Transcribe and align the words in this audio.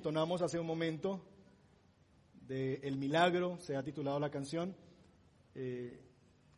entonamos 0.00 0.40
hace 0.40 0.58
un 0.58 0.66
momento 0.66 1.20
de 2.48 2.76
El 2.76 2.96
Milagro, 2.96 3.58
se 3.60 3.76
ha 3.76 3.82
titulado 3.82 4.18
la 4.18 4.30
canción, 4.30 4.74
eh, 5.54 6.00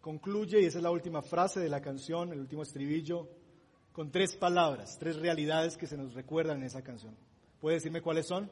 concluye, 0.00 0.60
y 0.60 0.66
esa 0.66 0.78
es 0.78 0.84
la 0.84 0.92
última 0.92 1.22
frase 1.22 1.58
de 1.58 1.68
la 1.68 1.82
canción, 1.82 2.32
el 2.32 2.38
último 2.38 2.62
estribillo, 2.62 3.28
con 3.90 4.12
tres 4.12 4.36
palabras, 4.36 4.96
tres 4.96 5.16
realidades 5.16 5.76
que 5.76 5.88
se 5.88 5.96
nos 5.96 6.14
recuerdan 6.14 6.58
en 6.58 6.66
esa 6.66 6.82
canción. 6.82 7.16
¿Puede 7.60 7.78
decirme 7.78 8.00
cuáles 8.00 8.28
son? 8.28 8.48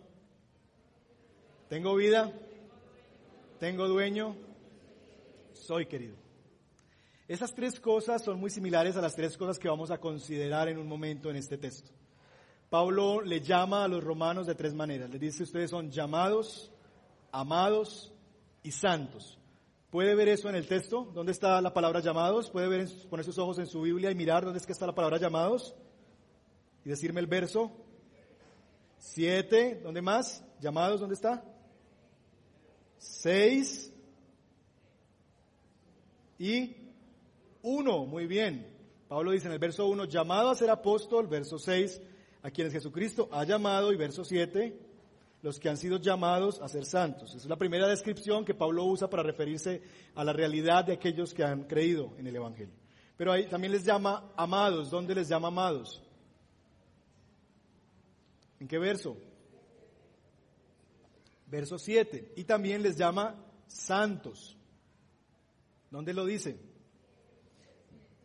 Tengo 1.69 1.95
vida, 1.95 2.33
tengo 3.61 3.87
dueño, 3.87 4.35
soy 5.53 5.87
querido. 5.87 6.17
Esas 7.29 7.55
tres 7.55 7.79
cosas 7.79 8.25
son 8.25 8.41
muy 8.41 8.51
similares 8.51 8.97
a 8.97 9.01
las 9.01 9.15
tres 9.15 9.37
cosas 9.37 9.57
que 9.57 9.69
vamos 9.69 9.93
a 9.93 9.99
considerar 9.99 10.69
en 10.69 10.79
un 10.79 10.89
momento 10.89 11.31
en 11.31 11.37
este 11.37 11.59
texto. 11.59 11.93
Pablo 12.71 13.21
le 13.21 13.41
llama 13.41 13.85
a 13.85 13.89
los 13.89 14.03
romanos 14.03 14.47
de 14.47 14.55
tres 14.55 14.73
maneras. 14.73 15.11
Les 15.11 15.21
dice, 15.21 15.43
ustedes 15.43 15.71
son 15.71 15.91
llamados, 15.91 16.71
amados 17.33 18.13
y 18.63 18.71
santos. 18.71 19.39
¿Puede 19.91 20.15
ver 20.15 20.29
eso 20.29 20.49
en 20.49 20.55
el 20.55 20.69
texto? 20.69 21.11
¿Dónde 21.13 21.33
está 21.33 21.61
la 21.61 21.75
palabra 21.75 21.99
llamados? 21.99 22.49
¿Puede 22.49 22.69
ver, 22.69 22.89
poner 23.11 23.27
sus 23.27 23.39
ojos 23.39 23.59
en 23.59 23.67
su 23.67 23.83
Biblia 23.83 24.13
y 24.13 24.15
mirar 24.15 24.45
dónde 24.45 24.61
es 24.61 24.67
que 24.67 24.73
está 24.73 24.87
la 24.87 24.95
palabra 24.95 25.19
llamados? 25.19 25.75
Y 26.85 26.89
decirme 26.89 27.19
el 27.19 27.27
verso. 27.27 27.73
Siete, 28.99 29.81
¿dónde 29.83 30.01
más? 30.01 30.45
Llamados, 30.61 31.01
¿dónde 31.01 31.17
está? 31.17 31.43
Seis. 32.99 33.93
Y 36.39 36.77
uno, 37.63 38.07
muy 38.07 38.27
bien. 38.27 38.65
Pablo 39.09 39.33
dice 39.33 39.49
en 39.49 39.55
el 39.55 39.59
verso 39.59 39.89
uno, 39.89 40.05
llamado 40.05 40.51
a 40.51 40.55
ser 40.55 40.71
apóstol, 40.71 41.27
verso 41.27 41.59
seis, 41.59 42.01
a 42.43 42.51
quienes 42.51 42.73
Jesucristo 42.73 43.29
ha 43.33 43.45
llamado, 43.45 43.93
y 43.93 43.97
verso 43.97 44.25
7, 44.25 44.79
los 45.43 45.59
que 45.59 45.69
han 45.69 45.77
sido 45.77 45.99
llamados 45.99 46.61
a 46.61 46.69
ser 46.69 46.85
santos. 46.85 47.35
Es 47.35 47.47
la 47.47 47.57
primera 47.57 47.89
descripción 47.89 48.45
que 48.45 48.55
Pablo 48.55 48.85
usa 48.85 49.09
para 49.09 49.23
referirse 49.23 49.83
a 50.15 50.25
la 50.25 50.33
realidad 50.33 50.85
de 50.85 50.93
aquellos 50.93 51.33
que 51.33 51.45
han 51.45 51.65
creído 51.65 52.13
en 52.19 52.27
el 52.27 52.37
Evangelio. 52.37 52.75
Pero 53.17 53.33
ahí 53.33 53.47
también 53.47 53.73
les 53.73 53.85
llama 53.85 54.33
amados. 54.37 54.91
¿Dónde 54.91 55.15
les 55.15 55.29
llama 55.29 55.49
amados? 55.49 56.03
¿En 58.59 58.69
qué 58.69 58.79
verso? 58.79 59.17
Verso 61.47 61.79
7. 61.79 62.33
Y 62.37 62.45
también 62.45 62.83
les 62.83 62.97
llama 62.97 63.35
santos. 63.67 64.57
¿Dónde 65.91 66.15
lo 66.15 66.25
dice? 66.25 66.59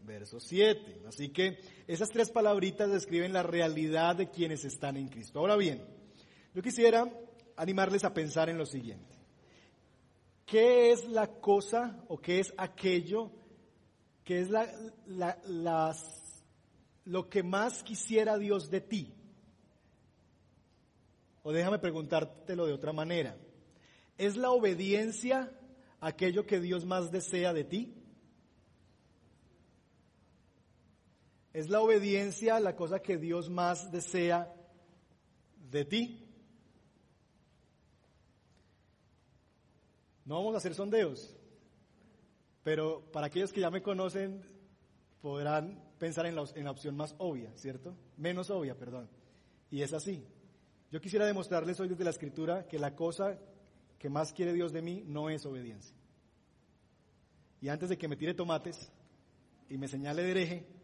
Verso 0.04 0.40
7. 0.40 1.04
Así 1.08 1.30
que 1.30 1.60
esas 1.88 2.10
tres 2.10 2.32
palabritas 2.32 2.92
describen 2.92 3.34
la 3.34 3.44
realidad 3.44 4.16
de 4.16 4.30
quienes 4.30 4.66
están 4.66 4.98
en 4.98 5.08
Cristo. 5.08 5.40
Ahora 5.40 5.56
bien, 5.56 5.86
yo 6.54 6.62
quisiera 6.62 7.08
animarles 7.56 8.04
a 8.04 8.14
pensar 8.14 8.50
en 8.50 8.58
lo 8.58 8.66
siguiente. 8.66 9.16
¿Qué 10.46 10.92
es 10.92 11.08
la 11.10 11.28
cosa 11.28 12.04
o 12.08 12.18
qué 12.18 12.40
es 12.40 12.54
aquello 12.58 13.32
que 14.24 14.42
es 14.42 14.50
lo 17.06 17.30
que 17.30 17.44
más 17.44 17.84
quisiera 17.84 18.38
Dios 18.38 18.70
de 18.70 18.82
ti? 18.82 19.14
O 21.44 21.52
déjame 21.52 21.78
preguntártelo 21.80 22.66
de 22.66 22.74
otra 22.74 22.94
manera. 22.94 23.38
¿Es 24.18 24.36
la 24.38 24.50
obediencia 24.52 25.52
aquello 26.00 26.46
que 26.46 26.60
Dios 26.60 26.86
más 26.86 27.12
desea 27.12 27.54
de 27.54 27.64
ti? 27.64 27.94
¿Es 31.56 31.70
la 31.70 31.80
obediencia 31.80 32.60
la 32.60 32.76
cosa 32.76 33.02
que 33.02 33.18
Dios 33.18 33.50
más 33.50 33.90
desea 33.90 34.54
de 35.72 35.86
ti? 35.86 36.28
No 40.26 40.36
vamos 40.36 40.54
a 40.54 40.58
hacer 40.58 40.76
sondeos, 40.76 41.34
pero 42.62 43.10
para 43.10 43.28
aquellos 43.28 43.54
que 43.54 43.62
ya 43.62 43.72
me 43.72 43.82
conocen 43.82 44.44
podrán 45.22 45.82
pensar 45.98 46.26
en 46.26 46.36
la, 46.36 46.72
opción 46.72 46.98
más 46.98 47.16
obvia, 47.20 47.54
¿cierto? 47.56 47.96
Menos 48.18 48.50
obvia, 48.50 48.78
perdón. 48.78 49.08
Y 49.72 49.82
es 49.82 49.94
así. 49.94 50.28
Yo 50.92 51.00
quisiera 51.00 51.26
demostrarles 51.26 51.80
hoy 51.80 51.88
desde 51.88 52.04
la 52.04 52.10
escritura 52.10 52.68
que 52.68 52.80
la 52.80 52.98
cosa 52.98 53.40
que 53.98 54.10
más 54.10 54.34
quiere 54.34 54.52
Dios 54.52 54.74
de 54.74 54.82
mí 54.82 55.06
no 55.08 55.30
es 55.30 55.46
obediencia. 55.46 55.96
Y 57.62 57.70
antes 57.70 57.88
de 57.88 57.98
que 57.98 58.10
me 58.10 58.18
tire 58.18 58.34
tomates 58.34 58.92
y 59.70 59.78
me 59.78 59.88
señale 59.88 60.22
de 60.22 60.32
hereje, 60.32 60.75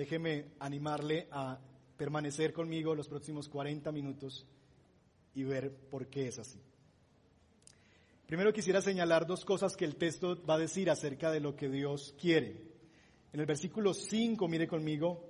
déjeme 0.00 0.46
animarle 0.60 1.28
a 1.30 1.58
permanecer 1.98 2.54
conmigo 2.54 2.94
los 2.94 3.06
próximos 3.06 3.50
40 3.50 3.92
minutos 3.92 4.46
y 5.34 5.42
ver 5.42 5.70
por 5.90 6.06
qué 6.06 6.28
es 6.28 6.38
así. 6.38 6.58
Primero 8.24 8.50
quisiera 8.50 8.80
señalar 8.80 9.26
dos 9.26 9.44
cosas 9.44 9.76
que 9.76 9.84
el 9.84 9.96
texto 9.96 10.42
va 10.46 10.54
a 10.54 10.58
decir 10.58 10.88
acerca 10.88 11.30
de 11.30 11.40
lo 11.40 11.54
que 11.54 11.68
Dios 11.68 12.14
quiere. 12.18 12.62
En 13.34 13.40
el 13.40 13.44
versículo 13.44 13.92
5, 13.92 14.48
mire 14.48 14.66
conmigo, 14.66 15.22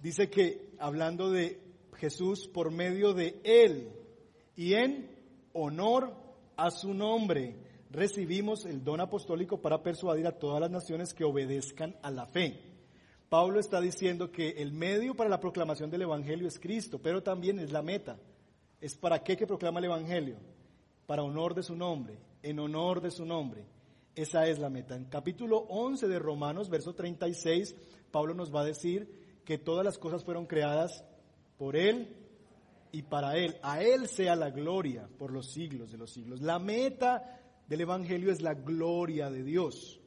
dice 0.00 0.30
que 0.30 0.70
hablando 0.78 1.32
de 1.32 1.60
Jesús 1.94 2.46
por 2.46 2.70
medio 2.70 3.14
de 3.14 3.40
Él 3.42 3.90
y 4.54 4.74
en 4.74 5.10
honor 5.54 6.14
a 6.56 6.70
su 6.70 6.94
nombre, 6.94 7.56
recibimos 7.90 8.64
el 8.64 8.84
don 8.84 9.00
apostólico 9.00 9.60
para 9.60 9.82
persuadir 9.82 10.28
a 10.28 10.38
todas 10.38 10.60
las 10.60 10.70
naciones 10.70 11.14
que 11.14 11.24
obedezcan 11.24 11.96
a 12.00 12.12
la 12.12 12.26
fe. 12.26 12.67
Pablo 13.28 13.60
está 13.60 13.80
diciendo 13.80 14.32
que 14.32 14.50
el 14.62 14.72
medio 14.72 15.14
para 15.14 15.28
la 15.28 15.40
proclamación 15.40 15.90
del 15.90 16.02
Evangelio 16.02 16.48
es 16.48 16.58
Cristo, 16.58 16.98
pero 17.02 17.22
también 17.22 17.58
es 17.58 17.70
la 17.70 17.82
meta. 17.82 18.18
¿Es 18.80 18.96
para 18.96 19.22
qué 19.22 19.36
que 19.36 19.46
proclama 19.46 19.80
el 19.80 19.86
Evangelio? 19.86 20.36
Para 21.06 21.22
honor 21.22 21.54
de 21.54 21.62
su 21.62 21.76
nombre, 21.76 22.18
en 22.42 22.58
honor 22.58 23.02
de 23.02 23.10
su 23.10 23.26
nombre. 23.26 23.66
Esa 24.14 24.46
es 24.46 24.58
la 24.58 24.70
meta. 24.70 24.96
En 24.96 25.04
capítulo 25.04 25.58
11 25.68 26.08
de 26.08 26.18
Romanos, 26.18 26.70
verso 26.70 26.94
36, 26.94 27.74
Pablo 28.10 28.34
nos 28.34 28.54
va 28.54 28.62
a 28.62 28.64
decir 28.64 29.42
que 29.44 29.58
todas 29.58 29.84
las 29.84 29.98
cosas 29.98 30.24
fueron 30.24 30.46
creadas 30.46 31.04
por 31.58 31.76
Él 31.76 32.16
y 32.92 33.02
para 33.02 33.36
Él. 33.36 33.56
A 33.62 33.82
Él 33.82 34.08
sea 34.08 34.36
la 34.36 34.50
gloria 34.50 35.08
por 35.18 35.32
los 35.32 35.50
siglos 35.50 35.92
de 35.92 35.98
los 35.98 36.10
siglos. 36.10 36.40
La 36.40 36.58
meta 36.58 37.40
del 37.68 37.82
Evangelio 37.82 38.32
es 38.32 38.40
la 38.40 38.54
gloria 38.54 39.30
de 39.30 39.42
Dios. 39.42 40.00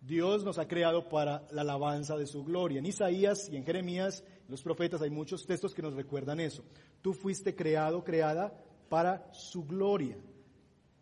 Dios 0.00 0.44
nos 0.44 0.58
ha 0.58 0.66
creado 0.66 1.08
para 1.08 1.46
la 1.50 1.60
alabanza 1.60 2.16
de 2.16 2.26
su 2.26 2.42
gloria. 2.44 2.78
En 2.78 2.86
Isaías 2.86 3.48
y 3.50 3.56
en 3.56 3.64
Jeremías, 3.64 4.24
los 4.48 4.62
profetas, 4.62 5.02
hay 5.02 5.10
muchos 5.10 5.46
textos 5.46 5.74
que 5.74 5.82
nos 5.82 5.94
recuerdan 5.94 6.40
eso. 6.40 6.64
Tú 7.02 7.12
fuiste 7.12 7.54
creado, 7.54 8.02
creada 8.02 8.52
para 8.88 9.32
su 9.32 9.64
gloria. 9.66 10.16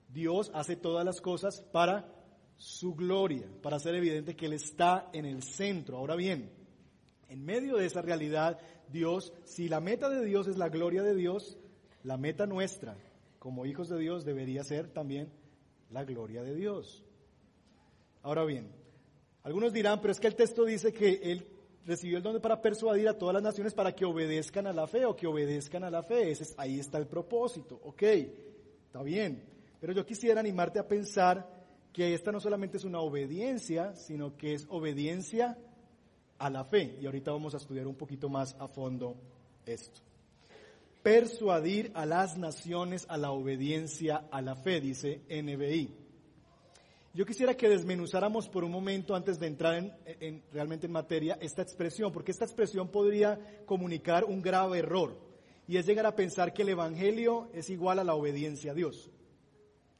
Dios 0.08 0.50
hace 0.54 0.76
todas 0.76 1.04
las 1.04 1.20
cosas 1.20 1.60
para 1.72 2.12
su 2.56 2.94
gloria, 2.94 3.46
para 3.62 3.76
hacer 3.76 3.94
evidente 3.94 4.34
que 4.34 4.46
Él 4.46 4.54
está 4.54 5.08
en 5.12 5.24
el 5.24 5.42
centro. 5.42 5.96
Ahora 5.96 6.16
bien, 6.16 6.50
en 7.28 7.44
medio 7.44 7.76
de 7.76 7.86
esa 7.86 8.02
realidad, 8.02 8.58
Dios, 8.88 9.32
si 9.44 9.68
la 9.68 9.80
meta 9.80 10.08
de 10.08 10.24
Dios 10.24 10.48
es 10.48 10.56
la 10.56 10.68
gloria 10.68 11.02
de 11.02 11.14
Dios, 11.14 11.56
la 12.02 12.16
meta 12.16 12.46
nuestra 12.46 12.96
como 13.38 13.66
hijos 13.66 13.88
de 13.88 13.98
Dios 13.98 14.24
debería 14.24 14.64
ser 14.64 14.88
también 14.88 15.30
la 15.90 16.04
gloria 16.04 16.42
de 16.42 16.54
Dios. 16.54 17.04
Ahora 18.22 18.44
bien, 18.44 18.72
algunos 19.48 19.72
dirán, 19.72 19.98
pero 20.02 20.12
es 20.12 20.20
que 20.20 20.26
el 20.26 20.36
texto 20.36 20.66
dice 20.66 20.92
que 20.92 21.20
él 21.22 21.46
recibió 21.86 22.18
el 22.18 22.22
don 22.22 22.38
para 22.38 22.60
persuadir 22.60 23.08
a 23.08 23.16
todas 23.16 23.32
las 23.32 23.42
naciones 23.42 23.72
para 23.72 23.94
que 23.94 24.04
obedezcan 24.04 24.66
a 24.66 24.74
la 24.74 24.86
fe 24.86 25.06
o 25.06 25.16
que 25.16 25.26
obedezcan 25.26 25.84
a 25.84 25.90
la 25.90 26.02
fe. 26.02 26.34
ahí 26.58 26.78
está 26.78 26.98
el 26.98 27.06
propósito. 27.06 27.80
Ok, 27.84 28.02
está 28.02 29.02
bien. 29.02 29.42
Pero 29.80 29.94
yo 29.94 30.04
quisiera 30.04 30.38
animarte 30.38 30.78
a 30.78 30.86
pensar 30.86 31.48
que 31.94 32.12
esta 32.12 32.30
no 32.30 32.40
solamente 32.40 32.76
es 32.76 32.84
una 32.84 33.00
obediencia, 33.00 33.96
sino 33.96 34.36
que 34.36 34.52
es 34.52 34.66
obediencia 34.68 35.56
a 36.36 36.50
la 36.50 36.64
fe. 36.64 36.98
Y 37.00 37.06
ahorita 37.06 37.32
vamos 37.32 37.54
a 37.54 37.56
estudiar 37.56 37.86
un 37.86 37.96
poquito 37.96 38.28
más 38.28 38.54
a 38.58 38.68
fondo 38.68 39.16
esto. 39.64 40.02
Persuadir 41.02 41.90
a 41.94 42.04
las 42.04 42.36
naciones 42.36 43.06
a 43.08 43.16
la 43.16 43.30
obediencia 43.30 44.26
a 44.30 44.42
la 44.42 44.56
fe, 44.56 44.82
dice 44.82 45.22
NBI. 45.30 46.07
Yo 47.18 47.26
quisiera 47.26 47.56
que 47.56 47.68
desmenuzáramos 47.68 48.48
por 48.48 48.62
un 48.62 48.70
momento 48.70 49.12
antes 49.16 49.40
de 49.40 49.48
entrar 49.48 49.74
en, 50.20 50.44
realmente 50.52 50.86
en 50.86 50.92
materia 50.92 51.36
esta 51.40 51.62
expresión, 51.62 52.12
porque 52.12 52.30
esta 52.30 52.44
expresión 52.44 52.92
podría 52.92 53.64
comunicar 53.66 54.22
un 54.22 54.40
grave 54.40 54.78
error 54.78 55.18
y 55.66 55.78
es 55.78 55.86
llegar 55.86 56.06
a 56.06 56.14
pensar 56.14 56.52
que 56.52 56.62
el 56.62 56.68
Evangelio 56.68 57.50
es 57.52 57.70
igual 57.70 57.98
a 57.98 58.04
la 58.04 58.14
obediencia 58.14 58.70
a 58.70 58.74
Dios, 58.76 59.10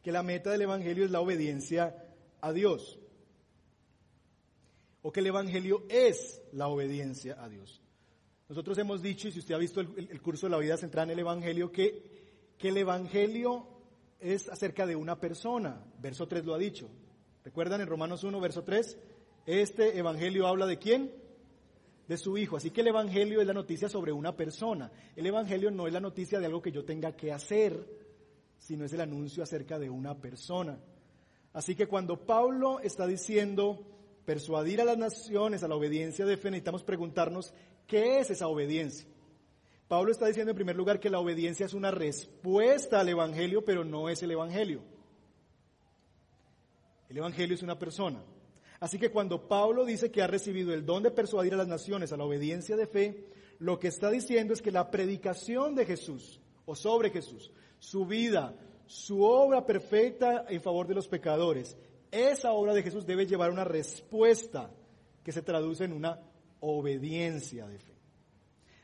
que 0.00 0.12
la 0.12 0.22
meta 0.22 0.52
del 0.52 0.62
Evangelio 0.62 1.04
es 1.04 1.10
la 1.10 1.20
obediencia 1.20 2.06
a 2.40 2.52
Dios, 2.52 3.00
o 5.02 5.10
que 5.10 5.18
el 5.18 5.26
Evangelio 5.26 5.86
es 5.88 6.40
la 6.52 6.68
obediencia 6.68 7.36
a 7.42 7.48
Dios. 7.48 7.82
Nosotros 8.48 8.78
hemos 8.78 9.02
dicho, 9.02 9.26
y 9.26 9.32
si 9.32 9.40
usted 9.40 9.56
ha 9.56 9.58
visto 9.58 9.80
el, 9.80 10.22
curso 10.22 10.46
de 10.46 10.50
la 10.50 10.58
vida 10.58 10.76
centrada 10.76 11.06
en 11.06 11.18
el 11.18 11.18
Evangelio, 11.18 11.72
que, 11.72 12.54
que 12.56 12.68
el 12.68 12.76
Evangelio 12.76 13.66
es 14.20 14.48
acerca 14.48 14.86
de 14.86 14.94
una 14.94 15.18
persona, 15.18 15.84
verso 15.98 16.28
3 16.28 16.44
lo 16.44 16.54
ha 16.54 16.58
dicho, 16.58 16.88
¿Recuerdan 17.48 17.80
en 17.80 17.86
Romanos 17.86 18.24
1, 18.24 18.40
verso 18.40 18.62
3? 18.62 18.98
Este 19.46 19.98
evangelio 19.98 20.46
habla 20.46 20.66
de 20.66 20.78
quién? 20.78 21.10
de 22.06 22.18
su 22.18 22.36
Hijo. 22.36 22.58
Así 22.58 22.70
que 22.70 22.82
el 22.82 22.88
Evangelio 22.88 23.40
es 23.40 23.46
la 23.46 23.54
noticia 23.54 23.88
sobre 23.88 24.12
una 24.12 24.36
persona. 24.36 24.92
El 25.16 25.24
Evangelio 25.24 25.70
no 25.70 25.86
es 25.86 25.94
la 25.94 26.00
noticia 26.00 26.38
de 26.38 26.44
algo 26.44 26.60
que 26.60 26.72
yo 26.72 26.84
tenga 26.84 27.16
que 27.16 27.32
hacer, 27.32 27.88
sino 28.58 28.84
es 28.84 28.92
el 28.92 29.00
anuncio 29.00 29.42
acerca 29.42 29.78
de 29.78 29.88
una 29.88 30.14
persona. 30.14 30.78
Así 31.54 31.74
que 31.74 31.86
cuando 31.86 32.26
Pablo 32.26 32.80
está 32.80 33.06
diciendo 33.06 33.78
persuadir 34.26 34.82
a 34.82 34.84
las 34.84 34.98
naciones 34.98 35.62
a 35.62 35.68
la 35.68 35.76
obediencia 35.76 36.26
de 36.26 36.36
fe, 36.36 36.50
necesitamos 36.50 36.82
preguntarnos 36.82 37.54
qué 37.86 38.18
es 38.18 38.28
esa 38.28 38.46
obediencia. 38.48 39.08
Pablo 39.88 40.12
está 40.12 40.26
diciendo 40.26 40.50
en 40.50 40.56
primer 40.56 40.76
lugar 40.76 41.00
que 41.00 41.08
la 41.08 41.18
obediencia 41.18 41.64
es 41.64 41.72
una 41.72 41.92
respuesta 41.92 43.00
al 43.00 43.08
Evangelio, 43.08 43.64
pero 43.64 43.86
no 43.86 44.10
es 44.10 44.22
el 44.22 44.32
Evangelio. 44.32 44.97
El 47.08 47.18
Evangelio 47.18 47.54
es 47.54 47.62
una 47.62 47.78
persona. 47.78 48.22
Así 48.80 48.98
que 48.98 49.10
cuando 49.10 49.48
Pablo 49.48 49.84
dice 49.84 50.10
que 50.10 50.22
ha 50.22 50.26
recibido 50.26 50.72
el 50.72 50.86
don 50.86 51.02
de 51.02 51.10
persuadir 51.10 51.54
a 51.54 51.56
las 51.56 51.68
naciones 51.68 52.12
a 52.12 52.16
la 52.16 52.24
obediencia 52.24 52.76
de 52.76 52.86
fe, 52.86 53.26
lo 53.58 53.78
que 53.78 53.88
está 53.88 54.10
diciendo 54.10 54.52
es 54.52 54.62
que 54.62 54.70
la 54.70 54.90
predicación 54.90 55.74
de 55.74 55.84
Jesús, 55.84 56.40
o 56.64 56.76
sobre 56.76 57.10
Jesús, 57.10 57.50
su 57.80 58.06
vida, 58.06 58.54
su 58.86 59.22
obra 59.22 59.66
perfecta 59.66 60.46
en 60.48 60.60
favor 60.60 60.86
de 60.86 60.94
los 60.94 61.08
pecadores, 61.08 61.76
esa 62.10 62.52
obra 62.52 62.72
de 62.72 62.82
Jesús 62.82 63.04
debe 63.04 63.26
llevar 63.26 63.50
una 63.50 63.64
respuesta 63.64 64.70
que 65.24 65.32
se 65.32 65.42
traduce 65.42 65.84
en 65.84 65.92
una 65.92 66.20
obediencia 66.60 67.66
de 67.66 67.78
fe. 67.78 67.94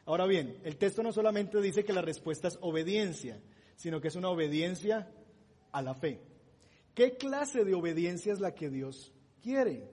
Ahora 0.06 0.26
bien, 0.26 0.58
el 0.64 0.76
texto 0.76 1.02
no 1.02 1.12
solamente 1.12 1.60
dice 1.60 1.84
que 1.84 1.92
la 1.92 2.02
respuesta 2.02 2.48
es 2.48 2.58
obediencia, 2.60 3.40
sino 3.76 4.00
que 4.00 4.08
es 4.08 4.16
una 4.16 4.28
obediencia 4.28 5.10
a 5.72 5.82
la 5.82 5.94
fe. 5.94 6.20
¿Qué 6.94 7.16
clase 7.16 7.64
de 7.64 7.74
obediencia 7.74 8.32
es 8.32 8.40
la 8.40 8.54
que 8.54 8.70
Dios 8.70 9.12
quiere? 9.42 9.88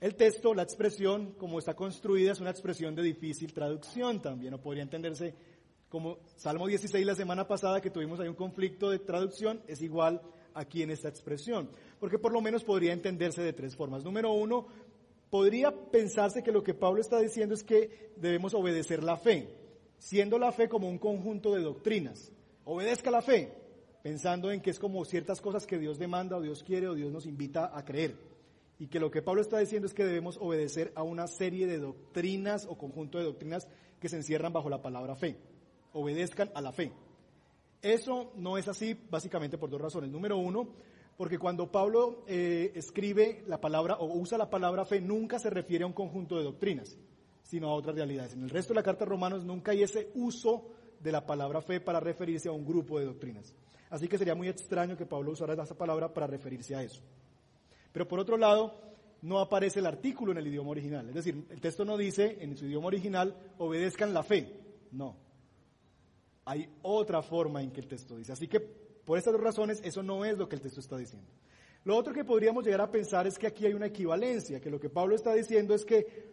El 0.00 0.14
texto, 0.14 0.54
la 0.54 0.62
expresión, 0.62 1.32
como 1.32 1.58
está 1.58 1.74
construida, 1.74 2.32
es 2.32 2.40
una 2.40 2.50
expresión 2.50 2.94
de 2.94 3.02
difícil 3.02 3.52
traducción 3.52 4.22
también, 4.22 4.54
o 4.54 4.60
podría 4.62 4.82
entenderse 4.82 5.34
como 5.90 6.18
Salmo 6.36 6.68
16 6.68 7.04
la 7.04 7.16
semana 7.16 7.46
pasada 7.46 7.80
que 7.80 7.90
tuvimos 7.90 8.20
ahí 8.20 8.28
un 8.28 8.34
conflicto 8.34 8.90
de 8.90 9.00
traducción, 9.00 9.60
es 9.66 9.82
igual 9.82 10.22
aquí 10.54 10.82
en 10.82 10.90
esta 10.90 11.08
expresión, 11.08 11.68
porque 11.98 12.18
por 12.18 12.32
lo 12.32 12.40
menos 12.40 12.64
podría 12.64 12.92
entenderse 12.92 13.42
de 13.42 13.52
tres 13.52 13.76
formas. 13.76 14.04
Número 14.04 14.32
uno, 14.32 14.68
podría 15.28 15.72
pensarse 15.90 16.42
que 16.42 16.52
lo 16.52 16.62
que 16.62 16.74
Pablo 16.74 17.00
está 17.00 17.18
diciendo 17.18 17.54
es 17.54 17.64
que 17.64 18.12
debemos 18.16 18.54
obedecer 18.54 19.02
la 19.02 19.16
fe, 19.16 19.48
siendo 19.98 20.38
la 20.38 20.52
fe 20.52 20.68
como 20.68 20.88
un 20.88 20.98
conjunto 20.98 21.54
de 21.54 21.62
doctrinas. 21.62 22.32
Obedezca 22.64 23.10
la 23.10 23.20
fe, 23.20 23.52
pensando 24.02 24.50
en 24.50 24.60
que 24.60 24.70
es 24.70 24.78
como 24.78 25.04
ciertas 25.04 25.40
cosas 25.40 25.66
que 25.66 25.78
Dios 25.78 25.98
demanda 25.98 26.36
o 26.36 26.40
Dios 26.40 26.62
quiere 26.62 26.88
o 26.88 26.94
Dios 26.94 27.12
nos 27.12 27.26
invita 27.26 27.76
a 27.76 27.84
creer. 27.84 28.16
Y 28.78 28.86
que 28.86 29.00
lo 29.00 29.10
que 29.10 29.20
Pablo 29.20 29.42
está 29.42 29.58
diciendo 29.58 29.86
es 29.86 29.94
que 29.94 30.04
debemos 30.04 30.38
obedecer 30.40 30.92
a 30.94 31.02
una 31.02 31.26
serie 31.26 31.66
de 31.66 31.78
doctrinas 31.78 32.66
o 32.66 32.78
conjunto 32.78 33.18
de 33.18 33.24
doctrinas 33.24 33.68
que 34.00 34.08
se 34.08 34.16
encierran 34.16 34.52
bajo 34.52 34.70
la 34.70 34.80
palabra 34.80 35.14
fe. 35.16 35.36
Obedezcan 35.92 36.50
a 36.54 36.62
la 36.62 36.72
fe. 36.72 36.92
Eso 37.82 38.32
no 38.36 38.56
es 38.56 38.68
así 38.68 38.98
básicamente 39.10 39.58
por 39.58 39.68
dos 39.68 39.80
razones. 39.80 40.10
Número 40.10 40.38
uno, 40.38 40.68
porque 41.16 41.38
cuando 41.38 41.70
Pablo 41.70 42.24
eh, 42.26 42.72
escribe 42.74 43.42
la 43.46 43.60
palabra 43.60 43.96
o 43.96 44.06
usa 44.18 44.38
la 44.38 44.48
palabra 44.48 44.86
fe, 44.86 45.02
nunca 45.02 45.38
se 45.38 45.50
refiere 45.50 45.84
a 45.84 45.86
un 45.86 45.92
conjunto 45.92 46.38
de 46.38 46.44
doctrinas, 46.44 46.96
sino 47.42 47.68
a 47.68 47.74
otras 47.74 47.94
realidades. 47.94 48.32
En 48.32 48.44
el 48.44 48.50
resto 48.50 48.72
de 48.72 48.80
la 48.80 48.82
carta 48.82 49.04
de 49.04 49.10
Romanos 49.10 49.44
nunca 49.44 49.72
hay 49.72 49.82
ese 49.82 50.10
uso 50.14 50.70
de 51.00 51.12
la 51.12 51.26
palabra 51.26 51.60
fe 51.60 51.80
para 51.80 52.00
referirse 52.00 52.48
a 52.48 52.52
un 52.52 52.64
grupo 52.64 52.98
de 52.98 53.04
doctrinas. 53.04 53.54
Así 53.90 54.08
que 54.08 54.18
sería 54.18 54.34
muy 54.34 54.48
extraño 54.48 54.96
que 54.96 55.04
Pablo 55.04 55.32
usara 55.32 55.60
esa 55.60 55.76
palabra 55.76 56.12
para 56.14 56.26
referirse 56.26 56.74
a 56.74 56.82
eso. 56.82 57.02
Pero 57.92 58.06
por 58.06 58.20
otro 58.20 58.36
lado, 58.36 58.80
no 59.22 59.40
aparece 59.40 59.80
el 59.80 59.86
artículo 59.86 60.32
en 60.32 60.38
el 60.38 60.46
idioma 60.46 60.70
original. 60.70 61.08
Es 61.08 61.14
decir, 61.14 61.44
el 61.50 61.60
texto 61.60 61.84
no 61.84 61.96
dice 61.96 62.38
en 62.40 62.56
su 62.56 62.66
idioma 62.66 62.86
original, 62.86 63.34
obedezcan 63.58 64.14
la 64.14 64.22
fe. 64.22 64.60
No. 64.92 65.16
Hay 66.44 66.68
otra 66.82 67.20
forma 67.22 67.62
en 67.62 67.70
que 67.72 67.80
el 67.80 67.88
texto 67.88 68.16
dice. 68.16 68.32
Así 68.32 68.48
que 68.48 68.60
por 68.60 69.18
estas 69.18 69.32
dos 69.32 69.42
razones, 69.42 69.80
eso 69.82 70.02
no 70.02 70.24
es 70.24 70.38
lo 70.38 70.48
que 70.48 70.56
el 70.56 70.62
texto 70.62 70.80
está 70.80 70.96
diciendo. 70.96 71.28
Lo 71.84 71.96
otro 71.96 72.12
que 72.12 72.24
podríamos 72.24 72.64
llegar 72.64 72.82
a 72.82 72.90
pensar 72.90 73.26
es 73.26 73.38
que 73.38 73.46
aquí 73.46 73.66
hay 73.66 73.72
una 73.72 73.86
equivalencia, 73.86 74.60
que 74.60 74.70
lo 74.70 74.78
que 74.78 74.90
Pablo 74.90 75.16
está 75.16 75.32
diciendo 75.34 75.74
es 75.74 75.84
que 75.84 76.30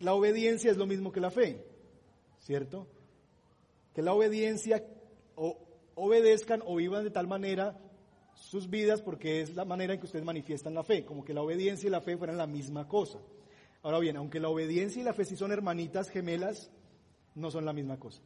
la 0.00 0.12
obediencia 0.14 0.70
es 0.70 0.76
lo 0.76 0.86
mismo 0.86 1.12
que 1.12 1.20
la 1.20 1.30
fe, 1.30 1.64
¿cierto? 2.40 2.86
Que 3.94 4.02
la 4.02 4.12
obediencia 4.12 4.84
o 5.36 5.67
obedezcan 5.98 6.62
o 6.64 6.76
vivan 6.76 7.04
de 7.04 7.10
tal 7.10 7.26
manera 7.26 7.78
sus 8.34 8.70
vidas 8.70 9.02
porque 9.02 9.40
es 9.40 9.54
la 9.54 9.64
manera 9.64 9.94
en 9.94 10.00
que 10.00 10.06
ustedes 10.06 10.24
manifiestan 10.24 10.74
la 10.74 10.84
fe, 10.84 11.04
como 11.04 11.24
que 11.24 11.34
la 11.34 11.42
obediencia 11.42 11.86
y 11.86 11.90
la 11.90 12.00
fe 12.00 12.16
fueran 12.16 12.38
la 12.38 12.46
misma 12.46 12.86
cosa. 12.86 13.18
Ahora 13.82 13.98
bien, 13.98 14.16
aunque 14.16 14.40
la 14.40 14.48
obediencia 14.48 15.00
y 15.00 15.04
la 15.04 15.12
fe 15.12 15.24
sí 15.24 15.36
son 15.36 15.52
hermanitas 15.52 16.08
gemelas, 16.08 16.70
no 17.34 17.50
son 17.50 17.64
la 17.64 17.72
misma 17.72 17.98
cosa. 17.98 18.22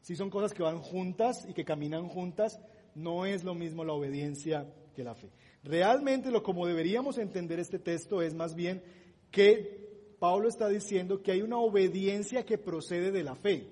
Sí 0.00 0.16
son 0.16 0.30
cosas 0.30 0.52
que 0.52 0.62
van 0.62 0.80
juntas 0.80 1.46
y 1.48 1.54
que 1.54 1.64
caminan 1.64 2.08
juntas, 2.08 2.60
no 2.94 3.24
es 3.26 3.44
lo 3.44 3.54
mismo 3.54 3.84
la 3.84 3.92
obediencia 3.92 4.72
que 4.94 5.04
la 5.04 5.14
fe. 5.14 5.30
Realmente 5.62 6.30
lo 6.30 6.42
como 6.42 6.66
deberíamos 6.66 7.18
entender 7.18 7.58
este 7.58 7.78
texto 7.78 8.20
es 8.20 8.34
más 8.34 8.54
bien 8.54 8.82
que 9.30 10.16
Pablo 10.18 10.48
está 10.48 10.68
diciendo 10.68 11.22
que 11.22 11.32
hay 11.32 11.42
una 11.42 11.58
obediencia 11.58 12.44
que 12.44 12.58
procede 12.58 13.10
de 13.10 13.24
la 13.24 13.34
fe. 13.34 13.68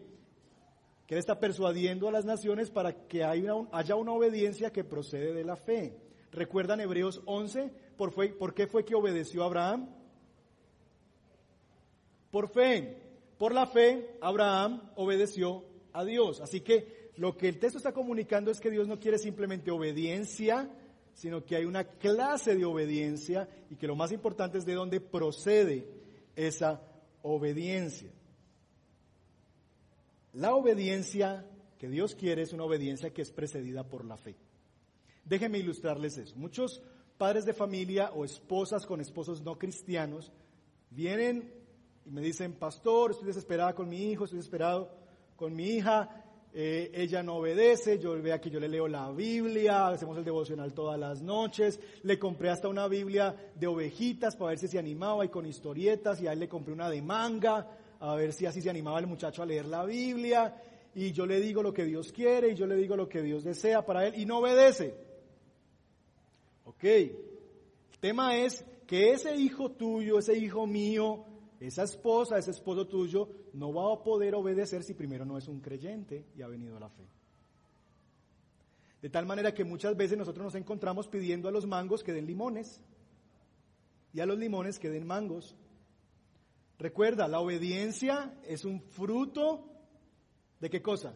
Que 1.10 1.16
él 1.16 1.18
está 1.18 1.40
persuadiendo 1.40 2.06
a 2.06 2.12
las 2.12 2.24
naciones 2.24 2.70
para 2.70 3.08
que 3.08 3.24
haya 3.24 3.96
una, 3.96 4.12
obediencia 4.12 4.70
que 4.70 4.84
procede 4.84 5.34
de 5.34 5.42
la 5.42 5.56
fe. 5.56 5.96
¿Recuerdan 6.30 6.80
Hebreos 6.80 7.20
11? 7.26 7.68
¿Por, 7.96 8.14
¿Por 8.38 8.54
qué 8.54 8.68
fue 8.68 8.84
que 8.84 8.94
obedeció 8.94 9.42
Abraham? 9.42 9.92
Por 12.30 12.48
fe. 12.48 12.96
Por 13.38 13.52
la 13.52 13.66
fe, 13.66 14.18
Abraham 14.20 14.88
obedeció 14.94 15.64
a 15.92 16.04
Dios. 16.04 16.40
Así 16.40 16.60
que 16.60 17.10
lo 17.16 17.36
que 17.36 17.48
el 17.48 17.58
texto 17.58 17.78
está 17.78 17.90
comunicando 17.90 18.52
es 18.52 18.60
que 18.60 18.70
Dios 18.70 18.86
no 18.86 19.00
quiere 19.00 19.18
simplemente 19.18 19.72
obediencia, 19.72 20.70
sino 21.12 21.44
que 21.44 21.56
hay 21.56 21.64
una 21.64 21.82
clase 21.82 22.54
de 22.54 22.64
obediencia 22.64 23.48
y 23.68 23.74
que 23.74 23.88
lo 23.88 23.96
más 23.96 24.12
importante 24.12 24.58
es 24.58 24.64
de 24.64 24.74
dónde 24.74 25.00
procede 25.00 25.88
esa 26.36 26.80
obediencia. 27.22 28.12
La 30.32 30.54
obediencia 30.54 31.46
que 31.78 31.88
Dios 31.88 32.14
quiere 32.14 32.42
es 32.42 32.52
una 32.52 32.64
obediencia 32.64 33.10
que 33.10 33.22
es 33.22 33.32
precedida 33.32 33.84
por 33.84 34.04
la 34.04 34.16
fe. 34.16 34.36
Déjenme 35.24 35.58
ilustrarles 35.58 36.18
eso. 36.18 36.36
Muchos 36.36 36.82
padres 37.16 37.44
de 37.44 37.52
familia 37.52 38.10
o 38.14 38.24
esposas 38.24 38.86
con 38.86 39.00
esposos 39.00 39.42
no 39.42 39.58
cristianos 39.58 40.32
vienen 40.90 41.52
y 42.04 42.10
me 42.10 42.20
dicen, 42.20 42.54
pastor, 42.54 43.10
estoy 43.10 43.26
desesperada 43.26 43.74
con 43.74 43.88
mi 43.88 44.10
hijo, 44.10 44.24
estoy 44.24 44.38
desesperado 44.38 44.90
con 45.36 45.54
mi 45.54 45.68
hija, 45.68 46.24
eh, 46.52 46.90
ella 46.94 47.22
no 47.22 47.36
obedece, 47.36 47.98
yo 47.98 48.20
vea 48.20 48.40
que 48.40 48.50
yo 48.50 48.58
le 48.58 48.68
leo 48.68 48.88
la 48.88 49.10
Biblia, 49.12 49.88
hacemos 49.88 50.18
el 50.18 50.24
devocional 50.24 50.74
todas 50.74 50.98
las 50.98 51.22
noches, 51.22 51.78
le 52.02 52.18
compré 52.18 52.50
hasta 52.50 52.68
una 52.68 52.88
Biblia 52.88 53.52
de 53.54 53.66
ovejitas 53.66 54.34
para 54.36 54.50
ver 54.50 54.58
si 54.58 54.68
se 54.68 54.78
animaba 54.78 55.24
y 55.24 55.28
con 55.28 55.46
historietas 55.46 56.20
y 56.20 56.26
a 56.26 56.32
él 56.32 56.40
le 56.40 56.48
compré 56.48 56.72
una 56.72 56.90
de 56.90 57.02
manga, 57.02 57.68
a 58.00 58.14
ver 58.14 58.32
si 58.32 58.46
así 58.46 58.60
se 58.60 58.70
animaba 58.70 58.98
el 58.98 59.06
muchacho 59.06 59.42
a 59.42 59.46
leer 59.46 59.66
la 59.66 59.84
Biblia 59.84 60.54
y 60.94 61.12
yo 61.12 61.26
le 61.26 61.40
digo 61.40 61.62
lo 61.62 61.72
que 61.72 61.84
Dios 61.84 62.12
quiere 62.12 62.50
y 62.50 62.54
yo 62.54 62.66
le 62.66 62.76
digo 62.76 62.96
lo 62.96 63.08
que 63.08 63.22
Dios 63.22 63.44
desea 63.44 63.84
para 63.84 64.06
él 64.06 64.14
y 64.16 64.24
no 64.24 64.38
obedece. 64.38 64.94
Ok, 66.64 66.84
el 66.84 67.98
tema 68.00 68.36
es 68.36 68.64
que 68.86 69.10
ese 69.12 69.36
hijo 69.36 69.70
tuyo, 69.72 70.18
ese 70.18 70.36
hijo 70.36 70.66
mío, 70.66 71.24
esa 71.60 71.82
esposa, 71.82 72.38
ese 72.38 72.52
esposo 72.52 72.86
tuyo, 72.86 73.28
no 73.52 73.72
va 73.72 73.92
a 73.92 74.02
poder 74.02 74.34
obedecer 74.34 74.82
si 74.82 74.94
primero 74.94 75.24
no 75.24 75.36
es 75.36 75.46
un 75.46 75.60
creyente 75.60 76.24
y 76.36 76.42
ha 76.42 76.48
venido 76.48 76.76
a 76.76 76.80
la 76.80 76.88
fe. 76.88 77.04
De 79.02 79.10
tal 79.10 79.26
manera 79.26 79.54
que 79.54 79.64
muchas 79.64 79.96
veces 79.96 80.16
nosotros 80.16 80.44
nos 80.44 80.54
encontramos 80.54 81.08
pidiendo 81.08 81.48
a 81.48 81.52
los 81.52 81.66
mangos 81.66 82.02
que 82.02 82.12
den 82.12 82.26
limones 82.26 82.82
y 84.12 84.20
a 84.20 84.26
los 84.26 84.38
limones 84.38 84.78
que 84.78 84.90
den 84.90 85.06
mangos. 85.06 85.54
Recuerda, 86.80 87.28
la 87.28 87.40
obediencia 87.40 88.32
es 88.42 88.64
un 88.64 88.80
fruto 88.80 89.68
de 90.60 90.70
qué 90.70 90.80
cosa? 90.80 91.14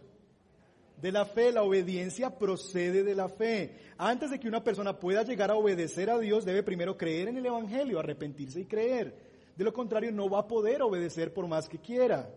De 1.01 1.11
la 1.11 1.25
fe, 1.25 1.53
la 1.53 1.63
obediencia 1.63 2.37
procede 2.39 3.03
de 3.03 3.15
la 3.15 3.31
fe. 3.31 3.79
Antes 3.97 4.31
de 4.31 4.39
que 4.39 4.47
una 4.47 4.63
persona 4.63 5.01
pueda 5.01 5.23
llegar 5.23 5.51
a 5.51 5.57
obedecer 5.57 6.11
a 6.11 6.19
Dios, 6.19 6.45
debe 6.45 6.63
primero 6.63 6.99
creer 6.99 7.29
en 7.29 7.39
el 7.39 7.47
Evangelio, 7.47 7.99
arrepentirse 7.99 8.61
y 8.61 8.67
creer. 8.67 9.17
De 9.57 9.65
lo 9.65 9.73
contrario, 9.73 10.13
no 10.13 10.29
va 10.29 10.41
a 10.41 10.47
poder 10.47 10.83
obedecer 10.83 11.33
por 11.33 11.47
más 11.47 11.67
que 11.67 11.79
quiera. 11.79 12.31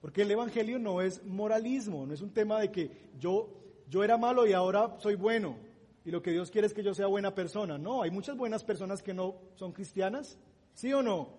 Porque 0.00 0.22
el 0.22 0.30
Evangelio 0.32 0.80
no 0.80 1.00
es 1.00 1.24
moralismo, 1.24 2.06
no 2.06 2.12
es 2.12 2.22
un 2.22 2.34
tema 2.34 2.58
de 2.60 2.72
que 2.72 3.10
yo, 3.20 3.54
yo 3.88 4.02
era 4.02 4.16
malo 4.16 4.48
y 4.48 4.52
ahora 4.52 4.96
soy 4.98 5.14
bueno. 5.14 5.56
Y 6.04 6.10
lo 6.10 6.22
que 6.22 6.32
Dios 6.32 6.50
quiere 6.50 6.66
es 6.66 6.74
que 6.74 6.82
yo 6.82 6.92
sea 6.92 7.06
buena 7.06 7.36
persona. 7.36 7.78
No, 7.78 8.02
hay 8.02 8.10
muchas 8.10 8.36
buenas 8.36 8.64
personas 8.64 9.00
que 9.00 9.14
no 9.14 9.36
son 9.54 9.70
cristianas. 9.70 10.40
¿Sí 10.74 10.92
o 10.92 11.04
no? 11.04 11.37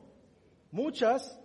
Muchas. 0.71 1.39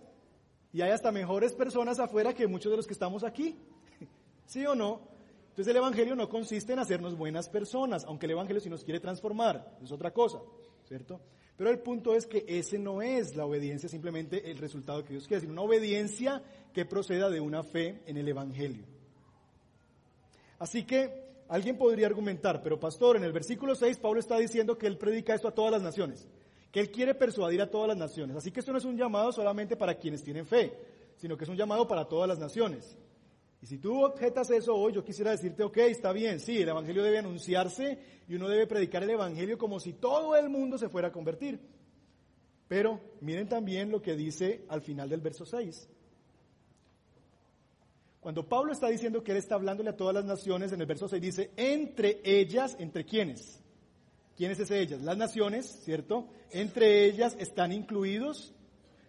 Y 0.73 0.81
hay 0.81 0.91
hasta 0.91 1.11
mejores 1.11 1.53
personas 1.53 1.99
afuera 1.99 2.33
que 2.33 2.47
muchos 2.47 2.71
de 2.71 2.77
los 2.77 2.87
que 2.87 2.93
estamos 2.93 3.23
aquí. 3.23 3.57
¿Sí 4.45 4.65
o 4.65 4.75
no? 4.75 5.15
Entonces 5.55 5.71
el 5.71 5.77
Evangelio 5.77 6.17
no 6.17 6.27
consiste 6.27 6.73
en 6.73 6.79
hacernos 6.79 7.17
buenas 7.17 7.47
personas, 7.47 8.03
aunque 8.03 8.25
el 8.25 8.33
Evangelio 8.33 8.59
sí 8.59 8.69
nos 8.69 8.83
quiere 8.83 8.99
transformar, 8.99 9.77
es 9.81 9.89
otra 9.89 10.11
cosa, 10.11 10.41
¿cierto? 10.85 11.21
Pero 11.55 11.69
el 11.69 11.79
punto 11.79 12.13
es 12.13 12.25
que 12.25 12.43
ese 12.45 12.77
no 12.77 13.01
es 13.01 13.37
la 13.37 13.45
obediencia, 13.45 13.87
simplemente 13.87 14.51
el 14.51 14.57
resultado 14.57 15.05
que 15.05 15.13
Dios 15.13 15.29
quiere, 15.29 15.39
sino 15.39 15.53
una 15.53 15.61
obediencia 15.61 16.43
que 16.73 16.83
proceda 16.83 17.29
de 17.29 17.39
una 17.39 17.63
fe 17.63 18.01
en 18.05 18.17
el 18.17 18.27
Evangelio. 18.27 18.83
Así 20.59 20.83
que 20.83 21.23
alguien 21.47 21.77
podría 21.77 22.07
argumentar, 22.07 22.61
pero 22.61 22.77
pastor, 22.77 23.15
en 23.15 23.23
el 23.23 23.31
versículo 23.31 23.75
6 23.75 23.97
Pablo 23.99 24.19
está 24.19 24.37
diciendo 24.37 24.77
que 24.77 24.87
él 24.87 24.97
predica 24.97 25.33
esto 25.33 25.47
a 25.47 25.55
todas 25.55 25.71
las 25.71 25.81
naciones, 25.81 26.27
que 26.75 26.81
él 26.81 26.91
quiere 26.91 27.15
persuadir 27.15 27.61
a 27.61 27.71
todas 27.71 27.87
las 27.87 27.95
naciones. 27.95 28.35
Así 28.35 28.51
que 28.51 28.59
esto 28.59 28.73
no 28.73 28.79
es 28.79 28.83
un 28.83 28.97
llamado 28.97 29.31
solamente 29.31 29.77
para 29.77 29.95
quienes 29.95 30.21
tienen 30.21 30.45
fe, 30.45 30.73
sino 31.15 31.37
que 31.37 31.45
es 31.45 31.49
un 31.49 31.55
llamado 31.55 31.87
para 31.87 32.03
todas 32.03 32.27
las 32.27 32.37
naciones. 32.37 32.97
Y 33.61 33.65
si 33.65 33.77
tú 33.77 34.03
objetas 34.03 34.49
eso 34.49 34.75
hoy, 34.75 34.91
yo 34.91 35.01
quisiera 35.01 35.31
decirte, 35.31 35.63
ok, 35.63 35.77
está 35.77 36.11
bien, 36.11 36.41
sí, 36.41 36.61
el 36.61 36.67
Evangelio 36.67 37.01
debe 37.01 37.19
anunciarse 37.19 37.97
y 38.27 38.35
uno 38.35 38.49
debe 38.49 38.67
predicar 38.67 39.03
el 39.03 39.09
Evangelio 39.09 39.57
como 39.57 39.79
si 39.79 39.93
todo 39.93 40.35
el 40.35 40.49
mundo 40.49 40.77
se 40.77 40.89
fuera 40.89 41.07
a 41.07 41.11
convertir. 41.13 41.61
Pero 42.67 42.99
miren 43.21 43.47
también 43.47 43.89
lo 43.89 44.01
que 44.01 44.17
dice 44.17 44.65
al 44.67 44.81
final 44.81 45.07
del 45.07 45.21
verso 45.21 45.45
6. 45.45 45.87
Cuando 48.19 48.49
Pablo 48.49 48.73
está 48.73 48.89
diciendo 48.89 49.23
que 49.23 49.31
él 49.31 49.37
está 49.37 49.55
hablándole 49.55 49.91
a 49.91 49.95
todas 49.95 50.13
las 50.13 50.25
naciones, 50.25 50.73
en 50.73 50.81
el 50.81 50.87
verso 50.87 51.07
6 51.07 51.21
dice, 51.21 51.51
entre 51.55 52.19
ellas, 52.25 52.75
¿entre 52.79 53.05
quiénes? 53.05 53.61
¿Quiénes 54.35 54.59
es 54.59 54.71
ellas? 54.71 55.01
Las 55.01 55.17
naciones, 55.17 55.65
¿cierto? 55.83 56.27
Entre 56.51 57.05
ellas 57.05 57.35
están 57.39 57.71
incluidos 57.71 58.53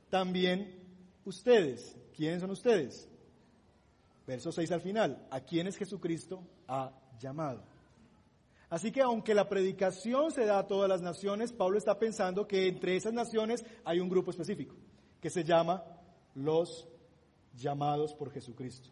también 0.08 0.80
ustedes. 1.24 1.96
¿Quiénes 2.14 2.40
son 2.40 2.50
ustedes? 2.50 3.08
Verso 4.26 4.52
6 4.52 4.72
al 4.72 4.80
final, 4.80 5.26
a 5.30 5.40
quienes 5.40 5.76
Jesucristo 5.76 6.42
ha 6.66 6.92
llamado. 7.20 7.64
Así 8.68 8.90
que 8.90 9.00
aunque 9.00 9.34
la 9.34 9.48
predicación 9.48 10.32
se 10.32 10.44
da 10.44 10.58
a 10.58 10.66
todas 10.66 10.88
las 10.88 11.00
naciones, 11.00 11.52
Pablo 11.52 11.78
está 11.78 11.98
pensando 11.98 12.48
que 12.48 12.66
entre 12.66 12.96
esas 12.96 13.12
naciones 13.12 13.64
hay 13.84 14.00
un 14.00 14.08
grupo 14.08 14.30
específico, 14.30 14.74
que 15.20 15.30
se 15.30 15.44
llama 15.44 15.84
los 16.34 16.88
llamados 17.54 18.14
por 18.14 18.32
Jesucristo. 18.32 18.90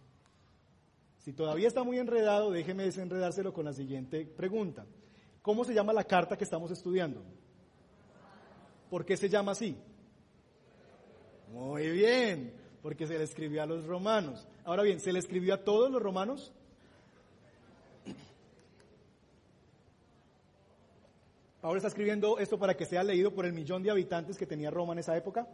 Si 1.18 1.32
todavía 1.32 1.66
está 1.68 1.82
muy 1.82 1.98
enredado, 1.98 2.50
déjeme 2.50 2.84
desenredárselo 2.84 3.52
con 3.52 3.64
la 3.64 3.72
siguiente 3.72 4.26
pregunta. 4.26 4.86
¿Cómo 5.44 5.62
se 5.62 5.74
llama 5.74 5.92
la 5.92 6.04
carta 6.04 6.38
que 6.38 6.44
estamos 6.44 6.70
estudiando? 6.70 7.22
¿Por 8.88 9.04
qué 9.04 9.14
se 9.14 9.28
llama 9.28 9.52
así? 9.52 9.76
Muy 11.52 11.90
bien 11.90 12.54
porque 12.80 13.06
se 13.06 13.18
le 13.18 13.24
escribió 13.24 13.62
a 13.62 13.66
los 13.66 13.84
romanos. 13.86 14.48
Ahora 14.64 14.82
bien, 14.82 15.00
¿se 15.00 15.12
le 15.12 15.18
escribió 15.18 15.52
a 15.52 15.62
todos 15.62 15.90
los 15.90 16.02
romanos? 16.02 16.50
Ahora 21.60 21.76
está 21.76 21.88
escribiendo 21.88 22.38
esto 22.38 22.58
para 22.58 22.74
que 22.74 22.86
sea 22.86 23.04
leído 23.04 23.34
por 23.34 23.44
el 23.44 23.52
millón 23.52 23.82
de 23.82 23.90
habitantes 23.90 24.38
que 24.38 24.46
tenía 24.46 24.70
Roma 24.70 24.94
en 24.94 25.00
esa 25.00 25.14
época. 25.14 25.46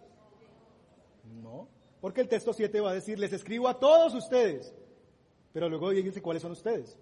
No, 1.43 1.67
porque 2.01 2.21
el 2.21 2.29
texto 2.29 2.53
7 2.53 2.81
va 2.81 2.91
a 2.91 2.95
decir, 2.95 3.19
les 3.19 3.33
escribo 3.33 3.67
a 3.67 3.81
todos 3.81 4.15
ustedes. 4.15 4.73
Pero 5.53 5.69
luego 5.69 5.91
dice 5.91 6.23
cuáles 6.23 6.43
son 6.43 6.53
ustedes. 6.53 6.97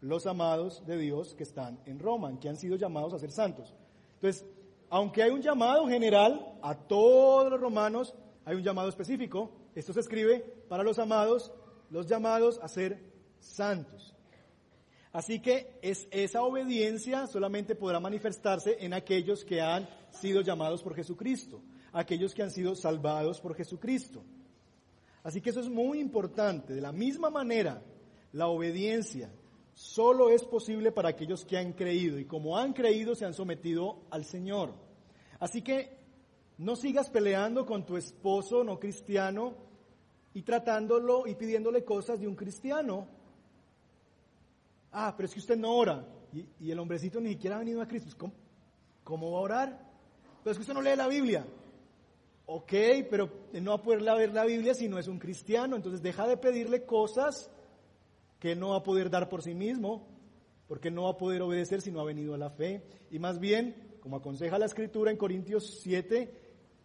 Los 0.00 0.26
amados 0.26 0.84
de 0.86 0.98
Dios 0.98 1.34
que 1.34 1.42
están 1.42 1.80
en 1.86 1.98
Roma, 1.98 2.38
que 2.38 2.48
han 2.48 2.56
sido 2.56 2.76
llamados 2.76 3.14
a 3.14 3.18
ser 3.18 3.32
santos. 3.32 3.74
Entonces, 4.14 4.46
aunque 4.90 5.22
hay 5.22 5.30
un 5.30 5.42
llamado 5.42 5.86
general 5.88 6.58
a 6.62 6.74
todos 6.74 7.50
los 7.50 7.60
romanos, 7.60 8.14
hay 8.44 8.56
un 8.56 8.62
llamado 8.62 8.88
específico 8.88 9.50
esto 9.76 9.92
se 9.92 10.00
escribe 10.00 10.40
para 10.70 10.82
los 10.82 10.98
amados, 10.98 11.52
los 11.90 12.06
llamados 12.06 12.58
a 12.62 12.66
ser 12.66 12.98
santos. 13.38 14.14
Así 15.12 15.38
que 15.40 15.78
es, 15.82 16.08
esa 16.10 16.42
obediencia 16.42 17.26
solamente 17.26 17.74
podrá 17.74 18.00
manifestarse 18.00 18.78
en 18.80 18.94
aquellos 18.94 19.44
que 19.44 19.60
han 19.60 19.86
sido 20.10 20.40
llamados 20.40 20.82
por 20.82 20.94
Jesucristo, 20.94 21.60
aquellos 21.92 22.34
que 22.34 22.42
han 22.42 22.50
sido 22.50 22.74
salvados 22.74 23.38
por 23.38 23.54
Jesucristo. 23.54 24.24
Así 25.22 25.42
que 25.42 25.50
eso 25.50 25.60
es 25.60 25.68
muy 25.68 26.00
importante. 26.00 26.74
De 26.74 26.80
la 26.80 26.92
misma 26.92 27.28
manera, 27.28 27.82
la 28.32 28.48
obediencia 28.48 29.30
solo 29.76 30.30
es 30.30 30.42
posible 30.42 30.90
para 30.90 31.10
aquellos 31.10 31.44
que 31.44 31.58
han 31.58 31.74
creído 31.74 32.18
y 32.18 32.24
como 32.24 32.56
han 32.56 32.72
creído 32.72 33.14
se 33.14 33.26
han 33.26 33.34
sometido 33.34 33.98
al 34.10 34.24
Señor. 34.24 34.72
Así 35.38 35.60
que 35.60 35.98
no 36.56 36.76
sigas 36.76 37.10
peleando 37.10 37.66
con 37.66 37.84
tu 37.84 37.98
esposo 37.98 38.64
no 38.64 38.80
cristiano 38.80 39.52
y 40.32 40.42
tratándolo 40.42 41.26
y 41.26 41.34
pidiéndole 41.34 41.84
cosas 41.84 42.18
de 42.18 42.26
un 42.26 42.34
cristiano. 42.34 43.06
Ah, 44.92 45.12
pero 45.14 45.26
es 45.26 45.34
que 45.34 45.40
usted 45.40 45.58
no 45.58 45.76
ora. 45.76 46.06
Y, 46.32 46.70
el 46.70 46.78
hombrecito 46.78 47.20
ni 47.20 47.30
siquiera 47.30 47.56
ha 47.56 47.58
venido 47.58 47.82
a 47.82 47.86
Cristo. 47.86 48.14
¿Cómo, 48.16 48.32
¿Cómo, 49.04 49.32
va 49.32 49.38
a 49.38 49.42
orar? 49.42 49.90
Pero 50.42 50.52
es 50.52 50.56
que 50.56 50.62
usted 50.62 50.74
no 50.74 50.80
lee 50.80 50.96
la 50.96 51.08
Biblia. 51.08 51.46
Ok, 52.46 52.72
pero 53.10 53.30
no 53.52 53.72
va 53.72 53.76
a 53.76 53.82
poder 53.82 54.00
leer 54.00 54.32
la 54.32 54.46
Biblia 54.46 54.72
si 54.72 54.88
no 54.88 54.98
es 54.98 55.06
un 55.06 55.18
cristiano. 55.18 55.76
Entonces 55.76 56.00
deja 56.00 56.26
de 56.26 56.38
pedirle 56.38 56.86
cosas 56.86 57.50
que 58.38 58.54
no 58.54 58.70
va 58.70 58.76
a 58.78 58.82
poder 58.82 59.10
dar 59.10 59.28
por 59.28 59.42
sí 59.42 59.54
mismo, 59.54 60.06
porque 60.68 60.90
no 60.90 61.04
va 61.04 61.10
a 61.10 61.16
poder 61.16 61.42
obedecer 61.42 61.80
si 61.80 61.90
no 61.90 62.00
ha 62.00 62.04
venido 62.04 62.34
a 62.34 62.38
la 62.38 62.50
fe. 62.50 62.82
Y 63.10 63.18
más 63.18 63.38
bien, 63.38 63.98
como 64.00 64.16
aconseja 64.16 64.58
la 64.58 64.66
Escritura 64.66 65.10
en 65.10 65.16
Corintios 65.16 65.80
7, 65.82 66.32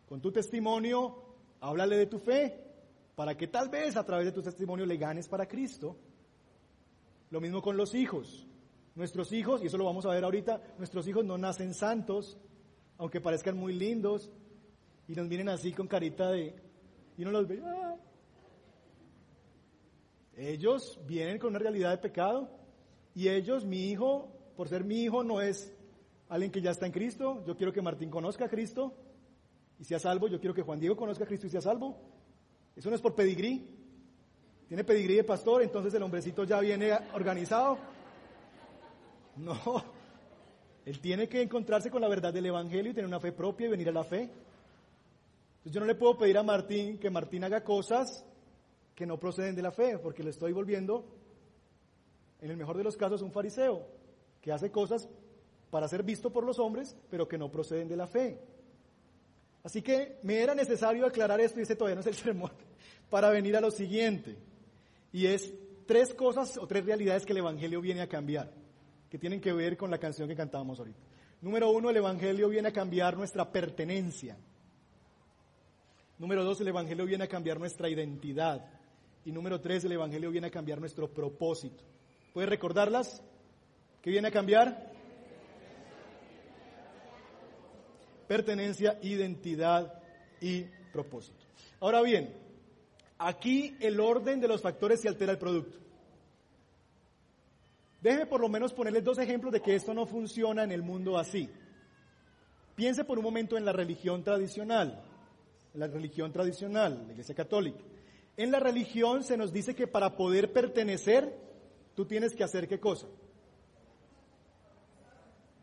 con 0.07 0.21
tu 0.21 0.31
testimonio, 0.31 1.23
háblale 1.59 1.97
de 1.97 2.05
tu 2.07 2.19
fe 2.19 2.71
para 3.15 3.35
que 3.35 3.47
tal 3.47 3.69
vez 3.69 3.95
a 3.97 4.05
través 4.05 4.25
de 4.25 4.31
tu 4.31 4.41
testimonio 4.41 4.85
le 4.85 4.97
ganes 4.97 5.27
para 5.27 5.47
Cristo. 5.47 5.95
Lo 7.29 7.39
mismo 7.39 7.61
con 7.61 7.77
los 7.77 7.93
hijos. 7.93 8.47
Nuestros 8.95 9.31
hijos, 9.31 9.63
y 9.63 9.67
eso 9.67 9.77
lo 9.77 9.85
vamos 9.85 10.05
a 10.05 10.09
ver 10.09 10.23
ahorita, 10.23 10.61
nuestros 10.77 11.07
hijos 11.07 11.23
no 11.23 11.37
nacen 11.37 11.73
santos, 11.73 12.37
aunque 12.97 13.21
parezcan 13.21 13.57
muy 13.57 13.73
lindos, 13.73 14.31
y 15.07 15.13
nos 15.13 15.29
vienen 15.29 15.49
así 15.49 15.71
con 15.71 15.87
carita 15.87 16.31
de... 16.31 16.55
Y 17.17 17.21
uno 17.21 17.31
los 17.31 17.47
ve... 17.47 17.61
Ah". 17.63 17.95
Ellos 20.35 20.99
vienen 21.05 21.37
con 21.39 21.49
una 21.49 21.59
realidad 21.59 21.91
de 21.91 21.97
pecado, 21.97 22.49
y 23.13 23.27
ellos, 23.27 23.65
mi 23.65 23.89
hijo, 23.89 24.31
por 24.55 24.69
ser 24.69 24.83
mi 24.83 25.03
hijo, 25.03 25.23
no 25.23 25.41
es 25.41 25.73
alguien 26.29 26.51
que 26.51 26.61
ya 26.61 26.71
está 26.71 26.85
en 26.85 26.91
Cristo. 26.91 27.43
Yo 27.45 27.57
quiero 27.57 27.73
que 27.73 27.81
Martín 27.81 28.09
conozca 28.09 28.45
a 28.45 28.49
Cristo 28.49 28.93
y 29.79 29.83
sea 29.83 29.99
salvo. 29.99 30.27
Yo 30.27 30.39
quiero 30.39 30.53
que 30.53 30.61
Juan 30.61 30.79
Diego 30.79 30.95
conozca 30.95 31.25
a 31.25 31.27
Cristo 31.27 31.47
y 31.47 31.49
sea 31.49 31.61
salvo. 31.61 31.97
Eso 32.75 32.89
no 32.89 32.95
es 32.95 33.01
por 33.01 33.15
pedigrí. 33.15 33.67
Tiene 34.67 34.85
pedigrí 34.85 35.15
de 35.15 35.25
pastor, 35.25 35.61
entonces 35.61 35.93
el 35.93 36.03
hombrecito 36.03 36.45
ya 36.45 36.59
viene 36.61 36.93
organizado. 37.13 37.77
No. 39.35 39.59
Él 40.85 40.99
tiene 40.99 41.27
que 41.27 41.41
encontrarse 41.41 41.91
con 41.91 42.01
la 42.01 42.07
verdad 42.07 42.33
del 42.33 42.45
Evangelio 42.45 42.91
y 42.91 42.93
tener 42.93 43.07
una 43.07 43.19
fe 43.19 43.33
propia 43.33 43.67
y 43.67 43.69
venir 43.69 43.89
a 43.89 43.91
la 43.91 44.03
fe. 44.03 44.21
Entonces 44.21 45.73
yo 45.73 45.81
no 45.81 45.85
le 45.85 45.95
puedo 45.95 46.17
pedir 46.17 46.37
a 46.37 46.43
Martín 46.43 46.97
que 46.97 47.09
Martín 47.09 47.43
haga 47.43 47.63
cosas 47.63 48.25
que 48.95 49.05
no 49.05 49.19
proceden 49.19 49.55
de 49.55 49.61
la 49.61 49.71
fe, 49.71 49.97
porque 49.97 50.23
le 50.23 50.29
estoy 50.29 50.51
volviendo, 50.51 51.05
en 52.41 52.51
el 52.51 52.57
mejor 52.57 52.77
de 52.77 52.83
los 52.83 52.97
casos, 52.97 53.21
un 53.21 53.31
fariseo, 53.31 53.87
que 54.41 54.51
hace 54.51 54.71
cosas 54.71 55.07
para 55.69 55.87
ser 55.87 56.03
visto 56.03 56.31
por 56.31 56.43
los 56.43 56.59
hombres, 56.59 56.95
pero 57.09 57.27
que 57.27 57.37
no 57.37 57.51
proceden 57.51 57.87
de 57.87 57.95
la 57.95 58.07
fe. 58.07 58.39
Así 59.63 59.81
que 59.81 60.17
me 60.23 60.41
era 60.41 60.55
necesario 60.55 61.05
aclarar 61.05 61.39
esto, 61.39 61.59
y 61.59 61.63
este 61.63 61.75
todavía 61.75 61.95
no 61.95 62.01
es 62.01 62.07
el 62.07 62.15
sermón, 62.15 62.51
para 63.09 63.29
venir 63.29 63.55
a 63.55 63.61
lo 63.61 63.71
siguiente. 63.71 64.37
Y 65.13 65.27
es 65.27 65.53
tres 65.85 66.13
cosas 66.13 66.57
o 66.57 66.67
tres 66.67 66.85
realidades 66.85 67.25
que 67.25 67.33
el 67.33 67.39
Evangelio 67.39 67.81
viene 67.81 68.01
a 68.01 68.07
cambiar, 68.07 68.51
que 69.09 69.17
tienen 69.17 69.41
que 69.41 69.53
ver 69.53 69.77
con 69.77 69.91
la 69.91 69.97
canción 69.97 70.27
que 70.27 70.35
cantábamos 70.35 70.79
ahorita. 70.79 70.99
Número 71.41 71.69
uno, 71.71 71.89
el 71.89 71.97
Evangelio 71.97 72.49
viene 72.49 72.69
a 72.69 72.73
cambiar 72.73 73.17
nuestra 73.17 73.51
pertenencia. 73.51 74.37
Número 76.19 76.43
dos, 76.43 76.61
el 76.61 76.67
Evangelio 76.67 77.05
viene 77.05 77.23
a 77.23 77.27
cambiar 77.27 77.59
nuestra 77.59 77.89
identidad. 77.89 78.63
Y 79.25 79.31
número 79.31 79.61
tres, 79.61 79.83
el 79.83 79.91
Evangelio 79.91 80.31
viene 80.31 80.47
a 80.47 80.51
cambiar 80.51 80.79
nuestro 80.79 81.07
propósito. 81.07 81.83
¿Puedes 82.33 82.49
recordarlas? 82.49 83.23
¿Qué 84.01 84.09
viene 84.09 84.29
a 84.29 84.31
cambiar? 84.31 84.91
pertenencia, 88.31 88.97
identidad 89.01 89.93
y 90.39 90.61
propósito. 90.93 91.43
Ahora 91.81 92.01
bien, 92.01 92.33
aquí 93.17 93.75
el 93.81 93.99
orden 93.99 94.39
de 94.39 94.47
los 94.47 94.61
factores 94.61 95.01
se 95.01 95.09
altera 95.09 95.33
el 95.33 95.37
producto. 95.37 95.77
Déjeme 97.99 98.27
por 98.27 98.39
lo 98.39 98.47
menos 98.47 98.71
ponerles 98.71 99.03
dos 99.03 99.17
ejemplos 99.17 99.51
de 99.51 99.61
que 99.61 99.75
esto 99.75 99.93
no 99.93 100.05
funciona 100.05 100.63
en 100.63 100.71
el 100.71 100.81
mundo 100.81 101.17
así. 101.17 101.49
Piense 102.73 103.03
por 103.03 103.17
un 103.17 103.25
momento 103.25 103.57
en 103.57 103.65
la 103.65 103.73
religión 103.73 104.23
tradicional, 104.23 105.03
la 105.73 105.87
religión 105.87 106.31
tradicional, 106.31 107.03
la 107.07 107.11
Iglesia 107.11 107.35
Católica. 107.35 107.83
En 108.37 108.51
la 108.51 108.59
religión 108.59 109.23
se 109.23 109.37
nos 109.37 109.51
dice 109.51 109.75
que 109.75 109.87
para 109.87 110.15
poder 110.15 110.51
pertenecer, 110.53 111.37
tú 111.95 112.05
tienes 112.05 112.35
que 112.35 112.43
hacer 112.43 112.67
qué 112.67 112.79
cosa? 112.79 113.07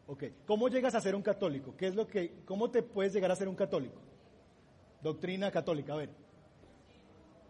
Ok, 0.06 0.24
¿cómo 0.46 0.68
llegas 0.68 0.94
a 0.94 1.00
ser 1.00 1.14
un 1.14 1.22
católico? 1.22 1.74
¿Qué 1.76 1.86
es 1.86 1.94
lo 1.94 2.06
que, 2.06 2.42
¿Cómo 2.44 2.70
te 2.70 2.82
puedes 2.82 3.12
llegar 3.12 3.30
a 3.30 3.36
ser 3.36 3.48
un 3.48 3.54
católico? 3.54 4.00
Doctrina 5.02 5.50
católica, 5.50 5.92
a 5.92 5.96
ver. 5.96 6.10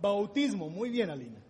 Bautismo, 0.00 0.68
muy 0.68 0.90
bien, 0.90 1.10
Alina. 1.10 1.40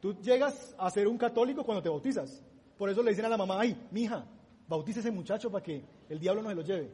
Tú 0.00 0.14
llegas 0.20 0.74
a 0.78 0.90
ser 0.90 1.08
un 1.08 1.18
católico 1.18 1.64
cuando 1.64 1.82
te 1.82 1.88
bautizas. 1.88 2.42
Por 2.76 2.90
eso 2.90 3.02
le 3.02 3.10
dicen 3.10 3.24
a 3.24 3.28
la 3.28 3.36
mamá, 3.36 3.60
ay, 3.60 3.76
mija, 3.90 4.26
bautice 4.68 5.00
ese 5.00 5.10
muchacho 5.10 5.50
para 5.50 5.62
que 5.62 5.84
el 6.08 6.18
diablo 6.18 6.42
no 6.42 6.50
se 6.50 6.54
lo 6.54 6.62
lleve. 6.62 6.90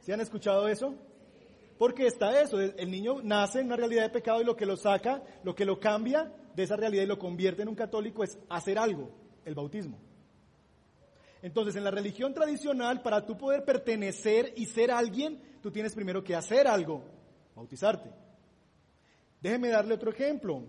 ¿Se 0.00 0.12
han 0.12 0.20
escuchado 0.20 0.68
eso? 0.68 0.94
Porque 1.78 2.06
está 2.06 2.40
eso, 2.40 2.60
el 2.60 2.90
niño 2.90 3.22
nace 3.22 3.60
en 3.60 3.66
una 3.66 3.76
realidad 3.76 4.02
de 4.02 4.10
pecado 4.10 4.40
y 4.40 4.44
lo 4.44 4.56
que 4.56 4.66
lo 4.66 4.76
saca, 4.76 5.22
lo 5.44 5.54
que 5.54 5.64
lo 5.64 5.78
cambia 5.78 6.32
de 6.54 6.64
esa 6.64 6.76
realidad 6.76 7.04
y 7.04 7.06
lo 7.06 7.18
convierte 7.18 7.62
en 7.62 7.68
un 7.68 7.76
católico 7.76 8.24
es 8.24 8.36
hacer 8.48 8.78
algo, 8.78 9.10
el 9.44 9.54
bautismo. 9.54 9.98
Entonces, 11.40 11.76
en 11.76 11.84
la 11.84 11.92
religión 11.92 12.34
tradicional, 12.34 13.00
para 13.00 13.24
tú 13.24 13.38
poder 13.38 13.64
pertenecer 13.64 14.52
y 14.56 14.66
ser 14.66 14.90
alguien, 14.90 15.40
tú 15.62 15.70
tienes 15.70 15.94
primero 15.94 16.24
que 16.24 16.34
hacer 16.34 16.66
algo, 16.66 17.04
bautizarte. 17.54 18.10
Déjeme 19.40 19.68
darle 19.68 19.94
otro 19.94 20.10
ejemplo. 20.10 20.64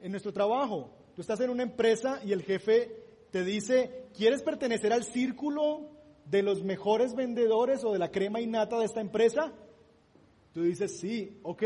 En 0.00 0.10
nuestro 0.10 0.32
trabajo, 0.32 0.92
tú 1.14 1.20
estás 1.20 1.38
en 1.40 1.50
una 1.50 1.62
empresa 1.62 2.20
y 2.24 2.32
el 2.32 2.42
jefe 2.42 3.28
te 3.30 3.44
dice, 3.44 4.08
¿quieres 4.16 4.42
pertenecer 4.42 4.92
al 4.92 5.04
círculo 5.04 5.88
de 6.24 6.42
los 6.42 6.64
mejores 6.64 7.14
vendedores 7.14 7.84
o 7.84 7.92
de 7.92 8.00
la 8.00 8.10
crema 8.10 8.40
innata 8.40 8.78
de 8.78 8.86
esta 8.86 9.00
empresa? 9.00 9.52
Tú 10.52 10.62
dices, 10.62 10.98
sí, 10.98 11.38
ok, 11.42 11.62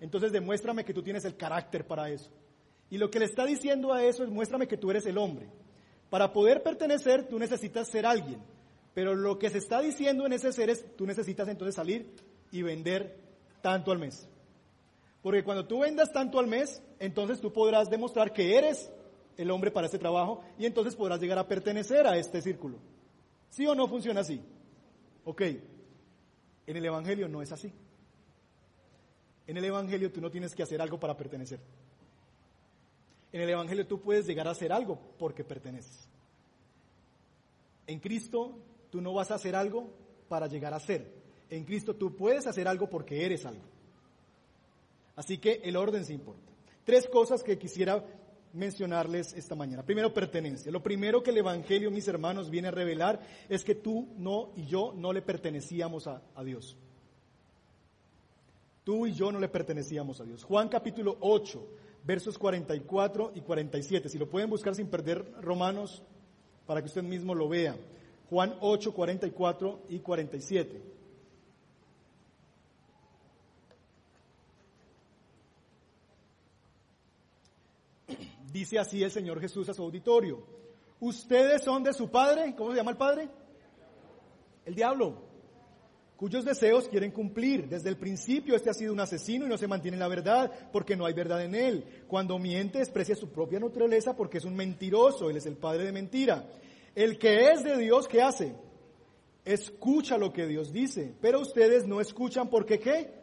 entonces 0.00 0.32
demuéstrame 0.32 0.84
que 0.84 0.94
tú 0.94 1.02
tienes 1.02 1.24
el 1.24 1.36
carácter 1.36 1.86
para 1.86 2.10
eso. 2.10 2.30
Y 2.90 2.98
lo 2.98 3.10
que 3.10 3.20
le 3.20 3.24
está 3.24 3.44
diciendo 3.44 3.92
a 3.92 4.04
eso 4.04 4.24
es, 4.24 4.30
muéstrame 4.30 4.66
que 4.66 4.76
tú 4.76 4.90
eres 4.90 5.06
el 5.06 5.18
hombre. 5.18 5.48
Para 6.10 6.32
poder 6.32 6.62
pertenecer, 6.62 7.28
tú 7.28 7.38
necesitas 7.38 7.88
ser 7.88 8.04
alguien. 8.04 8.42
Pero 8.94 9.14
lo 9.14 9.38
que 9.38 9.48
se 9.48 9.58
está 9.58 9.80
diciendo 9.80 10.26
en 10.26 10.32
ese 10.32 10.52
ser 10.52 10.70
es, 10.70 10.84
tú 10.96 11.06
necesitas 11.06 11.48
entonces 11.48 11.76
salir 11.76 12.12
y 12.50 12.62
vender 12.62 13.16
tanto 13.62 13.92
al 13.92 13.98
mes. 13.98 14.28
Porque 15.22 15.44
cuando 15.44 15.66
tú 15.66 15.80
vendas 15.80 16.12
tanto 16.12 16.38
al 16.38 16.48
mes, 16.48 16.82
entonces 16.98 17.40
tú 17.40 17.52
podrás 17.52 17.88
demostrar 17.88 18.32
que 18.32 18.56
eres 18.56 18.90
el 19.36 19.50
hombre 19.50 19.70
para 19.70 19.86
este 19.86 19.98
trabajo 19.98 20.42
y 20.58 20.66
entonces 20.66 20.96
podrás 20.96 21.20
llegar 21.20 21.38
a 21.38 21.46
pertenecer 21.46 22.06
a 22.06 22.16
este 22.16 22.42
círculo. 22.42 22.78
¿Sí 23.50 23.66
o 23.66 23.74
no 23.74 23.86
funciona 23.86 24.20
así? 24.20 24.40
Ok. 25.24 25.42
En 26.66 26.76
el 26.76 26.84
Evangelio 26.84 27.28
no 27.28 27.42
es 27.42 27.52
así. 27.52 27.72
En 29.50 29.56
el 29.56 29.64
Evangelio 29.64 30.12
tú 30.12 30.20
no 30.20 30.30
tienes 30.30 30.54
que 30.54 30.62
hacer 30.62 30.80
algo 30.80 31.00
para 31.00 31.16
pertenecer. 31.16 31.58
En 33.32 33.40
el 33.40 33.50
Evangelio 33.50 33.84
tú 33.84 34.00
puedes 34.00 34.24
llegar 34.24 34.46
a 34.46 34.52
hacer 34.52 34.72
algo 34.72 34.96
porque 35.18 35.42
perteneces. 35.42 36.08
En 37.88 37.98
Cristo 37.98 38.56
tú 38.90 39.00
no 39.00 39.12
vas 39.12 39.32
a 39.32 39.34
hacer 39.34 39.56
algo 39.56 39.90
para 40.28 40.46
llegar 40.46 40.72
a 40.72 40.78
ser. 40.78 41.12
En 41.50 41.64
Cristo 41.64 41.96
tú 41.96 42.14
puedes 42.14 42.46
hacer 42.46 42.68
algo 42.68 42.88
porque 42.88 43.26
eres 43.26 43.44
algo. 43.44 43.64
Así 45.16 45.38
que 45.38 45.60
el 45.64 45.76
orden 45.76 46.04
se 46.04 46.14
importa. 46.14 46.52
Tres 46.84 47.08
cosas 47.08 47.42
que 47.42 47.58
quisiera 47.58 48.04
mencionarles 48.52 49.32
esta 49.32 49.56
mañana. 49.56 49.82
Primero, 49.82 50.14
pertenencia. 50.14 50.70
Lo 50.70 50.80
primero 50.80 51.24
que 51.24 51.30
el 51.30 51.38
Evangelio, 51.38 51.90
mis 51.90 52.06
hermanos, 52.06 52.50
viene 52.50 52.68
a 52.68 52.70
revelar 52.70 53.20
es 53.48 53.64
que 53.64 53.74
tú, 53.74 54.10
no 54.16 54.52
y 54.54 54.66
yo 54.66 54.94
no 54.96 55.12
le 55.12 55.22
pertenecíamos 55.22 56.06
a, 56.06 56.22
a 56.36 56.44
Dios. 56.44 56.76
Tú 58.90 59.06
y 59.06 59.12
yo 59.12 59.30
no 59.30 59.38
le 59.38 59.48
pertenecíamos 59.48 60.20
a 60.20 60.24
Dios. 60.24 60.42
Juan 60.42 60.68
capítulo 60.68 61.16
8, 61.20 61.64
versos 62.02 62.36
44 62.36 63.30
y 63.36 63.40
47. 63.40 64.08
Si 64.08 64.18
lo 64.18 64.28
pueden 64.28 64.50
buscar 64.50 64.74
sin 64.74 64.88
perder 64.88 65.32
Romanos, 65.40 66.02
para 66.66 66.80
que 66.80 66.88
usted 66.88 67.04
mismo 67.04 67.32
lo 67.32 67.48
vea. 67.48 67.76
Juan 68.28 68.56
8, 68.60 68.92
44 68.92 69.82
y 69.90 70.00
47. 70.00 70.82
Dice 78.52 78.80
así 78.80 79.04
el 79.04 79.12
Señor 79.12 79.40
Jesús 79.40 79.68
a 79.68 79.74
su 79.74 79.84
auditorio. 79.84 80.42
Ustedes 80.98 81.62
son 81.62 81.84
de 81.84 81.92
su 81.92 82.10
padre, 82.10 82.56
¿cómo 82.56 82.72
se 82.72 82.78
llama 82.78 82.90
el 82.90 82.96
padre? 82.96 83.28
El 84.64 84.74
diablo 84.74 85.29
cuyos 86.20 86.44
deseos 86.44 86.86
quieren 86.86 87.12
cumplir. 87.12 87.66
Desde 87.66 87.88
el 87.88 87.96
principio 87.96 88.54
este 88.54 88.68
ha 88.68 88.74
sido 88.74 88.92
un 88.92 89.00
asesino 89.00 89.46
y 89.46 89.48
no 89.48 89.56
se 89.56 89.66
mantiene 89.66 89.94
en 89.94 90.00
la 90.00 90.08
verdad 90.08 90.52
porque 90.70 90.94
no 90.94 91.06
hay 91.06 91.14
verdad 91.14 91.42
en 91.42 91.54
él. 91.54 92.04
Cuando 92.06 92.38
miente 92.38 92.80
desprecia 92.80 93.16
su 93.16 93.30
propia 93.30 93.58
naturaleza 93.58 94.14
porque 94.14 94.36
es 94.36 94.44
un 94.44 94.54
mentiroso, 94.54 95.30
él 95.30 95.38
es 95.38 95.46
el 95.46 95.56
padre 95.56 95.84
de 95.84 95.92
mentira. 95.92 96.46
El 96.94 97.18
que 97.18 97.48
es 97.48 97.64
de 97.64 97.78
Dios, 97.78 98.06
¿qué 98.06 98.20
hace? 98.20 98.54
Escucha 99.46 100.18
lo 100.18 100.30
que 100.30 100.46
Dios 100.46 100.74
dice, 100.74 101.14
pero 101.22 101.40
ustedes 101.40 101.86
no 101.86 102.02
escuchan 102.02 102.50
porque 102.50 102.78
¿qué? 102.78 103.14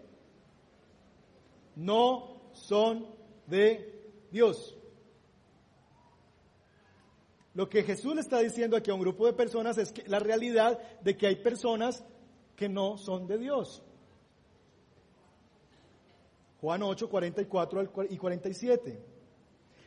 No 1.76 2.50
son 2.54 3.06
de 3.46 3.94
Dios. 4.32 4.76
Lo 7.54 7.70
que 7.70 7.84
Jesús 7.84 8.16
le 8.16 8.22
está 8.22 8.40
diciendo 8.40 8.76
aquí 8.76 8.90
a 8.90 8.96
un 8.96 9.02
grupo 9.02 9.28
de 9.28 9.34
personas 9.34 9.78
es 9.78 9.92
que 9.92 10.04
la 10.08 10.18
realidad 10.18 10.80
de 11.02 11.16
que 11.16 11.28
hay 11.28 11.36
personas 11.36 12.04
que 12.58 12.68
no 12.68 12.98
son 12.98 13.28
de 13.28 13.38
Dios. 13.38 13.84
Juan 16.60 16.82
8, 16.82 17.08
44 17.08 17.84
y 18.10 18.18
47. 18.18 19.00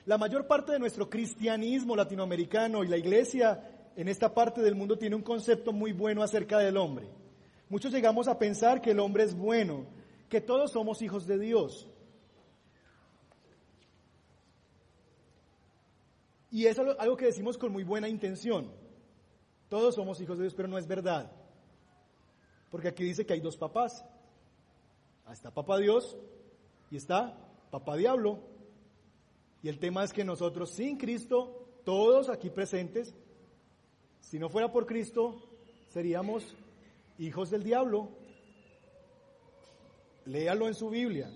La 0.07 0.17
mayor 0.17 0.47
parte 0.47 0.73
de 0.73 0.79
nuestro 0.79 1.11
cristianismo 1.11 1.97
latinoamericano 1.97 2.85
y 2.85 2.89
la 2.89 2.97
iglesia 2.97 3.91
en 3.97 4.09
esta 4.09 4.33
parte 4.33 4.63
del 4.63 4.77
mundo 4.77 4.97
tiene 4.97 5.17
un 5.17 5.23
concepto 5.23 5.73
muy 5.73 5.93
bueno 5.93 6.23
acerca 6.23 6.59
del 6.59 6.77
hombre. 6.77 7.09
Muchos 7.69 7.93
llegamos 7.93 8.29
a 8.29 8.39
pensar 8.39 8.81
que 8.81 8.93
el 8.93 9.01
hombre 9.01 9.25
es 9.25 9.35
bueno, 9.35 9.87
que 10.29 10.41
todos 10.41 10.71
somos 10.71 11.03
hijos 11.03 11.27
de 11.27 11.39
Dios. 11.41 11.89
Y 16.53 16.67
es 16.67 16.79
algo 16.79 17.17
que 17.17 17.27
decimos 17.27 17.59
con 17.59 17.73
muy 17.73 17.83
buena 17.83 18.09
intención. 18.09 18.71
Todos 19.69 19.97
somos 19.97 20.21
hijos 20.21 20.39
de 20.39 20.45
Dios, 20.45 20.55
pero 20.55 20.69
no 20.69 20.79
es 20.79 20.87
verdad. 20.87 21.33
Porque 22.71 22.89
aquí 22.89 23.05
dice 23.05 23.27
que 23.27 23.33
hay 23.33 23.41
dos 23.41 23.57
papás. 23.57 24.05
Ah, 25.27 25.33
está 25.33 25.51
papá 25.53 25.79
Dios 25.79 26.17
y 26.91 26.97
está 26.97 27.37
papá 27.71 27.97
diablo. 27.97 28.41
Y 29.63 29.69
el 29.69 29.79
tema 29.79 30.05
es 30.05 30.13
que 30.13 30.25
nosotros 30.25 30.71
sin 30.71 30.97
Cristo, 30.97 31.67
todos 31.85 32.29
aquí 32.29 32.51
presentes, 32.51 33.15
si 34.21 34.39
no 34.39 34.49
fuera 34.49 34.73
por 34.73 34.87
Cristo, 34.87 35.43
seríamos 35.89 36.57
hijos 37.19 37.51
del 37.51 37.63
diablo. 37.63 38.09
Léalo 40.25 40.69
en 40.69 40.75
su 40.75 40.89
Biblia. 40.89 41.31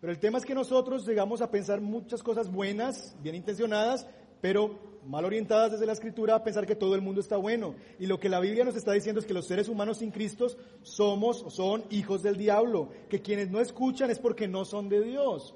Pero 0.00 0.12
el 0.12 0.18
tema 0.18 0.38
es 0.38 0.44
que 0.44 0.54
nosotros 0.54 1.06
llegamos 1.06 1.40
a 1.40 1.50
pensar 1.50 1.80
muchas 1.80 2.22
cosas 2.22 2.50
buenas, 2.50 3.16
bien 3.22 3.34
intencionadas, 3.36 4.06
pero 4.40 4.78
mal 5.06 5.24
orientadas 5.24 5.72
desde 5.72 5.86
la 5.86 5.92
escritura 5.92 6.34
a 6.34 6.42
pensar 6.42 6.66
que 6.66 6.74
todo 6.74 6.94
el 6.94 7.02
mundo 7.02 7.20
está 7.20 7.36
bueno. 7.36 7.74
Y 7.98 8.06
lo 8.06 8.18
que 8.18 8.28
la 8.28 8.40
Biblia 8.40 8.64
nos 8.64 8.76
está 8.76 8.92
diciendo 8.92 9.20
es 9.20 9.26
que 9.26 9.34
los 9.34 9.46
seres 9.46 9.68
humanos 9.68 9.98
sin 9.98 10.10
Cristo 10.10 10.48
somos 10.82 11.42
o 11.42 11.50
son 11.50 11.84
hijos 11.90 12.22
del 12.22 12.36
diablo, 12.36 12.90
que 13.08 13.22
quienes 13.22 13.50
no 13.50 13.60
escuchan 13.60 14.10
es 14.10 14.18
porque 14.18 14.48
no 14.48 14.64
son 14.64 14.88
de 14.88 15.02
Dios. 15.02 15.54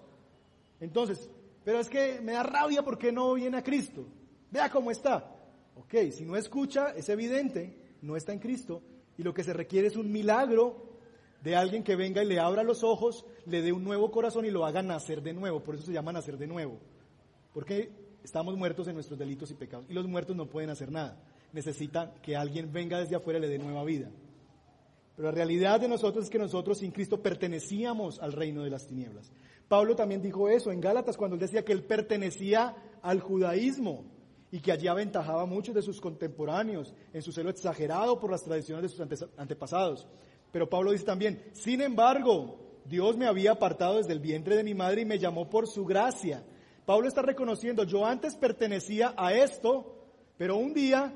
Entonces, 0.80 1.30
pero 1.64 1.80
es 1.80 1.88
que 1.88 2.20
me 2.20 2.32
da 2.32 2.42
rabia 2.42 2.82
porque 2.82 3.12
no 3.12 3.34
viene 3.34 3.58
a 3.58 3.62
Cristo. 3.62 4.06
Vea 4.50 4.70
cómo 4.70 4.90
está. 4.90 5.34
Ok, 5.76 5.94
si 6.12 6.24
no 6.24 6.36
escucha, 6.36 6.90
es 6.96 7.08
evidente, 7.08 7.76
no 8.02 8.16
está 8.16 8.32
en 8.32 8.38
Cristo. 8.38 8.82
Y 9.16 9.22
lo 9.22 9.34
que 9.34 9.44
se 9.44 9.52
requiere 9.52 9.88
es 9.88 9.96
un 9.96 10.10
milagro 10.10 10.88
de 11.42 11.56
alguien 11.56 11.84
que 11.84 11.96
venga 11.96 12.22
y 12.22 12.26
le 12.26 12.40
abra 12.40 12.62
los 12.62 12.82
ojos, 12.82 13.24
le 13.46 13.62
dé 13.62 13.72
un 13.72 13.84
nuevo 13.84 14.10
corazón 14.10 14.44
y 14.44 14.50
lo 14.50 14.64
haga 14.64 14.82
nacer 14.82 15.22
de 15.22 15.32
nuevo. 15.32 15.62
Por 15.62 15.74
eso 15.74 15.84
se 15.84 15.92
llama 15.92 16.12
nacer 16.12 16.36
de 16.36 16.46
nuevo. 16.46 16.78
Porque 17.52 17.90
Estamos 18.22 18.56
muertos 18.56 18.88
en 18.88 18.94
nuestros 18.94 19.18
delitos 19.18 19.50
y 19.50 19.54
pecados. 19.54 19.86
Y 19.88 19.94
los 19.94 20.06
muertos 20.06 20.36
no 20.36 20.46
pueden 20.46 20.70
hacer 20.70 20.90
nada. 20.90 21.16
Necesitan 21.52 22.12
que 22.22 22.36
alguien 22.36 22.72
venga 22.72 22.98
desde 22.98 23.16
afuera 23.16 23.38
y 23.38 23.42
le 23.42 23.48
dé 23.48 23.58
nueva 23.58 23.84
vida. 23.84 24.10
Pero 25.16 25.30
la 25.30 25.34
realidad 25.34 25.80
de 25.80 25.88
nosotros 25.88 26.24
es 26.24 26.30
que 26.30 26.38
nosotros 26.38 26.78
sin 26.78 26.92
Cristo 26.92 27.20
pertenecíamos 27.20 28.20
al 28.20 28.32
reino 28.32 28.62
de 28.62 28.70
las 28.70 28.86
tinieblas. 28.86 29.32
Pablo 29.66 29.96
también 29.96 30.22
dijo 30.22 30.48
eso 30.48 30.70
en 30.70 30.80
Gálatas 30.80 31.16
cuando 31.16 31.34
él 31.34 31.40
decía 31.40 31.64
que 31.64 31.72
él 31.72 31.82
pertenecía 31.82 32.76
al 33.02 33.20
judaísmo 33.20 34.04
y 34.50 34.60
que 34.60 34.72
allí 34.72 34.86
aventajaba 34.88 35.42
a 35.42 35.46
muchos 35.46 35.74
de 35.74 35.82
sus 35.82 36.00
contemporáneos 36.00 36.94
en 37.12 37.22
su 37.22 37.32
celo 37.32 37.50
exagerado 37.50 38.18
por 38.18 38.30
las 38.30 38.44
tradiciones 38.44 38.82
de 38.82 38.88
sus 39.16 39.28
antepasados. 39.36 40.06
Pero 40.52 40.68
Pablo 40.68 40.92
dice 40.92 41.04
también, 41.04 41.42
sin 41.52 41.80
embargo, 41.80 42.58
Dios 42.86 43.16
me 43.16 43.26
había 43.26 43.52
apartado 43.52 43.98
desde 43.98 44.12
el 44.12 44.20
vientre 44.20 44.56
de 44.56 44.64
mi 44.64 44.74
madre 44.74 45.02
y 45.02 45.04
me 45.04 45.18
llamó 45.18 45.50
por 45.50 45.66
su 45.66 45.84
gracia 45.84 46.42
Pablo 46.88 47.06
está 47.06 47.20
reconociendo, 47.20 47.84
yo 47.84 48.06
antes 48.06 48.34
pertenecía 48.34 49.12
a 49.14 49.34
esto, 49.34 50.06
pero 50.38 50.56
un 50.56 50.72
día, 50.72 51.12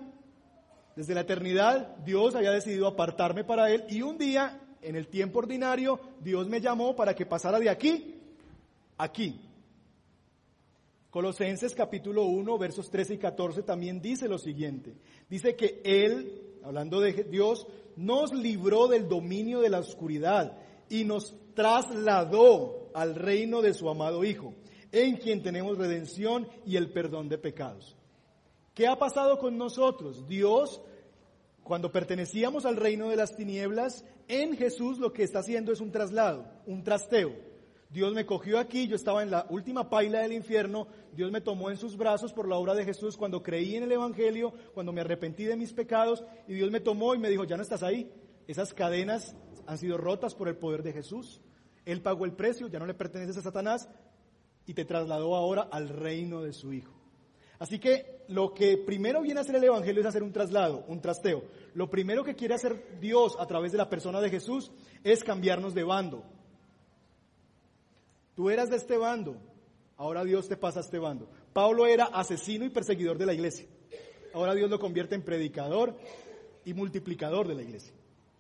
desde 0.95 1.15
la 1.15 1.23
eternidad, 1.23 1.97
Dios 2.05 2.35
había 2.35 2.51
decidido 2.51 2.87
apartarme 2.87 3.43
para 3.43 3.71
Él 3.71 3.87
y 3.89 4.03
un 4.03 4.19
día, 4.19 4.61
en 4.83 4.97
el 4.97 5.09
tiempo 5.09 5.39
ordinario, 5.39 5.99
Dios 6.21 6.47
me 6.47 6.61
llamó 6.61 6.95
para 6.95 7.15
que 7.15 7.25
pasara 7.25 7.59
de 7.59 7.71
aquí 7.71 8.21
a 8.99 9.05
aquí. 9.05 9.41
Colosenses 11.09 11.75
capítulo 11.75 12.25
1, 12.25 12.59
versos 12.59 12.91
13 12.91 13.15
y 13.15 13.19
14 13.19 13.63
también 13.63 14.03
dice 14.03 14.29
lo 14.29 14.37
siguiente. 14.37 14.95
Dice 15.31 15.57
que 15.57 15.81
Él, 15.85 16.59
hablando 16.63 17.01
de 17.01 17.25
Dios, 17.25 17.67
nos 17.97 18.35
libró 18.35 18.89
del 18.89 19.09
dominio 19.09 19.61
de 19.61 19.71
la 19.71 19.79
oscuridad 19.79 20.53
y 20.91 21.05
nos 21.05 21.35
trasladó 21.55 22.91
al 22.93 23.15
reino 23.15 23.63
de 23.63 23.73
su 23.73 23.89
amado 23.89 24.23
Hijo 24.23 24.53
en 24.93 25.17
quien 25.17 25.43
tenemos 25.43 25.79
redención 25.79 26.47
y 26.65 26.77
el 26.77 26.93
perdón 26.93 27.29
de 27.29 27.39
pecados. 27.39 27.97
¿Qué 28.75 28.87
ha 28.87 28.99
pasado 28.99 29.39
con 29.39 29.59
nosotros? 29.59 30.27
Dios 30.29 30.81
Cuando 31.63 31.93
pertenecíamos 31.93 32.67
al 32.67 32.77
reino 32.77 33.09
de 33.09 33.17
las 33.17 33.37
tinieblas, 33.37 34.05
en 34.27 34.57
Jesús 34.57 34.99
lo 34.99 35.13
que 35.13 35.23
está 35.23 35.39
haciendo 35.39 35.73
es 35.73 35.81
un 35.81 35.93
traslado, 35.93 36.45
un 36.67 36.83
trasteo. 36.83 37.33
Dios 37.89 38.15
me 38.15 38.27
cogió 38.27 38.59
aquí, 38.59 38.89
yo 38.89 38.97
estaba 38.97 39.23
en 39.23 39.31
la 39.31 39.47
última 39.51 39.91
paila 39.91 40.21
del 40.21 40.33
infierno, 40.33 40.89
Dios 41.15 41.31
me 41.31 41.43
tomó 41.43 41.71
en 41.71 41.77
sus 41.77 41.97
brazos 41.97 42.33
por 42.33 42.49
la 42.49 42.57
obra 42.57 42.75
de 42.75 42.85
Jesús 42.85 43.19
cuando 43.19 43.43
creí 43.43 43.77
en 43.77 43.83
el 43.83 43.93
Evangelio, 43.93 44.55
cuando 44.73 44.93
me 44.93 45.03
arrepentí 45.03 45.45
de 45.45 45.57
mis 45.57 45.73
pecados, 45.73 46.25
y 46.49 46.55
Dios 46.55 46.71
me 46.71 46.81
tomó 46.81 47.15
y 47.15 47.19
me 47.19 47.29
dijo, 47.29 47.45
ya 47.45 47.57
no 47.57 47.63
estás 47.63 47.83
ahí. 47.83 48.11
Esas 48.49 48.73
cadenas 48.73 49.37
han 49.67 49.79
sido 49.79 49.99
rotas 49.99 50.35
por 50.35 50.49
el 50.49 50.57
poder 50.57 50.83
de 50.83 50.95
Jesús. 50.95 51.43
Él 51.85 52.01
pagó 52.01 52.25
el 52.25 52.33
precio, 52.33 52.69
ya 52.69 52.79
no 52.79 52.87
le 52.87 52.95
perteneces 52.95 53.37
a 53.37 53.43
Satanás, 53.43 53.89
y 54.67 54.75
te 54.75 54.85
trasladó 54.85 55.35
ahora 55.35 55.69
al 55.71 55.89
reino 55.89 56.43
de 56.43 56.53
su 56.53 56.73
Hijo. 56.73 56.93
Así 57.59 57.79
que 57.79 58.25
lo 58.29 58.55
que 58.55 58.77
primero 58.77 59.23
viene 59.23 59.39
a 59.39 59.43
hacer 59.43 59.55
el 59.55 59.65
Evangelio 59.65 60.01
es 60.01 60.07
hacer 60.07 60.23
un 60.23 60.33
traslado, 60.33 60.85
un 60.89 61.01
trasteo. 61.01 61.45
Lo 61.75 61.89
primero 61.89 62.25
que 62.25 62.35
quiere 62.35 62.55
hacer 62.55 62.99
Dios 63.01 63.37
a 63.39 63.47
través 63.47 63.71
de 63.73 63.79
la 63.79 63.89
persona 63.89 64.21
de 64.21 64.31
Jesús 64.31 64.73
es 65.05 65.23
cambiarnos 65.23 65.75
de 65.75 65.85
bando. 65.85 66.25
Tú 68.35 68.51
eras 68.51 68.71
de 68.71 68.77
este 68.77 68.97
bando, 68.97 69.37
ahora 69.97 70.25
Dios 70.25 70.49
te 70.49 70.57
pasa 70.57 70.81
a 70.81 70.83
este 70.83 70.99
bando. 70.99 71.29
Pablo 71.53 71.87
era 71.87 72.07
asesino 72.07 72.65
y 72.65 72.71
perseguidor 72.71 73.19
de 73.19 73.27
la 73.27 73.35
iglesia. 73.35 73.67
Ahora 74.35 74.55
Dios 74.55 74.71
lo 74.71 74.79
convierte 74.79 75.15
en 75.15 75.23
predicador 75.23 75.97
y 76.65 76.75
multiplicador 76.75 77.47
de 77.47 77.55
la 77.55 77.63
iglesia. 77.63 77.93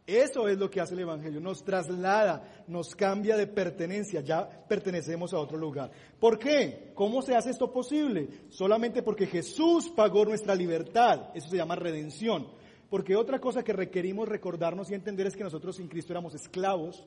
Eso 0.06 0.48
es 0.48 0.58
lo 0.58 0.68
que 0.68 0.80
hace 0.80 0.94
el 0.94 1.00
Evangelio, 1.00 1.40
nos 1.40 1.64
traslada, 1.64 2.64
nos 2.66 2.96
cambia 2.96 3.36
de 3.36 3.46
pertenencia, 3.46 4.20
ya 4.20 4.48
pertenecemos 4.66 5.32
a 5.32 5.38
otro 5.38 5.56
lugar. 5.56 5.92
¿Por 6.18 6.40
qué? 6.40 6.90
¿Cómo 6.94 7.22
se 7.22 7.36
hace 7.36 7.50
esto 7.50 7.72
posible? 7.72 8.28
Solamente 8.48 9.02
porque 9.04 9.28
Jesús 9.28 9.90
pagó 9.90 10.24
nuestra 10.24 10.56
libertad, 10.56 11.30
eso 11.34 11.48
se 11.48 11.56
llama 11.56 11.76
redención. 11.76 12.48
Porque 12.90 13.14
otra 13.16 13.40
cosa 13.40 13.62
que 13.62 13.72
requerimos 13.72 14.28
recordarnos 14.28 14.90
y 14.90 14.94
entender 14.94 15.26
es 15.28 15.36
que 15.36 15.44
nosotros 15.44 15.76
sin 15.76 15.88
Cristo 15.88 16.12
éramos 16.12 16.34
esclavos 16.34 17.06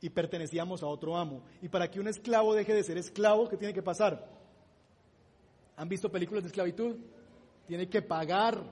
y 0.00 0.10
pertenecíamos 0.10 0.82
a 0.82 0.88
otro 0.88 1.16
amo. 1.16 1.42
Y 1.62 1.68
para 1.68 1.90
que 1.90 2.00
un 2.00 2.08
esclavo 2.08 2.54
deje 2.54 2.74
de 2.74 2.82
ser 2.82 2.98
esclavo, 2.98 3.48
¿qué 3.48 3.56
tiene 3.56 3.72
que 3.72 3.82
pasar? 3.82 4.28
¿Han 5.76 5.88
visto 5.88 6.10
películas 6.10 6.42
de 6.42 6.48
esclavitud? 6.48 6.96
Tiene 7.66 7.88
que 7.88 8.02
pagar 8.02 8.62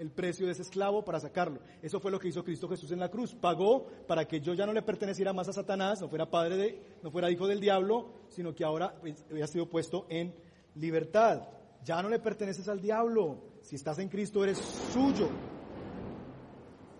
el 0.00 0.10
precio 0.10 0.46
de 0.46 0.52
ese 0.52 0.62
esclavo 0.62 1.04
para 1.04 1.20
sacarlo. 1.20 1.60
Eso 1.82 2.00
fue 2.00 2.10
lo 2.10 2.18
que 2.18 2.28
hizo 2.28 2.42
Cristo 2.42 2.68
Jesús 2.70 2.90
en 2.90 3.00
la 3.00 3.10
cruz. 3.10 3.34
Pagó 3.34 3.86
para 4.08 4.26
que 4.26 4.40
yo 4.40 4.54
ya 4.54 4.64
no 4.64 4.72
le 4.72 4.80
perteneciera 4.80 5.34
más 5.34 5.48
a 5.48 5.52
Satanás, 5.52 6.00
no 6.00 6.08
fuera 6.08 6.30
padre 6.30 6.56
de, 6.56 6.82
no 7.02 7.10
fuera 7.10 7.30
hijo 7.30 7.46
del 7.46 7.60
diablo, 7.60 8.10
sino 8.30 8.54
que 8.54 8.64
ahora 8.64 8.94
pues, 8.98 9.22
había 9.30 9.46
sido 9.46 9.68
puesto 9.68 10.06
en 10.08 10.34
libertad. 10.74 11.48
Ya 11.84 12.02
no 12.02 12.08
le 12.08 12.18
perteneces 12.18 12.66
al 12.68 12.80
diablo. 12.80 13.42
Si 13.60 13.76
estás 13.76 13.98
en 13.98 14.08
Cristo 14.08 14.42
eres 14.42 14.56
suyo. 14.92 15.28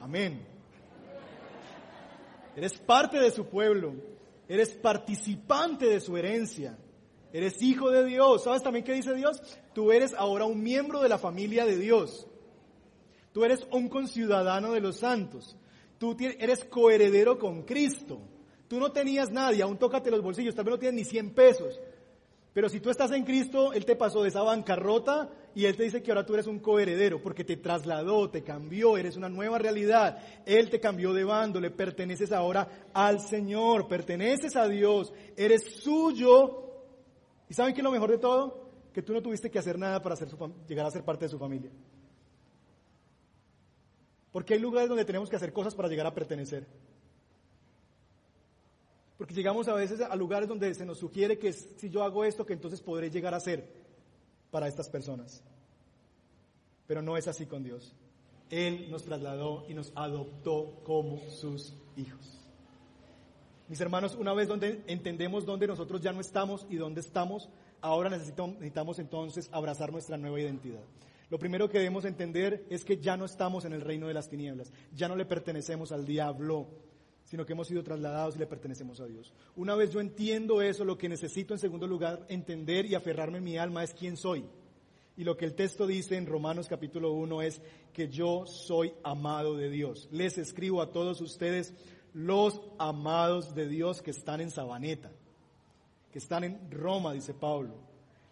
Amén. 0.01 0.47
Eres 2.55 2.79
parte 2.81 3.19
de 3.19 3.31
su 3.31 3.47
pueblo. 3.47 3.95
Eres 4.47 4.75
participante 4.75 5.87
de 5.87 6.01
su 6.01 6.19
herencia. 6.19 6.77
Eres 7.33 7.63
hijo 7.63 7.91
de 7.91 8.05
Dios. 8.05 8.45
¿Sabes 8.45 8.63
también 8.63 8.85
qué 8.85 8.93
dice 8.93 9.15
Dios? 9.15 9.41
Tú 9.73 9.91
eres 9.91 10.13
ahora 10.13 10.45
un 10.45 10.63
miembro 10.63 11.01
de 11.01 11.09
la 11.09 11.17
familia 11.17 11.65
de 11.65 11.79
Dios. 11.79 12.27
Tú 13.33 13.45
eres 13.45 13.67
un 13.73 13.89
conciudadano 13.89 14.73
de 14.73 14.81
los 14.81 14.99
santos. 14.99 15.57
Tú 15.99 16.17
eres 16.19 16.65
coheredero 16.65 17.39
con 17.39 17.63
Cristo. 17.63 18.21
Tú 18.69 18.79
no 18.79 18.93
tenías 18.93 19.31
nadie, 19.31 19.63
aún 19.63 19.79
tócate 19.79 20.11
los 20.11 20.23
bolsillos, 20.23 20.55
tal 20.55 20.65
vez 20.65 20.73
no 20.73 20.79
tienes 20.79 20.95
ni 20.95 21.05
100 21.05 21.35
pesos. 21.35 21.81
Pero 22.53 22.69
si 22.69 22.81
tú 22.81 22.91
estás 22.91 23.13
en 23.13 23.25
Cristo, 23.25 23.73
Él 23.73 23.85
te 23.85 23.97
pasó 23.97 24.23
de 24.23 24.29
esa 24.29 24.43
bancarrota 24.43 25.31
y 25.55 25.67
Él 25.67 25.77
te 25.77 25.85
dice 25.85 26.03
que 26.03 26.11
ahora 26.11 26.27
tú 26.27 26.35
eres 26.35 26.47
un 26.47 26.59
coheredero 26.59 27.23
porque 27.23 27.45
te 27.45 27.57
trasladó, 27.57 28.29
te 28.31 28.43
cambió, 28.43 28.97
eres 28.97 29.17
una 29.17 29.29
nueva 29.29 29.59
realidad. 29.59 30.19
Él 30.47 30.69
te 30.69 30.81
cambió 30.81 31.13
de 31.13 31.25
bando, 31.25 31.61
le 31.61 31.71
perteneces 31.71 32.33
ahora 32.33 32.89
al 32.93 33.21
Señor, 33.21 33.87
perteneces 33.87 34.57
a 34.57 34.69
Dios, 34.69 35.13
eres 35.37 35.83
suyo. 35.83 36.65
¿Y 37.49 37.55
saben 37.55 37.73
qué 37.73 37.81
es 37.81 37.85
lo 37.85 37.93
mejor 37.93 38.11
de 38.11 38.19
todo? 38.19 38.71
Que 38.93 39.03
tú 39.03 39.13
no 39.13 39.23
tuviste 39.23 39.51
que 39.51 39.59
hacer 39.59 39.79
nada 39.79 40.03
para 40.03 40.17
llegar 40.67 40.87
a 40.87 40.91
ser 40.91 41.05
parte 41.05 41.27
de 41.27 41.29
su 41.29 41.39
familia. 41.39 41.71
Porque 44.33 44.55
hay 44.55 44.61
lugares 44.61 44.89
donde 44.89 45.05
tenemos 45.05 45.29
que 45.29 45.37
hacer 45.37 45.53
cosas 45.53 45.75
para 45.75 45.89
llegar 45.89 46.07
a 46.07 46.15
pertenecer. 46.15 46.67
Porque 49.19 49.35
llegamos 49.35 49.69
a 49.69 49.75
veces 49.75 50.01
a 50.01 50.17
lugares 50.17 50.49
donde 50.49 50.73
se 50.75 50.87
nos 50.87 50.99
sugiere 50.99 51.39
que 51.39 51.53
si 51.53 51.91
yo 51.91 52.03
hago 52.03 52.25
esto, 52.25 52.47
que 52.47 52.55
entonces 52.55 52.81
podré 52.81 53.11
llegar 53.11 53.35
a 53.35 53.41
ser 53.41 53.71
para 54.51 54.69
estas 54.69 54.89
personas. 54.89 55.43
Pero 56.87 57.03
no 57.03 57.17
es 57.17 57.29
así 57.29 57.47
con 57.47 57.63
Dios. 57.63 57.95
Él 58.49 58.91
nos 58.91 59.05
trasladó 59.05 59.65
y 59.69 59.75
nos 59.75 59.93
adoptó 59.95 60.81
como 60.85 61.21
sus 61.29 61.75
hijos. 61.97 62.41
Mis 63.69 63.81
hermanos, 63.81 64.17
una 64.17 64.33
vez 64.33 64.49
donde 64.49 64.83
entendemos 64.89 65.47
dónde 65.47 65.69
nosotros 65.69 66.01
ya 66.01 66.13
no 66.13 66.21
estamos 66.21 66.67
y 66.69 66.77
dónde 66.77 67.01
estamos, 67.01 67.49
ahora 67.81 68.11
necesitamos, 68.11 68.55
necesitamos 68.55 68.99
entonces 68.99 69.49
abrazar 69.53 69.93
nuestra 69.93 70.17
nueva 70.17 70.41
identidad. 70.41 70.83
Lo 71.31 71.39
primero 71.39 71.69
que 71.69 71.79
debemos 71.79 72.05
entender 72.05 72.67
es 72.69 72.85
que 72.85 72.99
ya 72.99 73.17
no 73.17 73.25
estamos 73.25 73.65
en 73.65 73.73
el 73.73 73.81
reino 73.81 74.09
de 74.09 74.15
las 74.15 74.29
tinieblas, 74.29 74.73
ya 74.93 75.09
no 75.09 75.15
le 75.15 75.25
pertenecemos 75.25 75.93
al 75.93 76.05
diablo, 76.05 76.69
sino 77.25 77.47
que 77.47 77.53
hemos 77.53 77.69
sido 77.69 77.85
trasladados 77.85 78.35
y 78.35 78.41
le 78.41 78.49
pertenecemos 78.49 79.01
a 79.01 79.07
Dios. 79.07 79.33
Una 79.55 79.77
vez 79.77 79.93
yo 79.93 80.01
entiendo 80.01 80.61
eso, 80.61 80.85
lo 80.85 80.99
que 80.99 81.09
necesito 81.09 81.55
en 81.55 81.61
segundo 81.61 81.87
lugar 81.87 82.27
entender 82.29 82.85
y 82.87 82.97
aferrarme 82.97 83.39
en 83.39 83.45
mi 83.45 83.57
alma 83.57 83.85
es 83.85 83.95
quién 83.95 84.17
soy. 84.17 84.45
Y 85.17 85.23
lo 85.23 85.37
que 85.37 85.45
el 85.45 85.55
texto 85.55 85.87
dice 85.87 86.17
en 86.17 86.27
Romanos 86.27 86.67
capítulo 86.67 87.13
1 87.13 87.43
es 87.43 87.63
que 87.93 88.09
yo 88.09 88.47
soy 88.47 88.93
amado 89.05 89.57
de 89.57 89.71
Dios. 89.71 90.09
Les 90.11 90.37
escribo 90.37 90.83
a 90.83 90.91
todos 90.91 91.21
ustedes 91.21 91.75
los 92.13 92.61
amados 92.79 93.55
de 93.55 93.69
Dios 93.69 94.03
que 94.03 94.11
están 94.11 94.41
en 94.41 94.51
Sabaneta, 94.51 95.13
que 96.11 96.19
están 96.19 96.43
en 96.43 96.71
Roma, 96.73 97.13
dice 97.13 97.35
Pablo. 97.35 97.75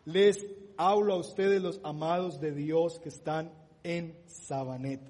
Les 0.05 0.45
hablo 0.79 1.15
a 1.15 1.19
ustedes 1.19 1.61
los 1.61 1.81
amados 1.83 2.41
de 2.41 2.53
Dios 2.53 3.01
que 3.01 3.11
están 3.11 3.53
en 3.83 4.17
Sabanet. 4.27 5.03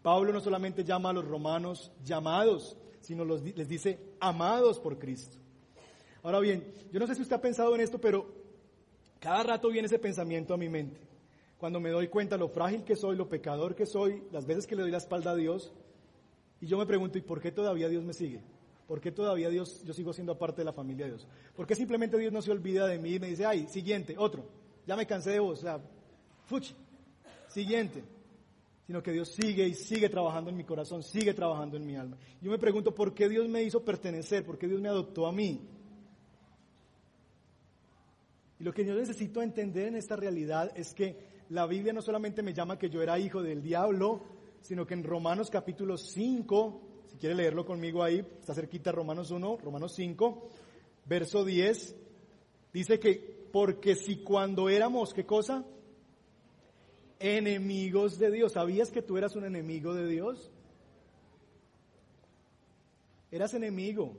Pablo 0.00 0.32
no 0.32 0.40
solamente 0.40 0.84
llama 0.84 1.10
a 1.10 1.12
los 1.12 1.26
romanos 1.26 1.92
llamados, 2.04 2.76
sino 3.00 3.24
les 3.24 3.68
dice 3.68 3.98
amados 4.20 4.78
por 4.78 4.98
Cristo. 4.98 5.36
Ahora 6.22 6.38
bien, 6.38 6.72
yo 6.92 7.00
no 7.00 7.06
sé 7.06 7.16
si 7.16 7.22
usted 7.22 7.36
ha 7.36 7.40
pensado 7.40 7.74
en 7.74 7.80
esto, 7.80 8.00
pero 8.00 8.26
cada 9.18 9.42
rato 9.42 9.68
viene 9.68 9.86
ese 9.86 9.98
pensamiento 9.98 10.54
a 10.54 10.56
mi 10.56 10.68
mente. 10.68 11.00
Cuando 11.58 11.80
me 11.80 11.90
doy 11.90 12.06
cuenta 12.06 12.36
lo 12.36 12.48
frágil 12.48 12.84
que 12.84 12.94
soy, 12.94 13.16
lo 13.16 13.28
pecador 13.28 13.74
que 13.74 13.86
soy, 13.86 14.22
las 14.30 14.46
veces 14.46 14.68
que 14.68 14.76
le 14.76 14.82
doy 14.82 14.92
la 14.92 14.98
espalda 14.98 15.32
a 15.32 15.36
Dios, 15.36 15.72
y 16.60 16.66
yo 16.68 16.78
me 16.78 16.86
pregunto, 16.86 17.18
¿y 17.18 17.22
por 17.22 17.40
qué 17.40 17.50
todavía 17.50 17.88
Dios 17.88 18.04
me 18.04 18.12
sigue? 18.12 18.40
¿Por 18.86 19.00
qué 19.00 19.10
todavía 19.10 19.50
Dios, 19.50 19.82
yo 19.84 19.92
sigo 19.92 20.12
siendo 20.12 20.38
parte 20.38 20.60
de 20.60 20.64
la 20.64 20.72
familia 20.72 21.06
de 21.06 21.12
Dios? 21.12 21.26
¿Por 21.56 21.66
qué 21.66 21.74
simplemente 21.74 22.16
Dios 22.18 22.32
no 22.32 22.40
se 22.40 22.52
olvida 22.52 22.86
de 22.86 22.98
mí 22.98 23.14
y 23.14 23.20
me 23.20 23.26
dice, 23.26 23.44
ay, 23.44 23.66
siguiente, 23.66 24.14
otro? 24.16 24.44
Ya 24.88 24.96
me 24.96 25.06
cansé 25.06 25.32
de 25.32 25.38
vos, 25.38 25.58
o 25.58 25.62
sea, 25.62 25.80
fuchi, 26.46 26.74
siguiente. 27.48 28.02
Sino 28.86 29.02
que 29.02 29.12
Dios 29.12 29.28
sigue 29.28 29.68
y 29.68 29.74
sigue 29.74 30.08
trabajando 30.08 30.48
en 30.48 30.56
mi 30.56 30.64
corazón, 30.64 31.02
sigue 31.02 31.34
trabajando 31.34 31.76
en 31.76 31.84
mi 31.84 31.94
alma. 31.94 32.16
Yo 32.40 32.50
me 32.50 32.56
pregunto, 32.56 32.94
¿por 32.94 33.12
qué 33.12 33.28
Dios 33.28 33.46
me 33.50 33.62
hizo 33.62 33.84
pertenecer? 33.84 34.46
¿Por 34.46 34.56
qué 34.56 34.66
Dios 34.66 34.80
me 34.80 34.88
adoptó 34.88 35.26
a 35.26 35.32
mí? 35.32 35.60
Y 38.58 38.64
lo 38.64 38.72
que 38.72 38.86
yo 38.86 38.94
necesito 38.94 39.42
entender 39.42 39.88
en 39.88 39.96
esta 39.96 40.16
realidad 40.16 40.72
es 40.74 40.94
que 40.94 41.18
la 41.50 41.66
Biblia 41.66 41.92
no 41.92 42.00
solamente 42.00 42.42
me 42.42 42.54
llama 42.54 42.78
que 42.78 42.88
yo 42.88 43.02
era 43.02 43.18
hijo 43.18 43.42
del 43.42 43.60
diablo, 43.60 44.22
sino 44.62 44.86
que 44.86 44.94
en 44.94 45.04
Romanos 45.04 45.50
capítulo 45.50 45.98
5, 45.98 47.04
si 47.08 47.18
quiere 47.18 47.34
leerlo 47.34 47.66
conmigo 47.66 48.02
ahí, 48.02 48.20
está 48.40 48.54
cerquita 48.54 48.90
Romanos 48.90 49.30
1, 49.30 49.58
Romanos 49.58 49.92
5, 49.94 50.48
verso 51.04 51.44
10, 51.44 51.94
dice 52.72 52.98
que 52.98 53.37
porque 53.52 53.94
si 53.94 54.22
cuando 54.22 54.68
éramos, 54.68 55.12
¿qué 55.12 55.24
cosa? 55.24 55.64
Enemigos 57.18 58.18
de 58.18 58.30
Dios. 58.30 58.52
¿Sabías 58.52 58.90
que 58.90 59.02
tú 59.02 59.16
eras 59.16 59.36
un 59.36 59.44
enemigo 59.44 59.94
de 59.94 60.06
Dios? 60.06 60.50
Eras 63.30 63.54
enemigo 63.54 64.16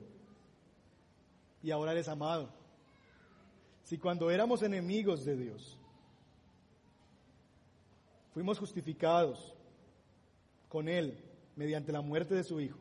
y 1.62 1.70
ahora 1.70 1.92
eres 1.92 2.08
amado. 2.08 2.50
Si 3.82 3.98
cuando 3.98 4.30
éramos 4.30 4.62
enemigos 4.62 5.24
de 5.24 5.36
Dios, 5.36 5.76
fuimos 8.32 8.58
justificados 8.58 9.54
con 10.68 10.88
Él 10.88 11.18
mediante 11.56 11.90
la 11.90 12.00
muerte 12.00 12.34
de 12.34 12.44
su 12.44 12.60
Hijo, 12.60 12.78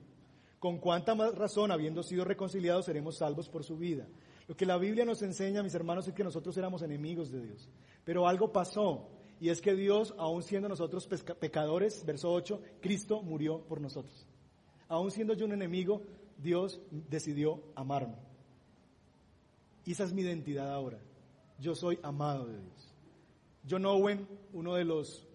con 0.59 0.77
cuánta 0.77 1.15
más 1.15 1.33
razón, 1.35 1.71
habiendo 1.71 2.03
sido 2.03 2.25
reconciliados, 2.25 2.85
seremos 2.85 3.17
salvos 3.17 3.49
por 3.49 3.63
su 3.63 3.77
vida. 3.77 4.07
Lo 4.49 4.57
que 4.57 4.65
la 4.65 4.79
Biblia 4.79 5.05
nos 5.05 5.21
enseña, 5.21 5.61
mis 5.61 5.75
hermanos, 5.75 6.07
es 6.07 6.15
que 6.15 6.23
nosotros 6.23 6.57
éramos 6.57 6.81
enemigos 6.81 7.29
de 7.29 7.39
Dios. 7.39 7.69
Pero 8.03 8.27
algo 8.27 8.51
pasó, 8.51 9.07
y 9.39 9.49
es 9.49 9.61
que 9.61 9.75
Dios, 9.75 10.15
aún 10.17 10.41
siendo 10.41 10.67
nosotros 10.67 11.07
pecadores, 11.07 12.03
verso 12.03 12.33
8, 12.33 12.59
Cristo 12.81 13.21
murió 13.21 13.61
por 13.67 13.79
nosotros. 13.79 14.25
Aún 14.87 15.11
siendo 15.11 15.35
yo 15.35 15.45
un 15.45 15.51
enemigo, 15.51 16.01
Dios 16.35 16.81
decidió 16.89 17.61
amarme. 17.75 18.15
Y 19.85 19.91
esa 19.91 20.05
es 20.05 20.13
mi 20.13 20.23
identidad 20.23 20.73
ahora. 20.73 20.97
Yo 21.59 21.75
soy 21.75 21.99
amado 22.01 22.47
de 22.47 22.59
Dios. 22.59 22.95
John 23.69 23.85
Owen, 23.85 24.27
uno 24.53 24.73
de 24.73 24.83
los 24.83 25.27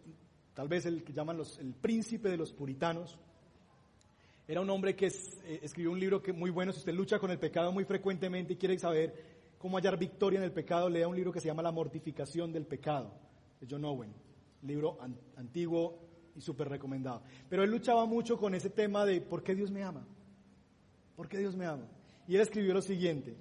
tal 0.55 0.67
vez 0.67 0.87
el 0.87 1.05
que 1.05 1.13
llaman 1.13 1.37
los, 1.37 1.57
el 1.61 1.73
príncipe 1.73 2.31
de 2.31 2.37
los 2.37 2.53
puritanos. 2.53 3.17
Era 4.47 4.61
un 4.61 4.69
hombre 4.69 4.95
que 4.95 5.07
eh, 5.07 5.61
escribió 5.63 5.91
un 5.91 6.01
libro 6.01 6.23
que 6.23 6.33
muy 6.33 6.51
bueno, 6.51 6.73
si 6.73 6.79
usted 6.79 6.93
lucha 6.93 7.19
con 7.19 7.31
el 7.31 7.39
pecado 7.39 7.73
muy 7.73 7.85
frecuentemente 7.85 8.53
y 8.53 8.57
quiere 8.57 8.79
saber 8.79 9.15
cómo 9.57 9.79
hallar 9.79 9.99
victoria 9.99 10.39
en 10.39 10.45
el 10.45 10.53
pecado, 10.53 10.91
lea 10.91 11.09
un 11.09 11.17
libro 11.17 11.33
que 11.33 11.41
se 11.41 11.47
llama 11.47 11.63
La 11.63 11.73
mortificación 11.73 12.53
del 12.53 12.67
pecado, 12.67 13.11
de 13.59 13.67
John 13.71 13.85
Owen, 13.87 14.13
libro 14.63 14.99
antiguo 15.37 15.99
y 16.37 16.43
súper 16.43 16.69
recomendado. 16.69 17.23
Pero 17.49 17.63
él 17.63 17.71
luchaba 17.71 18.05
mucho 18.05 18.37
con 18.37 18.55
ese 18.55 18.69
tema 18.69 19.07
de 19.07 19.23
¿por 19.23 19.43
qué 19.43 19.55
Dios 19.55 19.71
me 19.71 19.83
ama? 19.83 20.07
¿Por 21.17 21.29
qué 21.29 21.39
Dios 21.39 21.57
me 21.57 21.65
ama? 21.65 21.87
Y 22.29 22.35
él 22.35 22.43
escribió 22.43 22.75
lo 22.75 22.83
siguiente, 22.83 23.37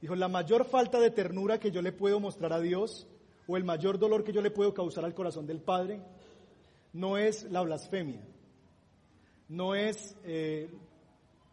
dijo, 0.00 0.14
la 0.14 0.28
mayor 0.28 0.64
falta 0.66 1.00
de 1.00 1.10
ternura 1.10 1.58
que 1.58 1.72
yo 1.72 1.82
le 1.82 1.90
puedo 1.90 2.20
mostrar 2.20 2.52
a 2.52 2.60
Dios 2.60 3.08
o 3.48 3.56
el 3.56 3.64
mayor 3.64 3.98
dolor 3.98 4.22
que 4.22 4.32
yo 4.32 4.40
le 4.40 4.52
puedo 4.52 4.72
causar 4.72 5.04
al 5.04 5.14
corazón 5.14 5.46
del 5.46 5.60
Padre 5.60 6.00
no 6.92 7.18
es 7.18 7.44
la 7.50 7.62
blasfemia, 7.62 8.22
no 9.48 9.74
es 9.74 10.16
eh, 10.24 10.70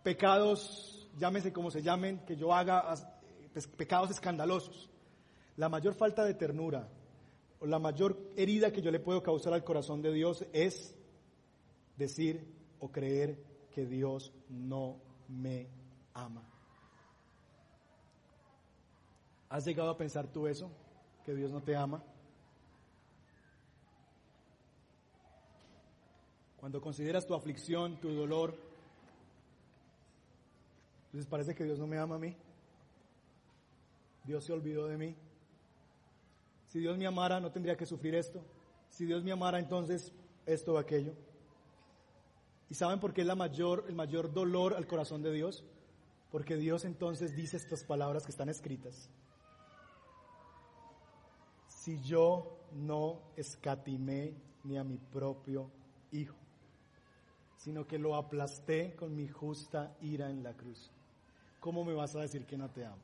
pecados, 0.03 1.10
llámese 1.17 1.53
como 1.53 1.71
se 1.71 1.81
llamen, 1.81 2.19
que 2.25 2.36
yo 2.36 2.53
haga 2.53 2.93
pecados 3.77 4.12
escandalosos. 4.12 4.89
La 5.58 5.69
mayor 5.69 5.93
falta 5.93 6.25
de 6.25 6.34
ternura 6.34 6.89
o 7.60 7.65
la 7.65 7.79
mayor 7.79 8.17
herida 8.36 8.71
que 8.71 8.81
yo 8.81 8.91
le 8.91 8.99
puedo 8.99 9.23
causar 9.23 9.53
al 9.53 9.63
corazón 9.63 10.01
de 10.01 10.12
Dios 10.12 10.45
es 10.51 10.95
decir 11.97 12.53
o 12.79 12.91
creer 12.91 13.41
que 13.71 13.86
Dios 13.86 14.34
no 14.49 14.97
me 15.29 15.67
ama. 16.13 16.43
¿Has 19.49 19.65
llegado 19.65 19.89
a 19.89 19.97
pensar 19.97 20.27
tú 20.27 20.47
eso? 20.47 20.69
¿Que 21.25 21.34
Dios 21.34 21.51
no 21.51 21.62
te 21.62 21.75
ama? 21.75 22.03
Cuando 26.65 26.82
consideras 26.82 27.28
tu 27.28 27.36
aflicción, 27.36 27.97
tu 27.97 28.10
dolor, 28.10 28.58
entonces 31.06 31.30
parece 31.30 31.54
que 31.54 31.63
Dios 31.63 31.78
no 31.78 31.86
me 31.86 31.99
ama 31.99 32.15
a 32.15 32.17
mí. 32.17 32.36
Dios 34.23 34.45
se 34.45 34.51
olvidó 34.51 34.88
de 34.88 34.97
mí. 34.97 35.15
Si 36.65 36.80
Dios 36.80 36.97
me 36.97 37.06
amara, 37.06 37.39
no 37.39 37.51
tendría 37.51 37.78
que 37.78 37.86
sufrir 37.86 38.15
esto. 38.15 38.43
Si 38.89 39.06
Dios 39.06 39.23
me 39.23 39.32
amara, 39.32 39.60
entonces 39.60 40.12
esto 40.47 40.73
o 40.73 40.80
aquello. 40.80 41.13
¿Y 42.67 42.73
saben 42.73 42.99
por 42.99 43.13
qué 43.13 43.21
es 43.21 43.28
la 43.28 43.36
mayor, 43.36 43.86
el 43.88 43.93
mayor 43.93 44.34
dolor 44.34 44.73
al 44.73 44.88
corazón 44.88 45.21
de 45.21 45.32
Dios? 45.32 45.63
Porque 46.32 46.56
Dios 46.56 46.84
entonces 46.84 47.36
dice 47.36 47.58
estas 47.58 47.84
palabras 47.84 48.25
que 48.25 48.32
están 48.32 48.49
escritas. 48.49 49.12
Si 51.67 52.01
yo 52.01 52.58
no 52.71 53.21
escatimé 53.36 54.34
ni 54.63 54.80
a 54.80 54.84
mi 54.84 54.97
propio 54.97 55.69
Hijo, 56.12 56.44
sino 57.65 57.88
que 57.88 57.97
lo 57.97 58.13
aplasté 58.13 58.95
con 58.95 59.15
mi 59.15 59.28
justa 59.28 59.97
ira 59.99 60.30
en 60.30 60.43
la 60.43 60.54
cruz. 60.54 60.91
¿Cómo 61.60 61.84
me 61.84 61.95
vas 61.95 62.15
a 62.15 62.19
decir 62.19 62.45
que 62.45 62.60
no 62.60 62.69
te 62.69 62.86
amo? 62.86 63.01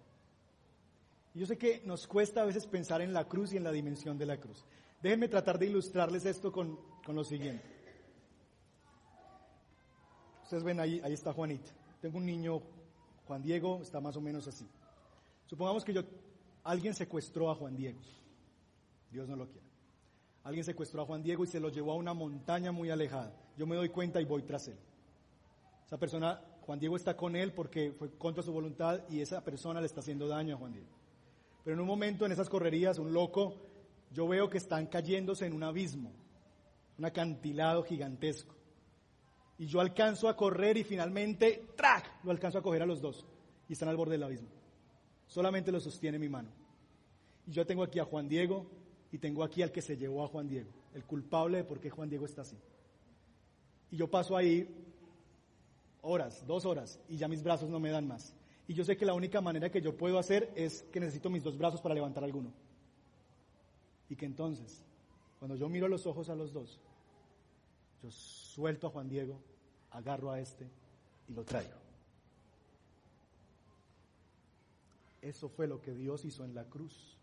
Yo 1.34 1.47
sé 1.47 1.58
que 1.58 1.82
nos 1.84 2.06
cuesta 2.06 2.43
a 2.43 2.45
veces 2.45 2.67
pensar 2.67 3.02
en 3.02 3.12
la 3.12 3.28
cruz 3.28 3.54
y 3.54 3.58
en 3.58 3.63
la 3.63 3.71
dimensión 3.71 4.19
de 4.19 4.28
la 4.28 4.39
cruz. 4.39 4.63
Déjenme 5.02 5.30
tratar 5.30 5.58
de 5.58 5.65
ilustrarles 5.65 6.28
esto 6.28 6.52
con, 6.52 6.78
con 7.04 7.15
lo 7.15 7.24
siguiente. 7.24 7.65
Ustedes 10.43 10.63
ven 10.63 10.80
ahí, 10.80 11.02
ahí 11.04 11.13
está 11.13 11.34
Juanita. 11.34 11.71
Tengo 12.00 12.19
un 12.19 12.28
niño, 12.28 12.62
Juan 13.26 13.41
Diego, 13.41 13.80
está 13.82 14.00
más 14.00 14.15
o 14.15 14.21
menos 14.21 14.47
así. 14.47 14.67
Supongamos 15.47 15.84
que 15.84 15.93
yo, 15.93 16.04
alguien 16.63 16.93
secuestró 16.93 17.50
a 17.50 17.56
Juan 17.56 17.76
Diego. 17.76 18.00
Dios 19.10 19.28
no 19.28 19.36
lo 19.38 19.47
quiere. 19.47 19.65
Alguien 20.43 20.63
secuestró 20.63 21.02
a 21.02 21.06
Juan 21.08 21.24
Diego 21.24 21.45
y 21.45 21.47
se 21.47 21.60
lo 21.60 21.69
llevó 21.69 21.93
a 21.93 21.95
una 21.95 22.13
montaña 22.13 22.71
muy 22.71 22.91
alejada. 22.91 23.34
Yo 23.57 23.67
me 23.67 23.75
doy 23.75 23.89
cuenta 23.89 24.21
y 24.21 24.25
voy 24.25 24.43
tras 24.43 24.67
él. 24.67 24.77
Esa 25.85 25.97
persona, 25.97 26.41
Juan 26.61 26.79
Diego 26.79 26.95
está 26.95 27.15
con 27.15 27.35
él 27.35 27.53
porque 27.53 27.91
fue 27.91 28.09
contra 28.17 28.43
su 28.43 28.51
voluntad 28.51 29.01
y 29.09 29.21
esa 29.21 29.43
persona 29.43 29.79
le 29.79 29.87
está 29.87 29.99
haciendo 29.99 30.27
daño 30.27 30.55
a 30.55 30.57
Juan 30.57 30.73
Diego. 30.73 30.87
Pero 31.63 31.75
en 31.75 31.81
un 31.81 31.87
momento 31.87 32.25
en 32.25 32.31
esas 32.31 32.49
correrías, 32.49 32.97
un 32.97 33.13
loco, 33.13 33.55
yo 34.11 34.27
veo 34.27 34.49
que 34.49 34.57
están 34.57 34.87
cayéndose 34.87 35.45
en 35.45 35.53
un 35.53 35.63
abismo, 35.63 36.11
un 36.97 37.05
acantilado 37.05 37.83
gigantesco. 37.83 38.55
Y 39.57 39.67
yo 39.67 39.79
alcanzo 39.79 40.27
a 40.27 40.35
correr 40.35 40.77
y 40.77 40.83
finalmente, 40.83 41.67
¡trac! 41.75 42.23
Lo 42.23 42.31
alcanzo 42.31 42.57
a 42.57 42.63
coger 42.63 42.81
a 42.81 42.85
los 42.85 42.99
dos. 42.99 43.25
Y 43.69 43.73
están 43.73 43.89
al 43.89 43.97
borde 43.97 44.13
del 44.13 44.23
abismo. 44.23 44.49
Solamente 45.27 45.71
lo 45.71 45.79
sostiene 45.79 46.17
mi 46.17 46.29
mano. 46.29 46.49
Y 47.45 47.51
yo 47.51 47.65
tengo 47.65 47.83
aquí 47.83 47.99
a 47.99 48.05
Juan 48.05 48.27
Diego 48.27 48.65
y 49.11 49.17
tengo 49.17 49.43
aquí 49.43 49.61
al 49.61 49.71
que 49.71 49.81
se 49.81 49.97
llevó 49.97 50.23
a 50.23 50.27
Juan 50.27 50.47
Diego, 50.47 50.69
el 50.93 51.03
culpable 51.05 51.57
de 51.57 51.63
por 51.63 51.79
qué 51.79 51.89
Juan 51.89 52.09
Diego 52.09 52.25
está 52.25 52.41
así. 52.41 52.57
Y 53.91 53.97
yo 53.97 54.10
paso 54.10 54.36
ahí 54.36 54.67
horas, 56.01 56.45
dos 56.47 56.65
horas, 56.65 56.99
y 57.08 57.17
ya 57.17 57.27
mis 57.27 57.43
brazos 57.43 57.69
no 57.69 57.80
me 57.80 57.91
dan 57.91 58.08
más. 58.08 58.34
Y 58.67 58.73
yo 58.73 58.84
sé 58.86 58.95
que 58.97 59.06
la 59.06 59.13
única 59.13 59.41
manera 59.41 59.69
que 59.69 59.82
yo 59.82 59.95
puedo 59.97 60.17
hacer 60.17 60.51
es 60.56 60.84
que 60.91 60.99
necesito 60.99 61.30
mis 61.30 61.43
dos 61.43 61.58
brazos 61.58 61.82
para 61.82 61.93
levantar 61.93 62.23
alguno. 62.23 62.51
Y 64.10 64.15
que 64.15 64.25
entonces, 64.25 64.84
cuando 65.39 65.56
yo 65.56 65.67
miro 65.69 65.88
los 65.88 66.06
ojos 66.08 66.30
a 66.30 66.36
los 66.36 66.54
dos, 66.54 66.80
yo 68.01 68.10
suelto 68.12 68.88
a 68.88 68.89
Juan 68.89 69.10
Diego, 69.10 69.39
agarro 69.91 70.32
a 70.32 70.39
este 70.39 70.67
y 71.27 71.34
lo 71.34 71.43
traigo. 71.43 71.82
Eso 75.21 75.49
fue 75.49 75.67
lo 75.67 75.82
que 75.82 75.93
Dios 75.93 76.25
hizo 76.25 76.43
en 76.43 76.56
la 76.56 76.63
cruz. 76.65 77.17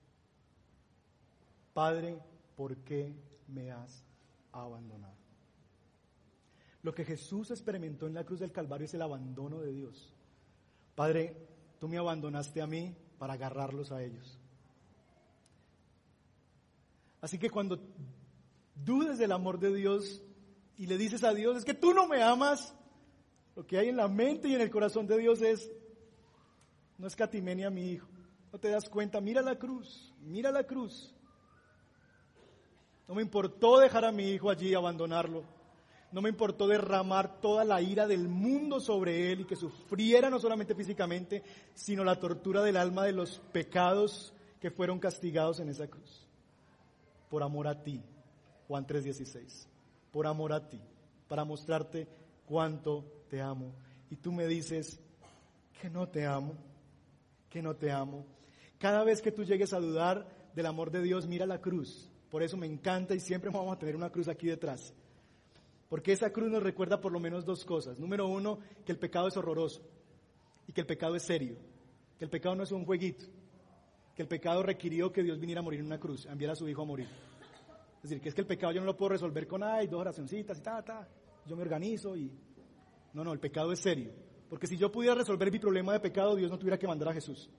Padre, 1.75 2.19
¿por 2.57 2.77
qué 2.79 3.13
me 3.49 3.73
has 3.73 4.05
abandonado? 4.53 5.18
Lo 6.83 6.95
que 6.95 7.05
Jesús 7.05 7.51
experimentó 7.51 8.07
en 8.07 8.15
la 8.15 8.25
cruz 8.25 8.41
del 8.41 8.53
Calvario 8.53 8.85
es 8.85 8.95
el 8.95 9.03
abandono 9.03 9.61
de 9.61 9.73
Dios. 9.73 10.13
Padre, 10.95 11.37
tú 11.79 11.89
me 11.89 11.99
abandonaste 11.99 12.63
a 12.63 12.67
mí 12.67 12.95
para 13.19 13.35
agarrarlos 13.35 13.93
a 13.93 14.03
ellos. 14.03 14.39
Así 17.21 17.39
que 17.39 17.51
cuando 17.51 17.81
dudes 18.75 19.19
del 19.19 19.33
amor 19.33 19.59
de 19.59 19.75
Dios 19.75 20.23
y 20.77 20.87
le 20.87 20.97
dices 20.97 21.25
a 21.25 21.35
Dios, 21.35 21.57
es 21.57 21.65
que 21.65 21.75
tú 21.75 21.93
no 21.93 22.07
me 22.07 22.23
amas, 22.23 22.75
lo 23.57 23.67
que 23.67 23.79
hay 23.79 23.89
en 23.89 23.97
la 23.97 24.07
mente 24.07 24.49
y 24.49 24.55
en 24.55 24.61
el 24.61 24.71
corazón 24.71 25.07
de 25.09 25.19
Dios 25.19 25.43
es, 25.43 25.69
no 26.97 27.09
escatimé 27.09 27.57
ni 27.57 27.65
a 27.65 27.71
mi 27.71 27.91
hijo. 27.91 28.09
No 28.53 28.59
te 28.59 28.69
das 28.69 28.89
cuenta, 28.89 29.21
mira 29.21 29.43
la 29.43 29.59
cruz, 29.59 30.15
mira 30.21 30.53
la 30.53 30.65
cruz. 30.65 31.13
No 33.09 33.15
me 33.15 33.23
importó 33.23 33.79
dejar 33.79 34.05
a 34.05 34.13
mi 34.13 34.31
hijo 34.31 34.49
allí, 34.51 34.75
abandonarlo. 34.75 35.58
No 36.11 36.23
me 36.23 36.31
importó 36.31 36.67
derramar 36.67 37.41
toda 37.41 37.65
la 37.65 37.83
ira 37.83 38.07
del 38.07 38.29
mundo 38.29 38.81
sobre 38.81 39.31
él 39.31 39.41
y 39.41 39.45
que 39.45 39.57
sufriera 39.57 40.31
no 40.31 40.41
solamente 40.41 40.75
físicamente, 40.75 41.43
sino 41.75 42.03
la 42.03 42.19
tortura 42.19 42.63
del 42.63 42.77
alma 42.77 43.05
de 43.05 43.13
los 43.13 43.41
pecados 43.53 44.33
que 44.61 44.71
fueron 44.71 44.99
castigados 44.99 45.61
en 45.61 45.69
esa 45.69 45.87
cruz. 45.87 46.27
Por 47.29 47.43
amor 47.43 47.69
a 47.69 47.83
ti, 47.83 48.03
Juan 48.67 48.87
3:16. 48.87 49.67
Por 50.13 50.27
amor 50.27 50.53
a 50.53 50.69
ti, 50.69 50.81
para 51.29 51.45
mostrarte 51.45 52.09
cuánto 52.47 53.05
te 53.29 53.43
amo. 53.43 53.73
Y 54.11 54.17
tú 54.17 54.33
me 54.33 54.47
dices 54.47 54.99
que 55.81 55.91
no 55.91 56.09
te 56.09 56.25
amo, 56.25 56.55
que 57.51 57.61
no 57.61 57.77
te 57.77 57.91
amo. 57.91 58.25
Cada 58.79 59.05
vez 59.05 59.21
que 59.21 59.33
tú 59.33 59.45
llegues 59.45 59.75
a 59.75 59.81
dudar 59.81 60.27
del 60.55 60.67
amor 60.67 60.91
de 60.91 61.03
Dios, 61.03 61.27
mira 61.27 61.45
la 61.45 61.61
cruz 61.61 62.09
por 62.31 62.43
eso 62.43 62.57
me 62.57 62.67
encanta 62.67 63.15
y 63.15 63.21
siempre 63.21 63.51
vamos 63.51 63.75
a 63.75 63.79
tener 63.79 63.97
una 63.97 64.11
cruz 64.11 64.29
aquí 64.29 64.47
detrás. 64.47 64.93
Porque 65.89 66.13
esa 66.13 66.31
cruz 66.31 66.51
nos 66.51 66.63
recuerda 66.63 67.01
por 67.01 67.13
lo 67.13 67.21
menos 67.21 67.45
dos 67.45 67.65
cosas. 67.65 67.99
Número 67.99 68.27
uno, 68.27 68.59
que 68.85 68.93
el 68.93 68.99
pecado 68.99 69.29
es 69.29 69.37
horroroso 69.37 69.83
y 70.67 70.73
que 70.73 70.83
el 70.83 70.87
pecado 70.87 71.17
es 71.17 71.23
serio. 71.23 71.57
Que 72.19 72.25
el 72.25 72.31
pecado 72.31 72.55
no 72.55 72.63
es 72.63 72.73
un 72.73 72.85
jueguito. 72.85 73.25
Que 74.15 74.23
el 74.23 74.29
pecado 74.29 74.63
requirió 74.63 75.13
que 75.13 75.23
Dios 75.23 75.39
viniera 75.39 75.61
a 75.61 75.65
morir 75.65 75.81
en 75.81 75.87
una 75.87 75.99
cruz, 75.99 76.27
a 76.27 76.33
enviar 76.33 76.53
a 76.53 76.57
su 76.57 76.69
hijo 76.69 76.83
a 76.83 76.85
morir. 76.85 77.09
Es 77.97 78.03
decir, 78.03 78.21
que 78.21 78.29
es 78.29 78.35
que 78.35 78.43
el 78.43 78.47
pecado 78.47 78.73
yo 78.73 78.81
no 78.81 78.87
lo 78.87 78.97
puedo 78.97 79.11
resolver 79.11 79.47
con, 79.47 79.63
ay, 79.63 79.87
dos 79.87 80.01
oracioncitas 80.01 80.59
y 80.59 80.63
ta, 80.63 80.83
ta. 80.83 81.09
Yo 81.47 81.57
me 81.57 81.63
organizo 81.63 82.17
y... 82.17 82.31
No, 83.15 83.25
no, 83.25 83.33
el 83.33 83.41
pecado 83.41 83.73
es 83.73 83.81
serio. 83.81 84.13
Porque 84.51 84.67
si 84.67 84.77
yo 84.77 84.93
pudiera 84.93 85.15
resolver 85.15 85.51
mi 85.51 85.59
problema 85.59 85.93
de 85.93 86.01
pecado, 86.01 86.37
Dios 86.37 86.51
no 86.51 86.59
tuviera 86.59 86.79
que 86.79 86.87
mandar 86.87 87.09
a 87.09 87.15
Jesús. 87.15 87.51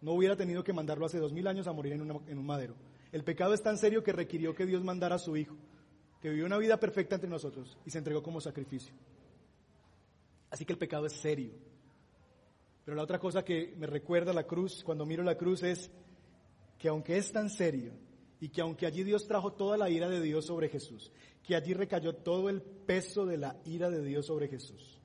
No 0.00 0.12
hubiera 0.12 0.36
tenido 0.36 0.62
que 0.62 0.72
mandarlo 0.72 1.06
hace 1.06 1.18
dos 1.18 1.32
mil 1.32 1.46
años 1.46 1.66
a 1.66 1.72
morir 1.72 1.94
en, 1.94 2.00
en 2.00 2.38
un 2.38 2.46
madero. 2.46 2.74
El 3.12 3.24
pecado 3.24 3.54
es 3.54 3.62
tan 3.62 3.76
serio 3.76 4.04
que 4.04 4.12
requirió 4.12 4.54
que 4.54 4.66
Dios 4.66 4.84
mandara 4.84 5.16
a 5.16 5.18
su 5.18 5.36
Hijo, 5.36 5.56
que 6.20 6.28
vivió 6.28 6.46
una 6.46 6.58
vida 6.58 6.78
perfecta 6.78 7.14
entre 7.14 7.30
nosotros 7.30 7.78
y 7.84 7.90
se 7.90 7.98
entregó 7.98 8.22
como 8.22 8.40
sacrificio. 8.40 8.94
Así 10.50 10.64
que 10.64 10.72
el 10.72 10.78
pecado 10.78 11.06
es 11.06 11.12
serio. 11.12 11.52
Pero 12.84 12.96
la 12.96 13.02
otra 13.02 13.18
cosa 13.18 13.44
que 13.44 13.74
me 13.76 13.86
recuerda 13.86 14.32
la 14.32 14.46
cruz, 14.46 14.82
cuando 14.84 15.06
miro 15.06 15.22
la 15.22 15.36
cruz, 15.36 15.62
es 15.62 15.90
que 16.78 16.88
aunque 16.88 17.16
es 17.16 17.30
tan 17.32 17.48
serio 17.48 17.92
y 18.40 18.48
que 18.48 18.60
aunque 18.60 18.86
allí 18.86 19.04
Dios 19.04 19.26
trajo 19.26 19.52
toda 19.52 19.76
la 19.76 19.90
ira 19.90 20.08
de 20.08 20.20
Dios 20.20 20.46
sobre 20.46 20.68
Jesús, 20.68 21.12
que 21.42 21.54
allí 21.54 21.72
recayó 21.72 22.14
todo 22.14 22.48
el 22.48 22.62
peso 22.62 23.26
de 23.26 23.38
la 23.38 23.60
ira 23.64 23.90
de 23.90 24.02
Dios 24.02 24.26
sobre 24.26 24.48
Jesús, 24.48 24.99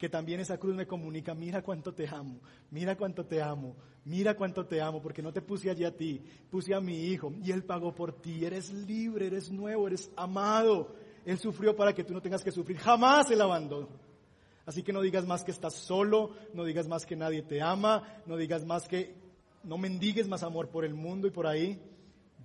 que 0.00 0.08
también 0.08 0.40
esa 0.40 0.56
cruz 0.56 0.74
me 0.74 0.86
comunica, 0.86 1.34
mira 1.34 1.60
cuánto 1.60 1.92
te 1.92 2.08
amo, 2.08 2.40
mira 2.70 2.96
cuánto 2.96 3.26
te 3.26 3.42
amo, 3.42 3.76
mira 4.06 4.34
cuánto 4.34 4.64
te 4.64 4.80
amo, 4.80 5.02
porque 5.02 5.20
no 5.20 5.30
te 5.30 5.42
puse 5.42 5.68
allí 5.68 5.84
a 5.84 5.94
ti, 5.94 6.24
puse 6.48 6.74
a 6.74 6.80
mi 6.80 7.04
hijo 7.04 7.34
y 7.44 7.52
él 7.52 7.64
pagó 7.64 7.94
por 7.94 8.18
ti, 8.22 8.42
eres 8.42 8.72
libre, 8.72 9.26
eres 9.26 9.50
nuevo, 9.50 9.86
eres 9.86 10.10
amado, 10.16 10.94
él 11.26 11.36
sufrió 11.36 11.76
para 11.76 11.92
que 11.92 12.02
tú 12.02 12.14
no 12.14 12.22
tengas 12.22 12.42
que 12.42 12.50
sufrir, 12.50 12.78
jamás 12.78 13.30
el 13.30 13.42
abandono. 13.42 13.90
Así 14.64 14.82
que 14.82 14.90
no 14.94 15.02
digas 15.02 15.26
más 15.26 15.44
que 15.44 15.50
estás 15.50 15.74
solo, 15.74 16.30
no 16.54 16.64
digas 16.64 16.88
más 16.88 17.04
que 17.04 17.14
nadie 17.14 17.42
te 17.42 17.60
ama, 17.60 18.22
no 18.24 18.38
digas 18.38 18.64
más 18.64 18.88
que 18.88 19.14
no 19.64 19.76
mendigues 19.76 20.26
más 20.28 20.42
amor 20.42 20.70
por 20.70 20.86
el 20.86 20.94
mundo 20.94 21.26
y 21.26 21.30
por 21.30 21.46
ahí. 21.46 21.78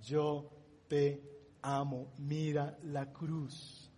Yo 0.02 0.50
te 0.88 1.22
amo, 1.62 2.12
mira 2.18 2.76
la 2.82 3.14
cruz. 3.14 3.90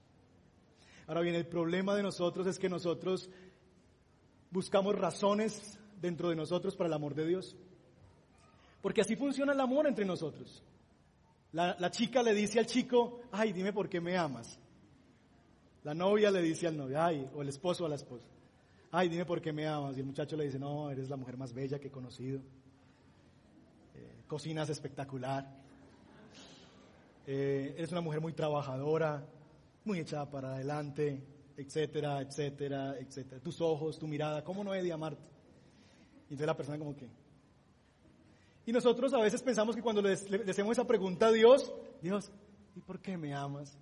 Ahora 1.09 1.23
bien, 1.23 1.37
el 1.37 1.47
problema 1.47 1.97
de 1.97 2.03
nosotros 2.03 2.47
es 2.47 2.59
que 2.59 2.68
nosotros 2.68 3.31
buscamos 4.51 4.95
razones 4.95 5.79
dentro 6.01 6.29
de 6.31 6.37
nosotros 6.37 6.77
para 6.77 6.89
el 6.89 6.95
amor 6.95 7.15
de 7.15 7.27
Dios. 7.27 7.57
Porque 8.81 9.01
así 9.01 9.17
funciona 9.17 9.53
el 9.53 9.61
amor 9.61 9.87
entre 9.87 10.05
nosotros. 10.05 10.63
La, 11.53 11.91
chica 11.91 12.23
le 12.23 12.35
dice 12.35 12.59
al 12.59 12.67
chico, 12.67 13.21
ay, 13.33 13.53
dime 13.53 13.73
por 13.73 13.89
qué 13.89 14.01
me 14.01 14.17
amas. 14.17 14.59
La 15.83 15.95
novia 15.95 16.31
le 16.31 16.43
dice 16.43 16.67
al 16.67 16.77
novio, 16.77 17.01
ay, 17.03 17.29
o 17.35 17.43
el 17.43 17.49
esposo 17.49 17.87
a 17.87 17.89
la 17.89 17.95
esposa, 17.95 18.27
ay, 18.91 19.09
dime 19.09 19.25
por 19.25 19.41
qué 19.41 19.53
me 19.53 19.67
amas. 19.67 19.97
Y 19.97 20.01
el 20.01 20.07
muchacho 20.07 20.37
le 20.37 20.45
dice, 20.45 20.59
no, 20.59 20.91
eres 20.91 21.09
la 21.09 21.17
mujer 21.17 21.37
más 21.37 21.53
bella 21.53 21.79
que 21.79 21.89
he 21.89 21.91
conocido. 21.91 22.41
Eh, 23.95 24.23
cocinas 24.27 24.69
espectacular. 24.69 25.49
Eh, 27.27 27.75
eres 27.77 27.93
una 27.93 28.01
mujer 28.01 28.21
muy 28.21 28.33
trabajadora, 28.33 29.27
muy 29.85 30.01
echada 30.01 30.31
para 30.31 30.55
adelante 30.55 31.38
etcétera, 31.59 32.21
etcétera, 32.21 32.97
etcétera. 32.99 33.40
Tus 33.42 33.61
ojos, 33.61 33.99
tu 33.99 34.07
mirada, 34.07 34.44
¿cómo 34.44 34.62
no 34.62 34.73
he 34.75 34.83
de 34.83 34.92
amarte? 34.92 35.23
Y 36.29 36.35
entonces 36.35 36.47
la 36.47 36.57
persona 36.57 36.79
como 36.79 36.94
que... 36.94 37.09
Y 38.64 38.73
nosotros 38.73 39.12
a 39.12 39.18
veces 39.18 39.42
pensamos 39.42 39.75
que 39.75 39.83
cuando 39.83 40.01
le, 40.01 40.12
hacemos 40.12 40.73
esa 40.73 40.87
pregunta 40.87 41.27
a 41.27 41.33
Dios, 41.33 41.73
Dios, 42.01 42.31
¿y 42.77 42.81
por 42.81 43.01
qué 43.01 43.16
me 43.16 43.35
amas? 43.35 43.77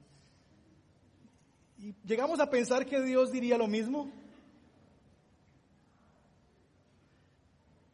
Y 1.78 1.94
llegamos 2.06 2.40
a 2.40 2.48
pensar 2.48 2.86
que 2.86 3.02
Dios 3.02 3.30
diría 3.30 3.58
lo 3.58 3.66
mismo. 3.66 4.10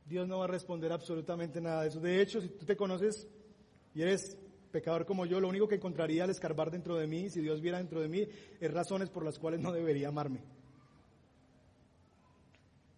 Dios 0.07 0.29
no 0.29 0.38
va 0.38 0.45
a 0.45 0.49
responder 0.49 0.92
absolutamente 0.92 1.61
nada 1.61 1.83
de 1.83 1.88
eso. 1.88 1.99
De 1.99 2.21
hecho, 2.21 2.40
si 2.40 2.51
tú 2.51 2.64
te 2.64 2.77
conoces 2.77 3.27
y 3.95 4.03
eres 4.03 4.37
pecador 4.73 5.07
como 5.07 5.27
yo, 5.27 5.39
lo 5.39 5.49
único 5.49 5.69
que 5.69 5.77
encontraría 5.77 6.25
al 6.25 6.31
escarbar 6.31 6.71
dentro 6.71 6.97
de 6.97 7.07
mí, 7.07 7.31
si 7.31 7.41
Dios 7.41 7.61
viera 7.61 7.79
dentro 7.79 8.01
de 8.01 8.09
mí, 8.09 8.27
es 8.61 8.73
razones 8.73 9.11
por 9.11 9.25
las 9.25 9.39
cuales 9.39 9.61
no 9.61 9.71
debería 9.71 10.09
amarme. 10.09 10.41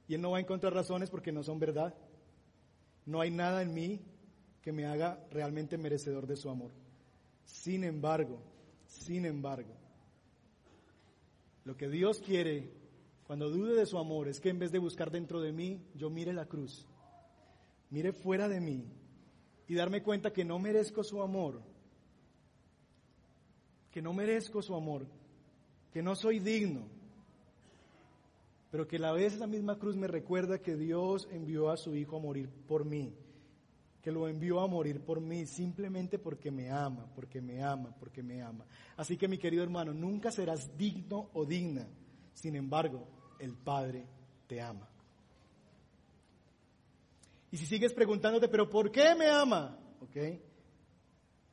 Y 0.09 0.15
Él 0.15 0.23
no 0.23 0.31
va 0.31 0.39
a 0.39 0.41
encontrar 0.41 0.73
razones 0.73 1.11
porque 1.11 1.33
no 1.33 1.43
son 1.43 1.59
verdad. 1.59 1.95
No 3.05 3.21
hay 3.21 3.31
nada 3.31 3.63
en 3.63 3.75
mí 3.75 4.01
que 4.63 4.73
me 4.73 4.87
haga 4.87 5.23
realmente 5.31 5.77
merecedor 5.77 6.27
de 6.27 6.37
su 6.37 6.49
amor. 6.49 6.71
Sin 7.45 7.85
embargo, 7.85 8.41
sin 8.87 9.27
embargo, 9.27 9.75
lo 11.65 11.77
que 11.77 11.89
Dios 11.89 12.21
quiere 12.21 12.71
cuando 13.27 13.51
dude 13.51 13.75
de 13.75 13.87
su 13.87 13.99
amor 13.99 14.29
es 14.29 14.41
que 14.41 14.51
en 14.51 14.59
vez 14.59 14.71
de 14.71 14.79
buscar 14.79 15.11
dentro 15.11 15.41
de 15.41 15.53
mí, 15.53 15.83
yo 15.95 16.11
mire 16.11 16.33
la 16.33 16.47
cruz, 16.47 16.87
mire 17.91 18.13
fuera 18.13 18.49
de 18.49 18.61
mí 18.61 18.87
y 19.69 19.75
darme 19.75 20.03
cuenta 20.03 20.33
que 20.33 20.45
no 20.45 20.59
merezco 20.59 21.03
su 21.03 21.23
amor, 21.23 21.61
que 23.91 24.03
no 24.03 24.13
merezco 24.13 24.61
su 24.63 24.75
amor, 24.75 25.07
que 25.93 26.03
no 26.03 26.15
soy 26.17 26.41
digno, 26.41 26.83
pero 28.71 28.89
que 28.89 28.97
a 28.97 29.01
la 29.01 29.13
vez 29.13 29.39
la 29.39 29.47
misma 29.47 29.79
cruz 29.79 29.97
me 29.97 30.09
recuerda 30.09 30.59
que 30.59 30.75
Dios 30.75 31.29
envió 31.31 31.71
a 31.71 31.77
su 31.77 31.95
Hijo 31.95 32.17
a 32.17 32.21
morir 32.21 32.49
por 32.67 32.85
mí, 32.85 33.15
que 34.03 34.11
lo 34.11 34.29
envió 34.29 34.61
a 34.61 34.67
morir 34.67 35.01
por 35.01 35.21
mí 35.21 35.47
simplemente 35.47 36.19
porque 36.19 36.51
me 36.51 36.71
ama, 36.71 37.07
porque 37.15 37.41
me 37.41 37.63
ama, 37.63 37.95
porque 37.99 38.23
me 38.23 38.43
ama. 38.43 38.67
Así 38.97 39.17
que 39.17 39.29
mi 39.29 39.39
querido 39.39 39.63
hermano, 39.63 39.95
nunca 39.95 40.31
serás 40.31 40.77
digno 40.77 41.31
o 41.33 41.47
digna, 41.47 41.87
sin 42.35 42.57
embargo, 42.57 43.07
el 43.39 43.55
Padre 43.55 44.07
te 44.47 44.61
ama. 44.61 44.89
Y 47.55 47.57
si 47.57 47.67
sigues 47.67 47.93
preguntándote, 47.93 48.49
pero 48.49 48.69
¿por 48.69 48.91
qué 48.91 49.15
me 49.15 49.29
ama? 49.29 49.79
¿Ok? 50.01 50.17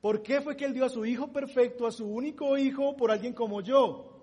¿Por 0.02 0.24
qué 0.24 0.42
fue 0.42 0.58
que 0.58 0.66
Él 0.66 0.74
dio 0.74 0.84
a 0.84 0.90
su 0.90 1.06
Hijo 1.06 1.32
perfecto, 1.32 1.86
a 1.86 1.92
su 1.92 2.08
único 2.08 2.58
Hijo, 2.58 2.98
por 2.98 3.12
alguien 3.12 3.36
como 3.36 3.62
yo? 3.62 4.20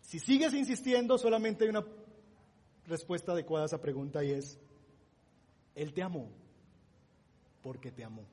Si 0.00 0.18
sigues 0.18 0.54
insistiendo, 0.54 1.18
solamente 1.18 1.64
hay 1.64 1.68
una 1.68 1.84
respuesta 2.86 3.32
adecuada 3.32 3.64
a 3.64 3.66
esa 3.66 3.82
pregunta 3.82 4.24
y 4.24 4.30
es, 4.30 4.58
Él 5.74 5.92
te 5.92 6.02
amó 6.02 6.30
porque 7.62 7.92
te 7.92 8.04
amó. 8.04 8.24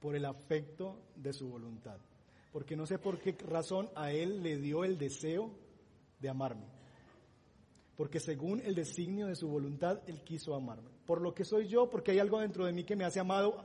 Por 0.00 0.16
el 0.16 0.24
afecto 0.24 1.02
de 1.14 1.32
su 1.32 1.48
voluntad. 1.48 1.98
Porque 2.52 2.74
no 2.74 2.84
sé 2.84 2.98
por 2.98 3.20
qué 3.20 3.36
razón 3.46 3.90
a 3.94 4.10
Él 4.10 4.42
le 4.42 4.56
dio 4.56 4.82
el 4.82 4.98
deseo 4.98 5.52
de 6.18 6.30
amarme 6.30 6.79
porque 8.00 8.18
según 8.18 8.62
el 8.64 8.74
designio 8.74 9.26
de 9.26 9.36
su 9.36 9.46
voluntad, 9.46 10.00
Él 10.06 10.22
quiso 10.24 10.54
amarme. 10.54 10.88
Por 11.04 11.20
lo 11.20 11.34
que 11.34 11.44
soy 11.44 11.68
yo, 11.68 11.90
porque 11.90 12.12
hay 12.12 12.18
algo 12.18 12.40
dentro 12.40 12.64
de 12.64 12.72
mí 12.72 12.82
que 12.82 12.96
me 12.96 13.04
hace 13.04 13.20
amado, 13.20 13.62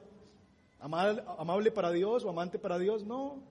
amable 0.77 1.71
para 1.71 1.89
Dios 1.89 2.25
o 2.25 2.29
amante 2.29 2.59
para 2.59 2.77
Dios, 2.77 3.05
no. 3.05 3.41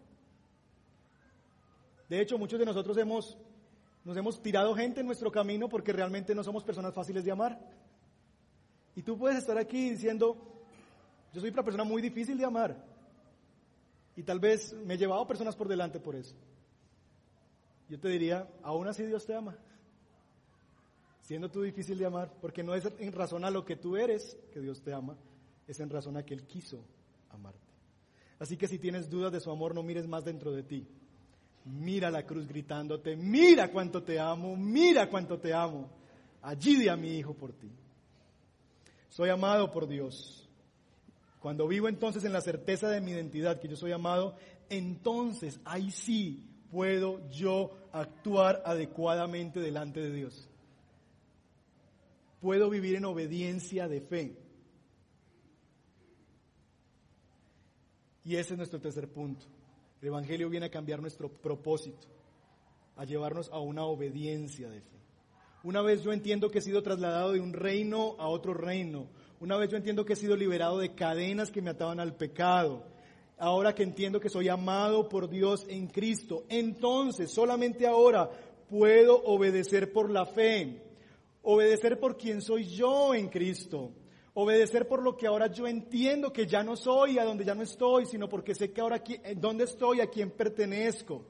De 2.11 2.21
hecho, 2.21 2.37
muchos 2.37 2.59
de 2.59 2.67
nosotros 2.67 2.99
hemos, 2.99 3.39
nos 4.05 4.15
hemos 4.15 4.43
tirado 4.43 4.75
gente 4.75 5.01
en 5.01 5.07
nuestro 5.07 5.33
camino 5.33 5.71
porque 5.71 5.91
realmente 5.91 6.35
no 6.35 6.45
somos 6.45 6.63
personas 6.63 6.93
fáciles 6.93 7.25
de 7.25 7.31
amar. 7.31 7.59
Y 8.95 9.01
tú 9.01 9.17
puedes 9.17 9.39
estar 9.39 9.57
aquí 9.57 9.89
diciendo, 9.89 10.37
yo 11.33 11.41
soy 11.41 11.49
una 11.49 11.65
persona 11.65 11.85
muy 11.85 12.03
difícil 12.03 12.37
de 12.37 12.45
amar. 12.45 12.77
Y 14.17 14.23
tal 14.23 14.39
vez 14.39 14.75
me 14.85 14.93
he 14.93 14.99
llevado 14.99 15.27
personas 15.27 15.57
por 15.57 15.67
delante 15.67 15.99
por 15.99 16.15
eso. 16.15 16.35
Yo 17.89 17.99
te 17.99 18.09
diría, 18.09 18.47
aún 18.63 18.87
así 18.87 19.03
Dios 19.07 19.25
te 19.25 19.35
ama 19.35 19.57
siendo 21.25 21.51
tú 21.51 21.63
difícil 21.63 21.99
de 21.99 22.07
amar, 22.07 22.31
porque 22.41 22.63
no 22.63 22.75
es 22.75 22.85
en 22.99 23.13
razón 23.13 23.45
a 23.45 23.51
lo 23.51 23.65
que 23.65 23.77
tú 23.77 23.97
eres 23.97 24.37
que 24.53 24.61
Dios 24.61 24.83
te 24.83 24.93
ama, 24.93 25.17
es 25.67 25.81
en 25.81 25.89
razón 25.89 26.17
a 26.17 26.23
que 26.23 26.35
Él 26.35 26.45
quiso 26.45 26.85
amarte. 27.31 27.61
Así 28.39 28.57
que 28.57 28.69
si 28.69 28.79
tienes 28.79 29.09
dudas 29.09 29.33
de 29.33 29.41
su 29.41 29.51
amor, 29.51 29.75
no 29.75 29.83
mires 29.83 30.07
más 30.07 30.25
dentro 30.25 30.53
de 30.53 30.63
ti. 30.63 30.87
Mira 31.65 32.11
la 32.11 32.27
cruz 32.27 32.47
gritándote, 32.47 33.17
mira 33.17 33.73
cuánto 33.73 34.03
te 34.03 34.21
amo, 34.21 34.55
mira 34.55 35.09
cuánto 35.09 35.39
te 35.39 35.55
amo. 35.55 35.89
Allí 36.43 36.77
di 36.77 36.89
a 36.89 36.97
mi 36.97 37.17
hijo 37.17 37.33
por 37.33 37.55
ti. 37.55 37.71
Soy 39.09 39.31
amado 39.31 39.71
por 39.71 39.89
Dios. 39.89 40.47
Cuando 41.41 41.67
vivo 41.67 41.89
entonces 41.89 42.25
en 42.25 42.35
la 42.35 42.43
certeza 42.43 42.91
de 42.91 43.01
mi 43.01 43.13
identidad, 43.13 43.59
que 43.61 43.69
yo 43.69 43.77
soy 43.77 43.93
amado, 43.93 44.37
entonces 44.69 45.59
ahí 45.65 45.91
sí 45.91 46.47
puedo 46.71 47.27
yo 47.31 47.71
actuar 47.93 48.63
adecuadamente 48.67 49.61
delante 49.61 50.01
de 50.01 50.13
Dios 50.13 50.51
puedo 52.45 52.69
vivir 52.69 52.97
en 52.97 53.07
obediencia 53.07 53.89
de 53.89 54.03
fe. 54.03 54.37
Y 58.23 58.37
ese 58.37 58.53
es 58.53 58.59
nuestro 58.59 58.83
tercer 58.83 59.09
punto. 59.09 59.47
El 60.03 60.09
Evangelio 60.09 60.51
viene 60.51 60.67
a 60.67 60.71
cambiar 60.71 61.01
nuestro 61.01 61.31
propósito, 61.31 62.07
a 62.97 63.07
llevarnos 63.07 63.49
a 63.49 63.61
una 63.61 63.85
obediencia 63.85 64.69
de 64.69 64.83
fe. 64.83 64.99
Una 65.63 65.81
vez 65.81 66.03
yo 66.03 66.13
entiendo 66.13 66.51
que 66.51 66.59
he 66.59 66.61
sido 66.61 66.83
trasladado 66.83 67.33
de 67.33 67.41
un 67.41 67.55
reino 67.55 68.15
a 68.19 68.29
otro 68.29 68.53
reino, 68.53 69.09
una 69.41 69.57
vez 69.57 69.71
yo 69.71 69.79
entiendo 69.79 70.05
que 70.05 70.13
he 70.13 70.17
sido 70.17 70.37
liberado 70.37 70.81
de 70.81 70.95
cadenas 70.95 71.51
que 71.51 71.63
me 71.63 71.71
ataban 71.71 71.99
al 71.99 72.15
pecado, 72.15 72.85
ahora 73.39 73.75
que 73.75 73.85
entiendo 73.85 74.21
que 74.21 74.29
soy 74.29 74.51
amado 74.51 75.09
por 75.09 75.31
Dios 75.31 75.65
en 75.71 75.87
Cristo, 75.87 76.45
entonces 76.51 77.31
solamente 77.31 77.87
ahora 77.87 78.29
puedo 78.69 79.17
obedecer 79.25 79.95
por 79.95 80.11
la 80.11 80.27
fe. 80.27 80.83
Obedecer 81.45 82.01
por 82.01 82.17
quien 82.17 82.41
soy 82.41 82.65
yo 82.65 83.15
en 83.15 83.29
Cristo. 83.29 83.93
Obedecer 84.35 84.89
por 84.89 85.03
lo 85.03 85.17
que 85.17 85.27
ahora 85.27 85.47
yo 85.47 85.67
entiendo 85.67 86.33
que 86.33 86.47
ya 86.47 86.65
no 86.65 86.75
soy, 86.75 87.19
a 87.19 87.25
donde 87.25 87.45
ya 87.45 87.55
no 87.55 87.63
estoy, 87.63 88.07
sino 88.07 88.29
porque 88.29 88.55
sé 88.55 88.73
que 88.73 88.81
ahora 88.81 88.97
aquí, 88.97 89.17
dónde 89.37 89.65
estoy, 89.65 90.01
a 90.01 90.09
quién 90.09 90.31
pertenezco. 90.31 91.25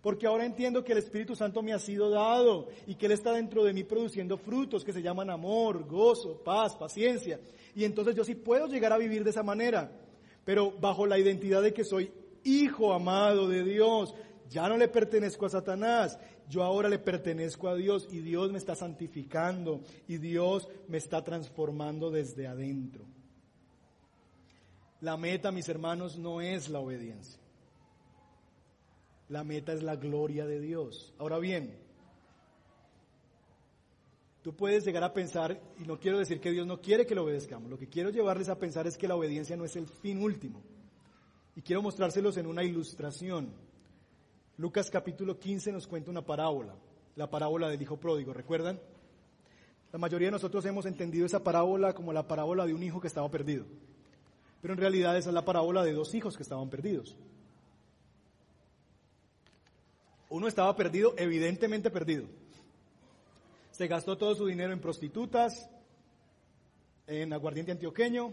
Porque 0.00 0.26
ahora 0.26 0.46
entiendo 0.46 0.82
que 0.82 0.92
el 0.92 0.98
Espíritu 0.98 1.36
Santo 1.36 1.62
me 1.62 1.72
ha 1.72 1.78
sido 1.78 2.08
dado 2.10 2.68
y 2.86 2.94
que 2.94 3.06
Él 3.06 3.12
está 3.12 3.32
dentro 3.32 3.62
de 3.62 3.72
mí 3.72 3.84
produciendo 3.84 4.38
frutos 4.38 4.84
que 4.84 4.92
se 4.92 5.02
llaman 5.02 5.28
amor, 5.28 5.86
gozo, 5.86 6.42
paz, 6.42 6.74
paciencia. 6.76 7.38
Y 7.74 7.84
entonces 7.84 8.14
yo 8.14 8.24
sí 8.24 8.34
puedo 8.34 8.66
llegar 8.66 8.92
a 8.92 8.98
vivir 8.98 9.22
de 9.22 9.30
esa 9.30 9.42
manera, 9.42 9.92
pero 10.44 10.72
bajo 10.80 11.06
la 11.06 11.18
identidad 11.18 11.62
de 11.62 11.74
que 11.74 11.84
soy 11.84 12.10
hijo 12.42 12.92
amado 12.92 13.48
de 13.48 13.64
Dios. 13.64 14.14
Ya 14.48 14.68
no 14.68 14.76
le 14.76 14.88
pertenezco 14.88 15.46
a 15.46 15.50
Satanás, 15.50 16.18
yo 16.48 16.62
ahora 16.62 16.88
le 16.88 16.98
pertenezco 16.98 17.68
a 17.68 17.74
Dios 17.74 18.08
y 18.10 18.20
Dios 18.20 18.50
me 18.50 18.58
está 18.58 18.74
santificando 18.74 19.82
y 20.06 20.18
Dios 20.18 20.68
me 20.88 20.96
está 20.96 21.22
transformando 21.22 22.10
desde 22.10 22.46
adentro. 22.46 23.04
La 25.00 25.16
meta, 25.16 25.52
mis 25.52 25.68
hermanos, 25.68 26.18
no 26.18 26.40
es 26.40 26.68
la 26.68 26.80
obediencia. 26.80 27.40
La 29.28 29.44
meta 29.44 29.72
es 29.72 29.82
la 29.82 29.96
gloria 29.96 30.46
de 30.46 30.60
Dios. 30.60 31.14
Ahora 31.18 31.38
bien, 31.38 31.76
tú 34.42 34.56
puedes 34.56 34.84
llegar 34.84 35.04
a 35.04 35.12
pensar, 35.12 35.60
y 35.78 35.86
no 35.86 36.00
quiero 36.00 36.18
decir 36.18 36.40
que 36.40 36.50
Dios 36.50 36.66
no 36.66 36.80
quiere 36.80 37.06
que 37.06 37.14
lo 37.14 37.24
obedezcamos, 37.24 37.70
lo 37.70 37.78
que 37.78 37.88
quiero 37.88 38.08
llevarles 38.08 38.48
a 38.48 38.58
pensar 38.58 38.86
es 38.86 38.96
que 38.96 39.06
la 39.06 39.16
obediencia 39.16 39.56
no 39.56 39.66
es 39.66 39.76
el 39.76 39.86
fin 39.86 40.22
último. 40.22 40.62
Y 41.54 41.60
quiero 41.60 41.82
mostrárselos 41.82 42.38
en 42.38 42.46
una 42.46 42.64
ilustración. 42.64 43.67
Lucas 44.58 44.90
capítulo 44.90 45.38
15 45.38 45.70
nos 45.70 45.86
cuenta 45.86 46.10
una 46.10 46.26
parábola, 46.26 46.74
la 47.14 47.30
parábola 47.30 47.68
del 47.68 47.80
hijo 47.80 47.96
pródigo, 47.96 48.32
¿recuerdan? 48.32 48.80
La 49.92 50.00
mayoría 50.00 50.26
de 50.26 50.32
nosotros 50.32 50.66
hemos 50.66 50.84
entendido 50.84 51.24
esa 51.24 51.44
parábola 51.44 51.94
como 51.94 52.12
la 52.12 52.26
parábola 52.26 52.66
de 52.66 52.74
un 52.74 52.82
hijo 52.82 53.00
que 53.00 53.06
estaba 53.06 53.30
perdido. 53.30 53.64
Pero 54.60 54.74
en 54.74 54.80
realidad 54.80 55.16
esa 55.16 55.30
es 55.30 55.34
la 55.34 55.44
parábola 55.44 55.84
de 55.84 55.92
dos 55.92 56.12
hijos 56.12 56.36
que 56.36 56.42
estaban 56.42 56.68
perdidos. 56.68 57.16
Uno 60.28 60.48
estaba 60.48 60.74
perdido, 60.74 61.14
evidentemente 61.16 61.88
perdido. 61.88 62.26
Se 63.70 63.86
gastó 63.86 64.18
todo 64.18 64.34
su 64.34 64.46
dinero 64.46 64.72
en 64.72 64.80
prostitutas, 64.80 65.70
en 67.06 67.32
aguardiente 67.32 67.70
antioqueño, 67.70 68.32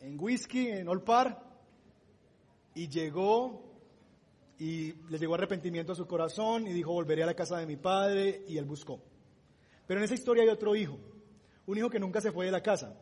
en 0.00 0.20
whisky, 0.20 0.68
en 0.68 0.86
olpar, 0.86 1.42
y 2.74 2.88
llegó 2.88 3.67
y 4.58 4.92
le 5.08 5.18
llegó 5.18 5.34
arrepentimiento 5.34 5.92
a 5.92 5.96
su 5.96 6.06
corazón 6.06 6.66
y 6.66 6.72
dijo, 6.72 6.92
volveré 6.92 7.22
a 7.22 7.26
la 7.26 7.34
casa 7.34 7.58
de 7.58 7.66
mi 7.66 7.76
padre, 7.76 8.44
y 8.48 8.58
él 8.58 8.64
buscó. 8.64 9.00
Pero 9.86 10.00
en 10.00 10.04
esa 10.04 10.14
historia 10.14 10.42
hay 10.42 10.48
otro 10.48 10.74
hijo, 10.74 10.98
un 11.66 11.78
hijo 11.78 11.88
que 11.88 12.00
nunca 12.00 12.20
se 12.20 12.32
fue 12.32 12.46
de 12.46 12.52
la 12.52 12.62
casa, 12.62 12.94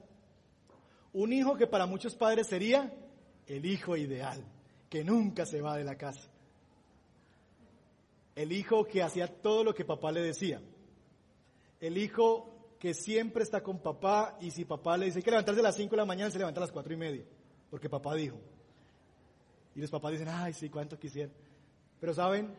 un 1.13 1.33
hijo 1.33 1.57
que 1.57 1.67
para 1.67 1.87
muchos 1.87 2.15
padres 2.15 2.47
sería 2.47 2.93
el 3.47 3.65
hijo 3.65 3.97
ideal, 3.97 4.45
que 4.91 5.03
nunca 5.03 5.47
se 5.47 5.63
va 5.63 5.77
de 5.77 5.85
la 5.85 5.97
casa. 5.97 6.29
El 8.35 8.53
hijo 8.53 8.85
que 8.85 9.03
hacía 9.03 9.27
todo 9.27 9.65
lo 9.65 9.75
que 9.75 9.87
papá 9.87 10.13
le 10.13 10.21
decía. 10.21 10.61
El 11.81 11.97
hijo 11.97 12.77
que 12.79 12.93
siempre 12.93 13.43
está 13.43 13.63
con 13.63 13.79
papá 13.79 14.37
y 14.43 14.51
si 14.51 14.67
papá 14.67 14.99
le 14.99 15.07
dice 15.07 15.23
que 15.23 15.31
levantarse 15.31 15.61
a 15.61 15.65
las 15.65 15.77
5 15.77 15.91
de 15.91 15.97
la 15.97 16.05
mañana, 16.05 16.31
se 16.31 16.39
levanta 16.39 16.61
a 16.61 16.65
las 16.65 16.73
4 16.73 16.93
y 16.93 16.97
media, 16.99 17.25
porque 17.71 17.89
papá 17.89 18.15
dijo. 18.15 18.39
Y 19.75 19.81
los 19.81 19.91
papás 19.91 20.13
dicen, 20.13 20.29
ay, 20.29 20.53
sí, 20.53 20.69
cuánto 20.69 20.99
quisiera. 20.99 21.31
Pero 22.07 22.15
saben, 22.15 22.55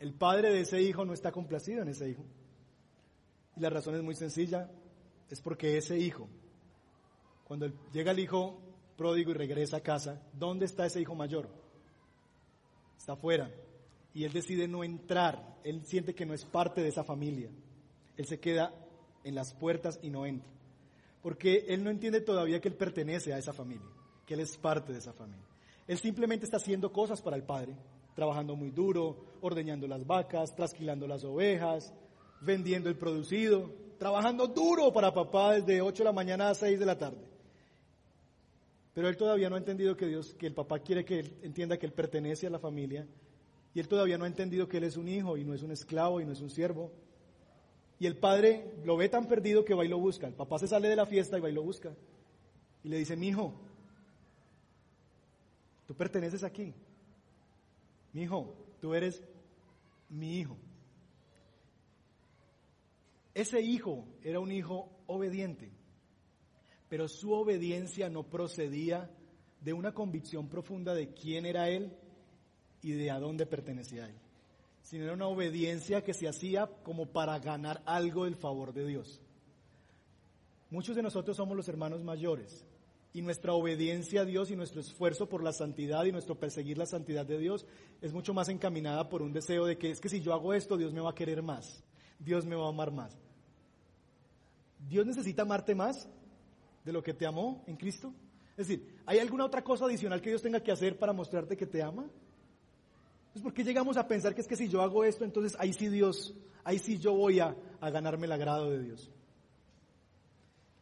el 0.00 0.14
padre 0.14 0.50
de 0.50 0.62
ese 0.62 0.80
hijo 0.80 1.04
no 1.04 1.12
está 1.12 1.30
complacido 1.30 1.82
en 1.82 1.88
ese 1.88 2.08
hijo. 2.08 2.24
Y 3.54 3.60
la 3.60 3.68
razón 3.68 3.94
es 3.94 4.02
muy 4.02 4.14
sencilla, 4.14 4.70
es 5.28 5.42
porque 5.42 5.76
ese 5.76 5.98
hijo 5.98 6.30
cuando 7.44 7.66
llega 7.92 8.12
el 8.12 8.20
hijo 8.20 8.58
pródigo 8.96 9.32
y 9.32 9.34
regresa 9.34 9.76
a 9.76 9.82
casa, 9.82 10.22
¿dónde 10.32 10.64
está 10.64 10.86
ese 10.86 11.02
hijo 11.02 11.14
mayor? 11.14 11.50
Está 12.96 13.12
afuera. 13.12 13.50
Y 14.14 14.24
él 14.24 14.32
decide 14.32 14.66
no 14.66 14.82
entrar. 14.82 15.58
Él 15.62 15.84
siente 15.84 16.14
que 16.14 16.24
no 16.24 16.32
es 16.32 16.46
parte 16.46 16.80
de 16.80 16.88
esa 16.88 17.04
familia. 17.04 17.50
Él 18.16 18.24
se 18.24 18.40
queda 18.40 18.72
en 19.24 19.34
las 19.34 19.52
puertas 19.52 20.00
y 20.00 20.08
no 20.08 20.24
entra. 20.24 20.48
Porque 21.20 21.66
él 21.68 21.84
no 21.84 21.90
entiende 21.90 22.22
todavía 22.22 22.62
que 22.62 22.68
él 22.68 22.76
pertenece 22.76 23.34
a 23.34 23.38
esa 23.38 23.52
familia, 23.52 23.90
que 24.24 24.32
él 24.32 24.40
es 24.40 24.56
parte 24.56 24.90
de 24.94 25.00
esa 25.00 25.12
familia. 25.12 25.44
Él 25.86 25.98
simplemente 25.98 26.46
está 26.46 26.56
haciendo 26.56 26.90
cosas 26.90 27.20
para 27.20 27.36
el 27.36 27.42
padre, 27.42 27.74
trabajando 28.18 28.56
muy 28.56 28.72
duro, 28.72 29.16
ordeñando 29.42 29.86
las 29.86 30.04
vacas, 30.04 30.52
trasquilando 30.56 31.06
las 31.06 31.22
ovejas, 31.22 31.94
vendiendo 32.40 32.88
el 32.88 32.96
producido, 32.96 33.70
trabajando 33.96 34.48
duro 34.48 34.92
para 34.92 35.14
papá 35.14 35.52
desde 35.52 35.80
8 35.80 35.98
de 35.98 36.04
la 36.04 36.12
mañana 36.12 36.50
a 36.50 36.54
6 36.56 36.80
de 36.80 36.84
la 36.84 36.98
tarde. 36.98 37.24
Pero 38.92 39.08
él 39.08 39.16
todavía 39.16 39.48
no 39.48 39.54
ha 39.54 39.60
entendido 39.60 39.96
que 39.96 40.08
Dios, 40.08 40.34
que 40.34 40.48
el 40.48 40.52
papá 40.52 40.80
quiere 40.80 41.04
que 41.04 41.20
él 41.20 41.38
entienda 41.42 41.78
que 41.78 41.86
él 41.86 41.92
pertenece 41.92 42.48
a 42.48 42.50
la 42.50 42.58
familia. 42.58 43.06
Y 43.72 43.78
él 43.78 43.86
todavía 43.86 44.18
no 44.18 44.24
ha 44.24 44.26
entendido 44.26 44.66
que 44.66 44.78
él 44.78 44.84
es 44.84 44.96
un 44.96 45.06
hijo 45.06 45.36
y 45.36 45.44
no 45.44 45.54
es 45.54 45.62
un 45.62 45.70
esclavo 45.70 46.20
y 46.20 46.26
no 46.26 46.32
es 46.32 46.40
un 46.40 46.50
siervo. 46.50 46.90
Y 48.00 48.06
el 48.08 48.16
padre 48.16 48.74
lo 48.84 48.96
ve 48.96 49.08
tan 49.08 49.28
perdido 49.28 49.64
que 49.64 49.74
va 49.74 49.84
y 49.84 49.88
lo 49.88 50.00
busca. 50.00 50.26
El 50.26 50.34
papá 50.34 50.58
se 50.58 50.66
sale 50.66 50.88
de 50.88 50.96
la 50.96 51.06
fiesta 51.06 51.38
y 51.38 51.40
va 51.40 51.50
y 51.50 51.54
lo 51.54 51.62
busca. 51.62 51.94
Y 52.82 52.88
le 52.88 52.98
dice, 52.98 53.14
mi 53.14 53.28
hijo, 53.28 53.54
tú 55.86 55.94
perteneces 55.94 56.42
aquí. 56.42 56.74
Mi 58.12 58.22
hijo, 58.22 58.54
tú 58.80 58.94
eres 58.94 59.22
mi 60.08 60.38
hijo. 60.38 60.56
Ese 63.34 63.60
hijo 63.60 64.04
era 64.22 64.40
un 64.40 64.50
hijo 64.50 64.90
obediente 65.06 65.70
pero 66.88 67.08
su 67.08 67.32
obediencia 67.32 68.08
no 68.08 68.24
procedía 68.24 69.10
de 69.60 69.72
una 69.72 69.92
convicción 69.92 70.48
profunda 70.48 70.94
de 70.94 71.12
quién 71.12 71.44
era 71.46 71.68
él 71.68 71.92
y 72.82 72.92
de 72.92 73.10
a 73.10 73.18
dónde 73.18 73.46
pertenecía 73.46 74.06
él, 74.06 74.14
sino 74.82 75.04
era 75.04 75.14
una 75.14 75.26
obediencia 75.26 76.02
que 76.02 76.14
se 76.14 76.28
hacía 76.28 76.66
como 76.82 77.06
para 77.06 77.38
ganar 77.38 77.82
algo 77.84 78.24
del 78.24 78.36
favor 78.36 78.72
de 78.72 78.86
Dios. 78.86 79.20
Muchos 80.70 80.96
de 80.96 81.02
nosotros 81.02 81.36
somos 81.36 81.56
los 81.56 81.68
hermanos 81.68 82.02
mayores 82.02 82.64
y 83.18 83.22
nuestra 83.22 83.52
obediencia 83.52 84.20
a 84.20 84.24
Dios 84.24 84.50
y 84.50 84.56
nuestro 84.56 84.80
esfuerzo 84.80 85.28
por 85.28 85.42
la 85.42 85.52
santidad 85.52 86.04
y 86.04 86.12
nuestro 86.12 86.38
perseguir 86.38 86.78
la 86.78 86.86
santidad 86.86 87.26
de 87.26 87.38
Dios 87.38 87.66
es 88.00 88.12
mucho 88.12 88.32
más 88.32 88.48
encaminada 88.48 89.08
por 89.08 89.22
un 89.22 89.32
deseo 89.32 89.66
de 89.66 89.76
que 89.76 89.90
es 89.90 90.00
que 90.00 90.08
si 90.08 90.20
yo 90.20 90.32
hago 90.32 90.54
esto, 90.54 90.76
Dios 90.76 90.92
me 90.92 91.00
va 91.00 91.10
a 91.10 91.14
querer 91.14 91.42
más, 91.42 91.82
Dios 92.18 92.46
me 92.46 92.54
va 92.54 92.66
a 92.66 92.68
amar 92.68 92.92
más. 92.92 93.18
¿Dios 94.88 95.04
necesita 95.04 95.42
amarte 95.42 95.74
más? 95.74 96.08
de 96.84 96.92
lo 96.92 97.02
que 97.02 97.12
te 97.12 97.26
amó 97.26 97.62
en 97.66 97.76
Cristo? 97.76 98.14
Es 98.56 98.66
decir, 98.66 98.96
¿hay 99.04 99.18
alguna 99.18 99.44
otra 99.44 99.62
cosa 99.62 99.84
adicional 99.84 100.22
que 100.22 100.30
Dios 100.30 100.40
tenga 100.40 100.60
que 100.60 100.72
hacer 100.72 100.98
para 100.98 101.12
mostrarte 101.12 101.56
que 101.56 101.66
te 101.66 101.82
ama? 101.82 102.08
Es 103.34 103.42
porque 103.42 103.62
llegamos 103.62 103.98
a 103.98 104.08
pensar 104.08 104.34
que 104.34 104.40
es 104.40 104.48
que 104.48 104.56
si 104.56 104.68
yo 104.68 104.80
hago 104.80 105.04
esto, 105.04 105.24
entonces 105.24 105.54
ahí 105.60 105.74
sí 105.74 105.88
Dios, 105.88 106.34
ahí 106.64 106.78
sí 106.78 106.98
yo 106.98 107.12
voy 107.12 107.40
a, 107.40 107.54
a 107.80 107.90
ganarme 107.90 108.26
el 108.26 108.32
agrado 108.32 108.70
de 108.70 108.82
Dios. 108.82 109.10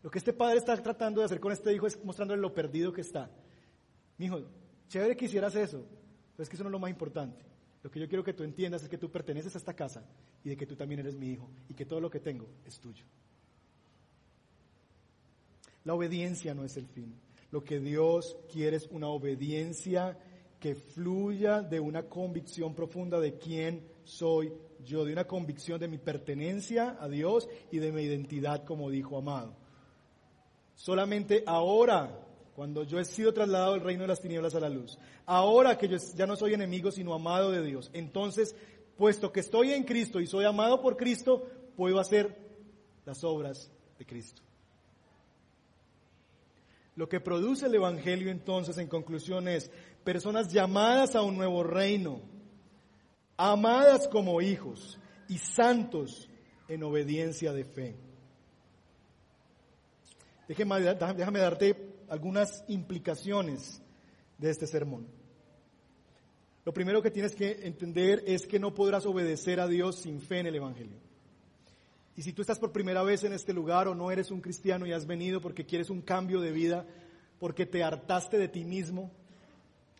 Lo 0.07 0.11
que 0.13 0.19
este 0.19 0.33
padre 0.33 0.59
está 0.59 0.81
tratando 0.81 1.21
de 1.21 1.25
hacer 1.25 1.41
con 1.41 1.51
este 1.51 1.75
hijo 1.75 1.85
es 1.89 1.99
mostrándole 2.05 2.41
lo 2.41 2.55
perdido 2.55 2.93
que 2.93 3.01
está. 3.01 3.29
Mi 4.19 4.27
hijo, 4.27 4.41
chévere 4.87 5.17
que 5.17 5.25
hicieras 5.25 5.57
eso, 5.57 5.85
pero 6.33 6.45
es 6.45 6.49
que 6.49 6.55
eso 6.55 6.63
no 6.63 6.69
es 6.69 6.73
lo 6.75 6.79
más 6.79 6.91
importante. 6.91 7.45
Lo 7.83 7.91
que 7.91 7.99
yo 7.99 8.07
quiero 8.07 8.23
que 8.23 8.33
tú 8.33 8.45
entiendas 8.45 8.85
es 8.85 8.89
que 8.89 8.99
tú 8.99 9.11
perteneces 9.11 9.57
a 9.57 9.59
esta 9.59 9.75
casa 9.75 10.05
y 10.45 10.51
de 10.51 10.57
que 10.57 10.65
tú 10.65 10.77
también 10.77 11.01
eres 11.01 11.17
mi 11.17 11.33
hijo 11.33 11.51
y 11.69 11.75
que 11.75 11.87
todo 11.87 12.01
lo 12.01 12.09
que 12.09 12.21
tengo 12.21 12.47
es 12.65 12.79
tuyo. 12.79 13.05
La 15.83 15.95
obediencia 15.95 16.55
no 16.55 16.63
es 16.65 16.77
el 16.77 16.87
fin. 16.87 17.13
Lo 17.51 17.65
que 17.65 17.81
Dios 17.81 18.37
quiere 18.53 18.77
es 18.77 18.87
una 18.93 19.09
obediencia 19.09 20.17
que 20.61 20.77
fluya 20.77 21.63
de 21.63 21.81
una 21.81 22.05
convicción 22.05 22.77
profunda 22.77 23.19
de 23.19 23.39
quién 23.39 23.89
soy 24.05 24.53
yo, 24.85 25.05
de 25.05 25.15
una 25.15 25.27
convicción 25.27 25.81
de 25.81 25.89
mi 25.89 25.99
pertenencia 25.99 26.97
a 27.01 27.09
Dios 27.09 27.49
y 27.73 27.79
de 27.79 27.91
mi 27.91 28.03
identidad 28.03 28.65
como 28.65 28.89
dijo 28.89 29.19
amado. 29.19 29.66
Solamente 30.77 31.43
ahora, 31.47 32.21
cuando 32.55 32.85
yo 32.85 33.01
he 33.01 33.05
sido 33.05 33.33
trasladado 33.33 33.73
del 33.73 33.83
reino 33.83 34.03
de 34.03 34.09
las 34.09 34.21
tinieblas 34.21 34.55
a 34.55 34.61
la 34.61 34.69
luz, 34.69 34.99
ahora 35.25 35.77
que 35.77 35.89
yo 35.89 35.97
ya 36.15 36.27
no 36.27 36.37
soy 36.37 36.55
enemigo 36.55 36.93
sino 36.93 37.15
amado 37.15 37.51
de 37.51 37.65
Dios, 37.65 37.91
entonces, 37.93 38.55
puesto 38.97 39.33
que 39.33 39.41
estoy 39.41 39.73
en 39.73 39.85
Cristo 39.85 40.21
y 40.21 40.27
soy 40.27 40.45
amado 40.45 40.81
por 40.81 40.97
Cristo, 40.97 41.45
puedo 41.77 41.99
hacer 41.99 42.39
las 43.05 43.25
obras 43.25 43.73
de 43.99 44.07
Cristo. 44.07 44.43
Lo 46.95 47.09
que 47.09 47.21
produce 47.21 47.67
el 47.67 47.75
Evangelio 47.75 48.31
entonces 48.31 48.79
en 48.79 48.89
conclusión 48.89 49.49
es 49.49 49.71
personas 50.05 50.53
llamadas 50.53 51.15
a 51.15 51.23
un 51.23 51.37
nuevo 51.37 51.63
reino, 51.63 52.21
amadas 53.37 54.09
como 54.09 54.41
hijos 54.41 54.99
y 55.29 55.39
santos 55.39 56.29
en 56.69 56.83
obediencia 56.83 57.53
de 57.53 57.65
fe. 57.65 58.06
Déjame, 60.49 61.39
darte 61.39 61.77
algunas 62.09 62.65
implicaciones 62.69 63.83
de 64.39 64.51
este 64.51 64.67
sermón. 64.67 65.07
Lo 66.65 66.73
primero 66.73 67.03
que 67.03 67.11
tienes 67.11 67.35
que 67.35 67.67
entender 67.67 68.23
es 68.27 68.47
que 68.47 68.59
no 68.59 68.75
podrás 68.75 69.07
obedecer 69.07 69.61
a 69.61 69.69
Dios 69.69 69.97
sin 69.97 70.21
fe 70.21 70.41
en 70.41 70.47
el 70.47 70.57
Evangelio. 70.57 70.99
Y 72.17 72.23
si 72.23 72.33
tú 72.33 72.43
estás 72.43 72.59
por 72.59 72.73
primera 72.73 73.03
vez 73.03 73.25
en 73.25 73.33
este 73.33 73.53
lugar 73.53 73.89
o 73.89 73.95
no 73.95 74.11
eres 74.11 74.31
un 74.31 74.41
cristiano 74.41 74.87
y 74.87 74.93
has 74.93 75.07
venido 75.07 75.41
porque 75.41 75.67
quieres 75.67 75.91
un 75.91 76.01
cambio 76.01 76.41
de 76.41 76.51
vida, 76.51 76.87
porque 77.39 77.67
te 77.67 77.85
hartaste 77.85 78.39
de 78.39 78.49
ti 78.49 78.65
mismo, 78.65 79.11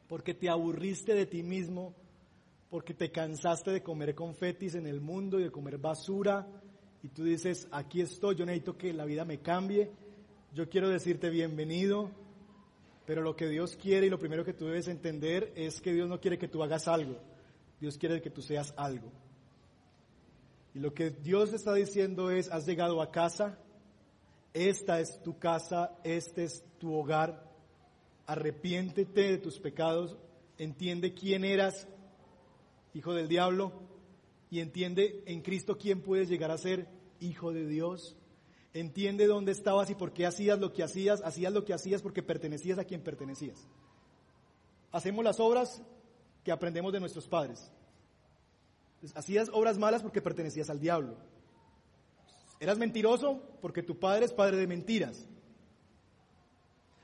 porque 0.09 0.33
te 0.33 0.49
aburriste 0.49 1.15
de 1.15 1.27
ti 1.27 1.43
mismo, 1.43 1.95
porque 2.71 2.95
te 2.95 3.11
cansaste 3.11 3.71
de 3.71 3.83
comer 3.83 4.15
confetis 4.15 4.75
en 4.75 4.87
el 4.87 5.01
mundo 5.01 5.39
y 5.39 5.45
de 5.45 5.51
comer 5.51 5.79
basura, 5.79 6.47
y 7.03 7.09
tú 7.09 7.25
dices, 7.25 7.69
aquí 7.71 8.01
estoy, 8.01 8.35
yo 8.37 8.47
necesito 8.47 8.77
que 8.77 8.93
la 8.93 9.05
vida 9.05 9.25
me 9.25 9.41
cambie, 9.41 9.91
yo 10.57 10.71
quiero 10.71 10.89
decirte 10.89 11.29
bienvenido, 11.29 12.11
pero 13.05 13.21
lo 13.21 13.37
que 13.37 13.47
Dios 13.47 13.77
quiere 13.77 14.07
y 14.07 14.11
lo 14.11 14.19
primero 14.19 14.43
que 14.43 14.55
tú 14.55 14.65
debes 14.65 14.89
entender 14.89 15.53
es 15.55 15.83
que 15.83 15.93
Dios 15.93 16.09
no 16.09 16.19
quiere 16.19 16.39
que 16.39 16.49
tú 16.49 16.63
hagas 16.63 16.89
algo, 16.89 17.21
Dios 17.79 17.99
quiere 17.99 18.23
que 18.23 18.31
tú 18.31 18.41
seas 18.41 18.73
algo. 18.79 19.13
Y 20.73 20.79
lo 20.79 20.95
que 20.95 21.11
Dios 21.11 21.53
está 21.53 21.75
diciendo 21.75 22.31
es, 22.31 22.51
has 22.51 22.65
llegado 22.65 23.03
a 23.03 23.11
casa, 23.11 23.59
esta 24.55 24.99
es 24.99 25.23
tu 25.23 25.39
casa, 25.39 25.95
este 26.05 26.45
es 26.45 26.65
tu 26.79 26.95
hogar, 26.95 27.53
arrepiéntete 28.27 29.33
de 29.33 29.39
tus 29.39 29.59
pecados 29.59 30.17
entiende 30.57 31.13
quién 31.13 31.45
eras, 31.45 31.87
hijo 32.95 33.13
del 33.13 33.29
diablo, 33.29 33.75
y 34.51 34.61
entiende 34.61 35.23
en 35.27 35.43
Cristo 35.43 35.77
quién 35.77 36.01
puedes 36.01 36.31
llegar 36.31 36.51
a 36.51 36.57
ser 36.57 36.89
hijo 37.21 37.53
de 37.53 37.67
Dios. 37.67 38.17
Entiende 38.77 39.27
dónde 39.27 39.53
estabas 39.53 39.89
y 39.89 39.95
por 39.95 40.13
qué 40.13 40.27
hacías 40.27 40.59
lo 40.59 40.75
que 40.75 40.83
hacías, 40.83 41.23
hacías 41.23 41.51
lo 41.51 41.65
que 41.65 41.73
hacías 41.73 42.03
porque 42.03 42.23
pertenecías 42.23 42.79
a 42.79 42.85
quien 42.85 43.01
pertenecías. 43.01 43.67
Hacemos 44.93 45.25
las 45.25 45.41
obras 45.41 45.81
que 46.45 46.53
aprendemos 46.53 46.93
de 46.93 47.01
nuestros 47.01 47.27
padres. 47.27 47.73
hacías 49.15 49.49
obras 49.55 49.79
malas 49.79 50.03
porque 50.03 50.21
pertenecías 50.21 50.69
al 50.69 50.79
diablo. 50.79 51.17
Eras 52.61 52.77
mentiroso 52.77 53.41
porque 53.63 53.83
tu 53.83 53.99
padre 53.99 54.27
es 54.27 54.35
padre 54.35 54.59
de 54.59 54.67
mentiras. 54.67 55.27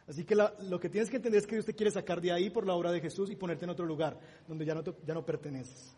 Así 0.06 0.24
que 0.24 0.34
lo 0.34 0.78
que 0.78 0.90
tienes 0.90 1.08
que 1.08 1.16
entender 1.16 1.40
es 1.40 1.46
que 1.46 1.54
Dios 1.54 1.64
te 1.64 1.74
quiere 1.74 1.90
sacar 1.90 2.20
de 2.20 2.32
ahí 2.32 2.50
por 2.50 2.66
la 2.66 2.74
obra 2.74 2.92
de 2.92 3.00
Jesús 3.00 3.30
y 3.30 3.36
ponerte 3.36 3.64
en 3.64 3.70
otro 3.70 3.86
lugar 3.86 4.20
donde 4.46 4.66
ya 4.66 4.74
no, 4.74 4.82
ya 4.82 5.14
no 5.14 5.24
perteneces. 5.24 5.96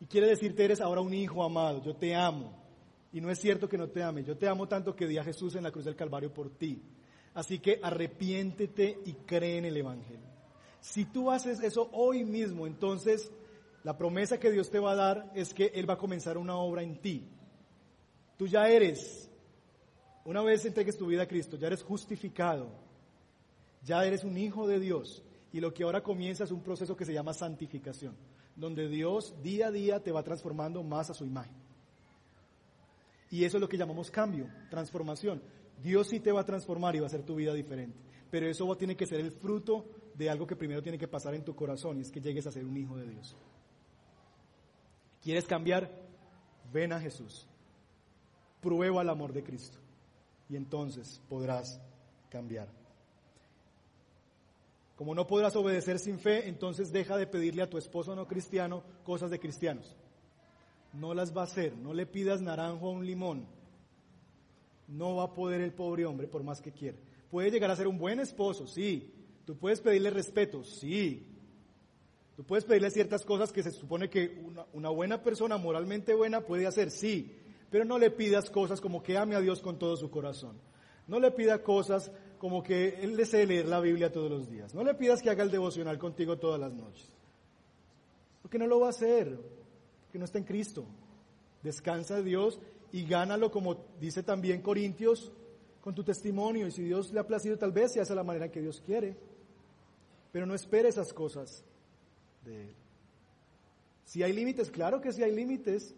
Y 0.00 0.06
quiere 0.06 0.28
decirte, 0.28 0.64
eres 0.64 0.80
ahora 0.80 1.00
un 1.00 1.12
hijo 1.12 1.42
amado, 1.42 1.82
yo 1.82 1.96
te 1.96 2.14
amo. 2.14 2.59
Y 3.12 3.20
no 3.20 3.30
es 3.30 3.40
cierto 3.40 3.68
que 3.68 3.78
no 3.78 3.88
te 3.88 4.02
ame, 4.02 4.22
yo 4.22 4.36
te 4.36 4.48
amo 4.48 4.68
tanto 4.68 4.94
que 4.94 5.06
di 5.06 5.18
a 5.18 5.24
Jesús 5.24 5.56
en 5.56 5.64
la 5.64 5.72
cruz 5.72 5.84
del 5.84 5.96
Calvario 5.96 6.32
por 6.32 6.50
ti. 6.50 6.82
Así 7.34 7.58
que 7.58 7.80
arrepiéntete 7.82 8.98
y 9.04 9.12
cree 9.26 9.58
en 9.58 9.64
el 9.64 9.76
Evangelio. 9.76 10.28
Si 10.80 11.04
tú 11.04 11.30
haces 11.30 11.60
eso 11.60 11.88
hoy 11.92 12.24
mismo, 12.24 12.66
entonces 12.66 13.30
la 13.82 13.96
promesa 13.96 14.38
que 14.38 14.50
Dios 14.50 14.70
te 14.70 14.78
va 14.78 14.92
a 14.92 14.96
dar 14.96 15.32
es 15.34 15.54
que 15.54 15.66
Él 15.74 15.88
va 15.88 15.94
a 15.94 15.98
comenzar 15.98 16.38
una 16.38 16.56
obra 16.56 16.82
en 16.82 17.00
ti. 17.00 17.28
Tú 18.36 18.46
ya 18.46 18.68
eres, 18.68 19.30
una 20.24 20.42
vez 20.42 20.64
entregues 20.64 20.96
tu 20.96 21.06
vida 21.06 21.22
a 21.22 21.28
Cristo, 21.28 21.56
ya 21.56 21.66
eres 21.66 21.82
justificado, 21.82 22.70
ya 23.82 24.04
eres 24.04 24.24
un 24.24 24.36
hijo 24.38 24.66
de 24.66 24.80
Dios. 24.80 25.22
Y 25.52 25.60
lo 25.60 25.74
que 25.74 25.82
ahora 25.82 26.02
comienza 26.02 26.44
es 26.44 26.52
un 26.52 26.62
proceso 26.62 26.96
que 26.96 27.04
se 27.04 27.12
llama 27.12 27.34
santificación, 27.34 28.16
donde 28.54 28.88
Dios 28.88 29.34
día 29.42 29.66
a 29.66 29.72
día 29.72 30.00
te 30.00 30.12
va 30.12 30.22
transformando 30.22 30.82
más 30.82 31.10
a 31.10 31.14
su 31.14 31.24
imagen. 31.24 31.69
Y 33.30 33.44
eso 33.44 33.56
es 33.56 33.60
lo 33.60 33.68
que 33.68 33.76
llamamos 33.76 34.10
cambio, 34.10 34.48
transformación. 34.68 35.40
Dios 35.80 36.08
sí 36.08 36.20
te 36.20 36.32
va 36.32 36.40
a 36.40 36.46
transformar 36.46 36.96
y 36.96 36.98
va 36.98 37.06
a 37.06 37.08
hacer 37.08 37.22
tu 37.22 37.36
vida 37.36 37.54
diferente. 37.54 37.96
Pero 38.30 38.48
eso 38.48 38.76
tiene 38.76 38.96
que 38.96 39.06
ser 39.06 39.20
el 39.20 39.30
fruto 39.30 39.86
de 40.14 40.28
algo 40.28 40.46
que 40.46 40.56
primero 40.56 40.82
tiene 40.82 40.98
que 40.98 41.08
pasar 41.08 41.34
en 41.34 41.44
tu 41.44 41.54
corazón 41.54 41.98
y 41.98 42.02
es 42.02 42.10
que 42.10 42.20
llegues 42.20 42.46
a 42.46 42.52
ser 42.52 42.64
un 42.64 42.76
hijo 42.76 42.96
de 42.96 43.08
Dios. 43.08 43.36
¿Quieres 45.22 45.44
cambiar? 45.44 45.90
Ven 46.72 46.92
a 46.92 47.00
Jesús. 47.00 47.46
Prueba 48.60 49.02
el 49.02 49.08
amor 49.08 49.32
de 49.32 49.44
Cristo 49.44 49.78
y 50.48 50.56
entonces 50.56 51.20
podrás 51.28 51.80
cambiar. 52.28 52.68
Como 54.96 55.14
no 55.14 55.26
podrás 55.26 55.56
obedecer 55.56 55.98
sin 55.98 56.18
fe, 56.18 56.48
entonces 56.48 56.92
deja 56.92 57.16
de 57.16 57.26
pedirle 57.26 57.62
a 57.62 57.70
tu 57.70 57.78
esposo 57.78 58.14
no 58.14 58.26
cristiano 58.26 58.82
cosas 59.04 59.30
de 59.30 59.38
cristianos 59.38 59.96
no 60.92 61.14
las 61.14 61.36
va 61.36 61.42
a 61.42 61.44
hacer. 61.44 61.76
No 61.76 61.94
le 61.94 62.06
pidas 62.06 62.40
naranjo 62.40 62.88
a 62.88 62.90
un 62.90 63.06
limón. 63.06 63.46
No 64.88 65.16
va 65.16 65.24
a 65.24 65.34
poder 65.34 65.60
el 65.60 65.72
pobre 65.72 66.04
hombre 66.06 66.26
por 66.26 66.42
más 66.42 66.60
que 66.60 66.72
quiera. 66.72 66.98
Puede 67.30 67.50
llegar 67.50 67.70
a 67.70 67.76
ser 67.76 67.86
un 67.86 67.98
buen 67.98 68.18
esposo, 68.18 68.66
sí. 68.66 69.12
Tú 69.44 69.56
puedes 69.56 69.80
pedirle 69.80 70.10
respeto, 70.10 70.64
sí. 70.64 71.26
Tú 72.36 72.44
puedes 72.44 72.64
pedirle 72.64 72.90
ciertas 72.90 73.24
cosas 73.24 73.52
que 73.52 73.62
se 73.62 73.70
supone 73.70 74.08
que 74.08 74.42
una, 74.72 74.88
buena 74.88 75.22
persona, 75.22 75.58
moralmente 75.58 76.14
buena, 76.14 76.40
puede 76.40 76.66
hacer, 76.66 76.90
sí. 76.90 77.36
Pero 77.70 77.84
no 77.84 77.98
le 77.98 78.10
pidas 78.10 78.50
cosas 78.50 78.80
como 78.80 79.02
que 79.02 79.16
ame 79.16 79.36
a 79.36 79.40
Dios 79.40 79.60
con 79.60 79.78
todo 79.78 79.96
su 79.96 80.10
corazón. 80.10 80.56
No 81.06 81.20
le 81.20 81.30
pida 81.30 81.62
cosas 81.62 82.10
como 82.38 82.62
que 82.62 83.00
él 83.02 83.16
desee 83.16 83.46
leer 83.46 83.68
la 83.68 83.80
Biblia 83.80 84.10
todos 84.10 84.30
los 84.30 84.50
días. 84.50 84.74
No 84.74 84.82
le 84.82 84.94
pidas 84.94 85.22
que 85.22 85.30
haga 85.30 85.44
el 85.44 85.50
devocional 85.50 85.98
contigo 85.98 86.38
todas 86.38 86.58
las 86.58 86.72
noches. 86.72 87.08
Porque 88.42 88.58
no 88.58 88.66
lo 88.66 88.80
va 88.80 88.88
a 88.88 88.90
hacer 88.90 89.38
que 90.10 90.18
no 90.18 90.24
está 90.24 90.38
en 90.38 90.44
Cristo. 90.44 90.84
Descansa 91.62 92.16
de 92.16 92.24
Dios 92.24 92.60
y 92.92 93.04
gánalo, 93.04 93.50
como 93.50 93.84
dice 94.00 94.22
también 94.22 94.62
Corintios, 94.62 95.32
con 95.80 95.94
tu 95.94 96.04
testimonio. 96.04 96.66
Y 96.66 96.70
si 96.70 96.82
Dios 96.82 97.12
le 97.12 97.20
ha 97.20 97.26
placido, 97.26 97.58
tal 97.58 97.72
vez 97.72 97.92
se 97.92 98.00
hace 98.00 98.14
la 98.14 98.24
manera 98.24 98.50
que 98.50 98.60
Dios 98.60 98.82
quiere. 98.84 99.16
Pero 100.32 100.46
no 100.46 100.54
espere 100.54 100.88
esas 100.88 101.12
cosas 101.12 101.64
de 102.44 102.68
Él. 102.68 102.74
Si 104.04 104.22
hay 104.22 104.32
límites, 104.32 104.70
claro 104.70 105.00
que 105.00 105.12
sí 105.12 105.22
hay 105.22 105.34
límites. 105.34 105.94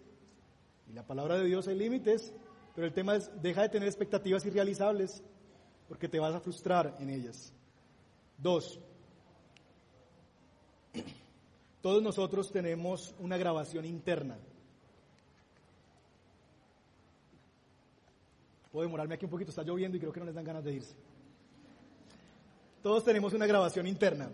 Y 0.88 0.92
la 0.92 1.06
palabra 1.06 1.38
de 1.38 1.46
Dios 1.46 1.68
hay 1.68 1.76
límites. 1.76 2.32
Pero 2.74 2.86
el 2.86 2.92
tema 2.92 3.16
es, 3.16 3.30
deja 3.40 3.62
de 3.62 3.68
tener 3.68 3.88
expectativas 3.88 4.44
irrealizables, 4.46 5.22
porque 5.88 6.08
te 6.08 6.18
vas 6.18 6.34
a 6.34 6.40
frustrar 6.40 6.96
en 7.00 7.10
ellas. 7.10 7.52
Dos, 8.38 8.80
todos 11.82 12.00
nosotros 12.00 12.50
tenemos 12.52 13.14
una 13.18 13.36
grabación 13.36 13.84
interna. 13.84 14.38
Puedo 18.70 18.86
demorarme 18.86 19.16
aquí 19.16 19.26
un 19.26 19.30
poquito, 19.30 19.50
está 19.50 19.64
lloviendo 19.64 19.96
y 19.96 20.00
creo 20.00 20.12
que 20.12 20.20
no 20.20 20.26
les 20.26 20.34
dan 20.34 20.44
ganas 20.44 20.64
de 20.64 20.72
irse. 20.74 20.94
Todos 22.82 23.04
tenemos 23.04 23.34
una 23.34 23.46
grabación 23.46 23.86
interna. 23.86 24.30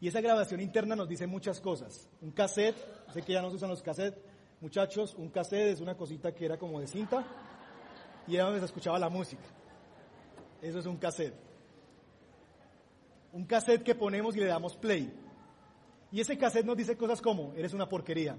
Y 0.00 0.08
esa 0.08 0.20
grabación 0.20 0.60
interna 0.60 0.96
nos 0.96 1.08
dice 1.08 1.26
muchas 1.26 1.60
cosas. 1.60 2.10
Un 2.20 2.32
cassette, 2.32 2.76
sé 3.12 3.22
que 3.22 3.32
ya 3.32 3.40
no 3.40 3.48
se 3.48 3.56
usan 3.56 3.70
los 3.70 3.82
cassettes, 3.82 4.20
muchachos, 4.60 5.14
un 5.14 5.30
cassette 5.30 5.74
es 5.74 5.80
una 5.80 5.96
cosita 5.96 6.34
que 6.34 6.44
era 6.44 6.58
como 6.58 6.80
de 6.80 6.88
cinta 6.88 7.24
y 8.26 8.34
era 8.34 8.44
donde 8.44 8.58
se 8.58 8.66
escuchaba 8.66 8.98
la 8.98 9.08
música. 9.08 9.44
Eso 10.60 10.80
es 10.80 10.86
un 10.86 10.96
cassette. 10.96 11.34
Un 13.32 13.46
cassette 13.46 13.82
que 13.82 13.94
ponemos 13.94 14.36
y 14.36 14.40
le 14.40 14.46
damos 14.46 14.76
play. 14.76 15.23
Y 16.14 16.20
ese 16.20 16.38
cassette 16.38 16.64
nos 16.64 16.76
dice 16.76 16.96
cosas 16.96 17.20
como, 17.20 17.52
eres 17.54 17.72
una 17.72 17.88
porquería. 17.88 18.38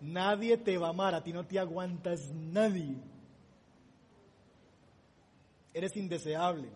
Nadie 0.00 0.56
te 0.56 0.78
va 0.78 0.86
a 0.86 0.90
amar, 0.90 1.14
a 1.14 1.22
ti 1.22 1.30
no 1.30 1.44
te 1.46 1.58
aguantas 1.58 2.32
nadie. 2.32 2.96
Eres 5.74 5.94
indeseable. 5.98 6.70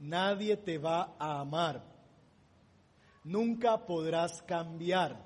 Nadie 0.00 0.58
te 0.58 0.76
va 0.76 1.14
a 1.18 1.40
amar. 1.40 1.82
Nunca 3.24 3.86
podrás 3.86 4.42
cambiar. 4.42 5.24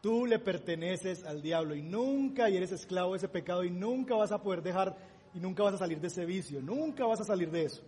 Tú 0.00 0.26
le 0.26 0.40
perteneces 0.40 1.24
al 1.24 1.40
diablo 1.40 1.76
y 1.76 1.82
nunca 1.82 2.50
y 2.50 2.56
eres 2.56 2.72
esclavo 2.72 3.12
de 3.12 3.18
ese 3.18 3.28
pecado 3.28 3.62
y 3.62 3.70
nunca 3.70 4.16
vas 4.16 4.32
a 4.32 4.42
poder 4.42 4.64
dejar 4.64 4.96
y 5.32 5.38
nunca 5.38 5.62
vas 5.62 5.74
a 5.74 5.78
salir 5.78 6.00
de 6.00 6.08
ese 6.08 6.26
vicio, 6.26 6.60
nunca 6.60 7.06
vas 7.06 7.20
a 7.20 7.24
salir 7.24 7.52
de 7.52 7.66
eso. 7.66 7.84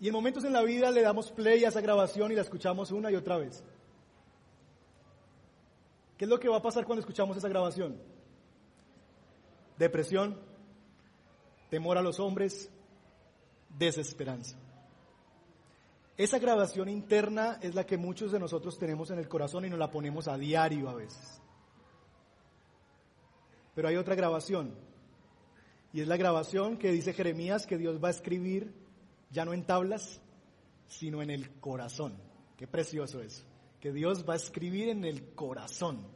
Y 0.00 0.08
en 0.08 0.14
momentos 0.14 0.44
en 0.44 0.54
la 0.54 0.62
vida 0.62 0.90
le 0.90 1.02
damos 1.02 1.30
play 1.30 1.62
a 1.64 1.68
esa 1.68 1.82
grabación 1.82 2.32
y 2.32 2.34
la 2.34 2.40
escuchamos 2.40 2.90
una 2.90 3.10
y 3.10 3.16
otra 3.16 3.36
vez. 3.36 3.62
¿Qué 6.16 6.24
es 6.24 6.28
lo 6.28 6.40
que 6.40 6.48
va 6.48 6.56
a 6.56 6.62
pasar 6.62 6.86
cuando 6.86 7.00
escuchamos 7.00 7.36
esa 7.36 7.48
grabación? 7.48 8.00
Depresión, 9.78 10.38
temor 11.68 11.98
a 11.98 12.02
los 12.02 12.18
hombres, 12.18 12.70
desesperanza. 13.78 14.56
Esa 16.16 16.38
grabación 16.38 16.88
interna 16.88 17.58
es 17.62 17.74
la 17.74 17.84
que 17.84 17.96
muchos 17.96 18.32
de 18.32 18.38
nosotros 18.38 18.78
tenemos 18.78 19.10
en 19.10 19.18
el 19.18 19.28
corazón 19.28 19.64
y 19.66 19.70
nos 19.70 19.78
la 19.78 19.90
ponemos 19.90 20.28
a 20.28 20.36
diario 20.36 20.88
a 20.88 20.94
veces. 20.94 21.40
Pero 23.74 23.88
hay 23.88 23.96
otra 23.96 24.14
grabación, 24.14 24.74
y 25.92 26.00
es 26.00 26.08
la 26.08 26.16
grabación 26.16 26.76
que 26.76 26.90
dice 26.90 27.12
Jeremías 27.12 27.66
que 27.66 27.78
Dios 27.78 28.02
va 28.02 28.08
a 28.08 28.12
escribir 28.12 28.79
ya 29.30 29.44
no 29.44 29.52
en 29.52 29.64
tablas, 29.64 30.20
sino 30.86 31.22
en 31.22 31.30
el 31.30 31.50
corazón. 31.60 32.16
Qué 32.56 32.66
precioso 32.66 33.20
es. 33.20 33.44
Que 33.80 33.92
Dios 33.92 34.28
va 34.28 34.34
a 34.34 34.36
escribir 34.36 34.88
en 34.88 35.04
el 35.04 35.34
corazón. 35.34 36.06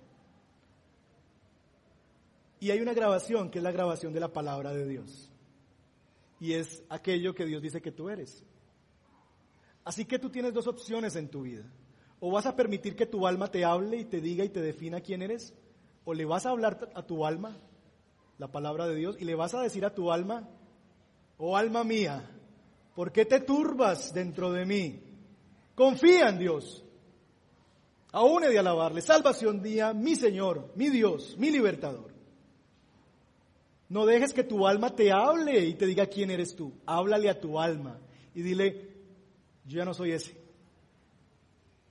Y 2.61 2.71
hay 2.71 2.81
una 2.81 2.95
grabación 2.95 3.51
que 3.51 3.59
es 3.59 3.62
la 3.65 3.73
grabación 3.73 4.12
de 4.12 4.21
la 4.21 4.33
palabra 4.33 4.73
de 4.73 4.87
Dios. 4.87 5.31
Y 6.41 6.55
es 6.55 6.83
aquello 6.89 7.35
que 7.35 7.47
Dios 7.47 7.62
dice 7.62 7.81
que 7.81 7.93
tú 7.93 8.11
eres. 8.11 8.45
Así 9.85 10.05
que 10.05 10.19
tú 10.19 10.31
tienes 10.31 10.53
dos 10.53 10.67
opciones 10.67 11.17
en 11.17 11.29
tu 11.29 11.43
vida. 11.43 11.65
O 12.21 12.31
vas 12.31 12.47
a 12.47 12.57
permitir 12.57 12.97
que 12.97 13.07
tu 13.07 13.27
alma 13.27 13.51
te 13.51 13.65
hable 13.65 13.99
y 13.99 14.05
te 14.05 14.21
diga 14.21 14.45
y 14.45 14.49
te 14.49 14.61
defina 14.61 15.01
quién 15.01 15.23
eres. 15.23 15.55
O 16.05 16.15
le 16.15 16.25
vas 16.25 16.47
a 16.47 16.51
hablar 16.51 16.91
a 16.95 17.07
tu 17.07 17.25
alma 17.25 17.57
la 18.39 18.51
palabra 18.51 18.87
de 18.87 18.97
Dios 18.97 19.17
y 19.19 19.25
le 19.25 19.35
vas 19.35 19.55
a 19.55 19.62
decir 19.62 19.85
a 19.85 19.95
tu 19.95 20.11
alma, 20.11 20.49
oh 21.39 21.57
alma 21.57 21.85
mía, 21.85 22.34
¿Por 22.95 23.11
qué 23.12 23.24
te 23.24 23.40
turbas 23.40 24.12
dentro 24.14 24.53
de 24.53 24.64
mí? 24.64 25.01
Confía 25.74 26.28
en 26.28 26.38
Dios. 26.38 26.84
Aún 28.12 28.45
he 28.45 28.49
de 28.49 28.59
alabarle. 28.59 29.03
Salvación 29.03 29.61
día, 29.61 29.92
mi 29.92 30.14
Señor, 30.14 30.72
mi 30.76 30.88
Dios, 30.90 31.36
mi 31.36 31.51
libertador. 31.51 32.14
No 33.88 34.07
dejes 34.07 34.32
que 34.32 34.45
tu 34.45 34.66
alma 34.66 34.95
te 34.95 35.12
hable 35.12 35.66
y 35.66 35.74
te 35.74 35.86
diga 35.86 36.07
quién 36.07 36.30
eres 36.30 36.55
tú. 36.55 36.72
Háblale 36.86 37.28
a 37.28 37.40
tu 37.40 37.59
alma 37.59 37.99
y 38.34 38.42
dile, 38.42 38.90
yo 39.66 39.78
ya 39.78 39.84
no 39.84 39.95
soy 39.95 40.12
ese. 40.12 40.36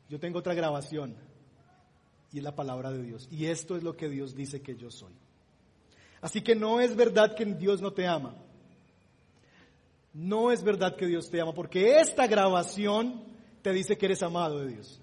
Yo 0.09 0.19
tengo 0.19 0.39
otra 0.39 0.53
grabación 0.53 1.15
y 2.31 2.37
es 2.37 2.43
la 2.43 2.55
palabra 2.55 2.91
de 2.91 3.03
Dios. 3.03 3.27
Y 3.29 3.45
esto 3.47 3.75
es 3.75 3.83
lo 3.83 3.95
que 3.97 4.09
Dios 4.09 4.35
dice 4.35 4.61
que 4.61 4.75
yo 4.75 4.89
soy. 4.89 5.13
Así 6.21 6.41
que 6.41 6.55
no 6.55 6.79
es 6.79 6.95
verdad 6.95 7.35
que 7.35 7.45
Dios 7.45 7.81
no 7.81 7.91
te 7.91 8.07
ama 8.07 8.35
no 10.13 10.51
es 10.51 10.63
verdad 10.63 10.95
que 10.95 11.07
Dios 11.07 11.29
te 11.29 11.41
ama, 11.41 11.53
porque 11.53 11.99
esta 11.99 12.27
grabación 12.27 13.23
te 13.61 13.73
dice 13.73 13.97
que 13.97 14.05
eres 14.05 14.21
amado 14.21 14.59
de 14.59 14.67
Dios. 14.67 15.01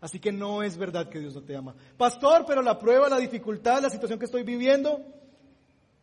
Así 0.00 0.20
que 0.20 0.30
no 0.30 0.62
es 0.62 0.76
verdad 0.76 1.08
que 1.08 1.18
Dios 1.18 1.34
no 1.34 1.42
te 1.42 1.56
ama. 1.56 1.74
Pastor, 1.96 2.44
pero 2.46 2.62
la 2.62 2.78
prueba, 2.78 3.08
la 3.08 3.18
dificultad, 3.18 3.82
la 3.82 3.90
situación 3.90 4.18
que 4.18 4.26
estoy 4.26 4.44
viviendo, 4.44 5.04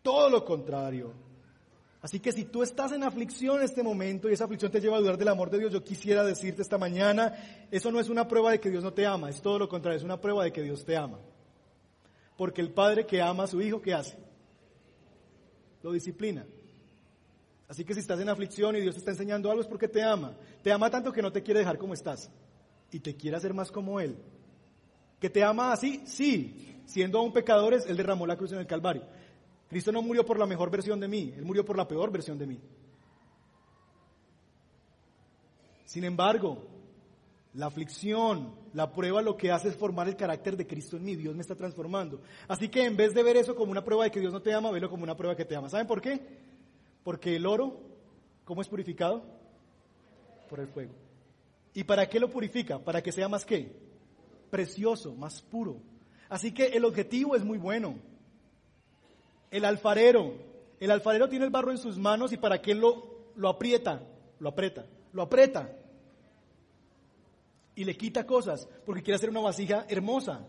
todo 0.01 0.29
lo 0.29 0.43
contrario. 0.43 1.13
Así 2.01 2.19
que 2.19 2.33
si 2.33 2.45
tú 2.45 2.61
estás 2.61 2.91
en 2.91 3.03
aflicción 3.03 3.57
en 3.57 3.63
este 3.63 3.81
momento 3.81 4.29
y 4.29 4.33
esa 4.33 4.43
aflicción 4.43 4.71
te 4.71 4.81
lleva 4.81 4.97
a 4.97 4.99
dudar 4.99 5.17
del 5.17 5.29
amor 5.29 5.49
de 5.49 5.59
Dios, 5.59 5.71
yo 5.71 5.83
quisiera 5.83 6.23
decirte 6.23 6.61
esta 6.61 6.77
mañana, 6.77 7.33
eso 7.71 7.89
no 7.89 7.99
es 7.99 8.09
una 8.09 8.27
prueba 8.27 8.51
de 8.51 8.59
que 8.59 8.69
Dios 8.69 8.83
no 8.83 8.93
te 8.93 9.05
ama, 9.05 9.29
es 9.29 9.41
todo 9.41 9.57
lo 9.57 9.69
contrario, 9.69 9.97
es 9.97 10.03
una 10.03 10.19
prueba 10.19 10.43
de 10.43 10.51
que 10.51 10.61
Dios 10.61 10.83
te 10.83 10.97
ama. 10.97 11.19
Porque 12.37 12.61
el 12.61 12.71
padre 12.71 13.05
que 13.05 13.21
ama 13.21 13.45
a 13.45 13.47
su 13.47 13.61
hijo, 13.61 13.81
¿qué 13.81 13.93
hace? 13.93 14.17
Lo 15.81 15.93
disciplina. 15.93 16.45
Así 17.67 17.83
que 17.83 17.93
si 17.93 17.99
estás 17.99 18.19
en 18.19 18.29
aflicción 18.29 18.75
y 18.75 18.81
Dios 18.81 18.95
te 18.95 18.99
está 18.99 19.11
enseñando 19.11 19.49
algo 19.49 19.61
es 19.61 19.67
porque 19.67 19.87
te 19.87 20.03
ama. 20.03 20.35
Te 20.61 20.71
ama 20.71 20.89
tanto 20.89 21.11
que 21.11 21.21
no 21.21 21.31
te 21.31 21.41
quiere 21.41 21.61
dejar 21.61 21.77
como 21.77 21.93
estás 21.93 22.29
y 22.91 22.99
te 22.99 23.15
quiere 23.15 23.37
hacer 23.37 23.53
más 23.53 23.71
como 23.71 23.99
Él. 23.99 24.17
¿Que 25.19 25.29
te 25.29 25.43
ama 25.43 25.71
así? 25.71 26.03
Sí. 26.05 26.81
Siendo 26.85 27.19
aún 27.19 27.33
pecadores, 27.33 27.85
Él 27.87 27.97
derramó 27.97 28.27
la 28.27 28.37
cruz 28.37 28.51
en 28.51 28.59
el 28.59 28.67
Calvario. 28.67 29.03
Cristo 29.67 29.91
no 29.91 30.01
murió 30.01 30.25
por 30.25 30.37
la 30.37 30.45
mejor 30.45 30.69
versión 30.69 30.99
de 30.99 31.07
mí, 31.07 31.33
Él 31.35 31.43
murió 31.43 31.65
por 31.65 31.75
la 31.75 31.87
peor 31.87 32.11
versión 32.11 32.37
de 32.37 32.45
mí. 32.45 32.59
Sin 35.85 36.03
embargo, 36.03 36.67
la 37.55 37.67
aflicción, 37.67 38.53
la 38.73 38.91
prueba 38.91 39.21
lo 39.21 39.37
que 39.37 39.51
hace 39.51 39.69
es 39.69 39.75
formar 39.75 40.07
el 40.07 40.15
carácter 40.15 40.57
de 40.57 40.67
Cristo 40.67 40.97
en 40.97 41.05
mí. 41.05 41.15
Dios 41.15 41.33
me 41.33 41.41
está 41.41 41.55
transformando. 41.55 42.21
Así 42.47 42.69
que 42.69 42.83
en 42.83 42.97
vez 42.97 43.13
de 43.13 43.23
ver 43.23 43.37
eso 43.37 43.55
como 43.55 43.71
una 43.71 43.83
prueba 43.83 44.03
de 44.03 44.11
que 44.11 44.19
Dios 44.19 44.33
no 44.33 44.41
te 44.41 44.53
ama, 44.53 44.71
velo 44.71 44.89
como 44.89 45.03
una 45.03 45.15
prueba 45.15 45.35
que 45.35 45.45
te 45.45 45.55
ama. 45.55 45.69
¿Saben 45.69 45.87
por 45.87 46.01
qué? 46.01 46.54
Porque 47.05 47.35
el 47.35 47.45
oro, 47.45 47.79
¿cómo 48.45 48.63
es 48.63 48.67
purificado? 48.67 49.23
Por 50.49 50.59
el 50.59 50.67
fuego. 50.67 50.91
¿Y 51.71 51.83
para 51.83 52.09
qué 52.09 52.19
lo 52.19 52.31
purifica? 52.31 52.79
Para 52.79 53.03
que 53.03 53.11
sea 53.11 53.29
más 53.29 53.45
qué? 53.45 53.71
Precioso, 54.49 55.13
más 55.13 55.43
puro. 55.43 55.77
Así 56.29 56.51
que 56.51 56.65
el 56.65 56.83
objetivo 56.83 57.35
es 57.35 57.43
muy 57.43 57.59
bueno. 57.59 57.99
El 59.51 59.65
alfarero, 59.65 60.33
el 60.79 60.89
alfarero 60.89 61.29
tiene 61.29 61.45
el 61.45 61.51
barro 61.51 61.69
en 61.69 61.77
sus 61.77 61.99
manos 61.99 62.33
y 62.33 62.37
para 62.37 62.59
qué 62.59 62.73
lo, 62.73 63.29
lo 63.35 63.49
aprieta, 63.49 64.01
lo 64.39 64.49
aprieta, 64.49 64.87
lo 65.13 65.21
aprieta. 65.21 65.77
Y 67.75 67.83
le 67.83 67.95
quita 67.95 68.25
cosas 68.25 68.67
porque 68.83 69.03
quiere 69.03 69.17
hacer 69.17 69.29
una 69.29 69.41
vasija 69.41 69.85
hermosa. 69.89 70.47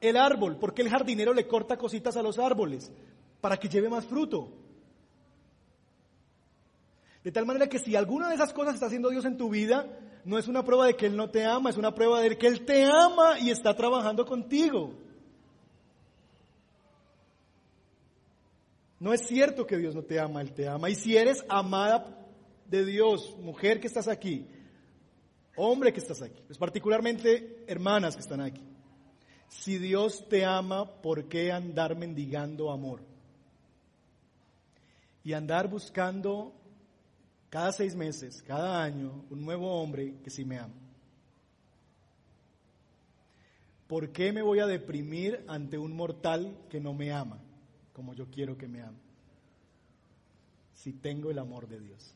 El 0.00 0.16
árbol, 0.16 0.56
¿por 0.56 0.72
qué 0.72 0.80
el 0.80 0.88
jardinero 0.88 1.34
le 1.34 1.46
corta 1.46 1.76
cositas 1.76 2.16
a 2.16 2.22
los 2.22 2.38
árboles? 2.38 2.90
Para 3.42 3.58
que 3.58 3.68
lleve 3.68 3.90
más 3.90 4.06
fruto. 4.06 4.50
De 7.22 7.32
tal 7.32 7.44
manera 7.44 7.68
que 7.68 7.78
si 7.78 7.96
alguna 7.96 8.28
de 8.28 8.34
esas 8.34 8.52
cosas 8.52 8.74
está 8.74 8.86
haciendo 8.86 9.10
Dios 9.10 9.24
en 9.24 9.36
tu 9.36 9.50
vida, 9.50 9.86
no 10.24 10.38
es 10.38 10.48
una 10.48 10.64
prueba 10.64 10.86
de 10.86 10.96
que 10.96 11.06
Él 11.06 11.16
no 11.16 11.30
te 11.30 11.44
ama, 11.44 11.70
es 11.70 11.76
una 11.76 11.94
prueba 11.94 12.20
de 12.20 12.36
que 12.38 12.46
Él 12.46 12.64
te 12.64 12.84
ama 12.84 13.38
y 13.38 13.50
está 13.50 13.74
trabajando 13.74 14.24
contigo. 14.24 14.94
No 18.98 19.14
es 19.14 19.26
cierto 19.26 19.66
que 19.66 19.78
Dios 19.78 19.94
no 19.94 20.02
te 20.02 20.20
ama, 20.20 20.40
Él 20.40 20.52
te 20.52 20.68
ama. 20.68 20.90
Y 20.90 20.94
si 20.94 21.16
eres 21.16 21.44
amada 21.48 22.26
de 22.66 22.84
Dios, 22.84 23.36
mujer 23.38 23.80
que 23.80 23.86
estás 23.86 24.08
aquí, 24.08 24.46
hombre 25.56 25.92
que 25.92 26.00
estás 26.00 26.22
aquí, 26.22 26.42
pues 26.46 26.58
particularmente 26.58 27.64
hermanas 27.66 28.14
que 28.14 28.22
están 28.22 28.40
aquí, 28.40 28.62
si 29.48 29.78
Dios 29.78 30.26
te 30.28 30.44
ama, 30.44 30.86
¿por 31.02 31.28
qué 31.28 31.50
andar 31.50 31.96
mendigando 31.96 32.70
amor? 32.70 33.00
Y 35.24 35.32
andar 35.32 35.68
buscando 35.68 36.54
cada 37.50 37.72
seis 37.72 37.96
meses, 37.96 38.42
cada 38.42 38.82
año, 38.82 39.24
un 39.28 39.44
nuevo 39.44 39.82
hombre 39.82 40.14
que 40.22 40.30
sí 40.30 40.44
me 40.44 40.58
ama. 40.58 40.74
¿Por 43.88 44.12
qué 44.12 44.32
me 44.32 44.40
voy 44.40 44.60
a 44.60 44.68
deprimir 44.68 45.44
ante 45.48 45.76
un 45.76 45.96
mortal 45.96 46.56
que 46.70 46.78
no 46.78 46.94
me 46.94 47.12
ama 47.12 47.40
como 47.92 48.14
yo 48.14 48.30
quiero 48.30 48.56
que 48.56 48.68
me 48.68 48.82
ame? 48.82 49.00
Si 50.74 50.92
tengo 50.92 51.32
el 51.32 51.40
amor 51.40 51.66
de 51.66 51.80
Dios. 51.80 52.14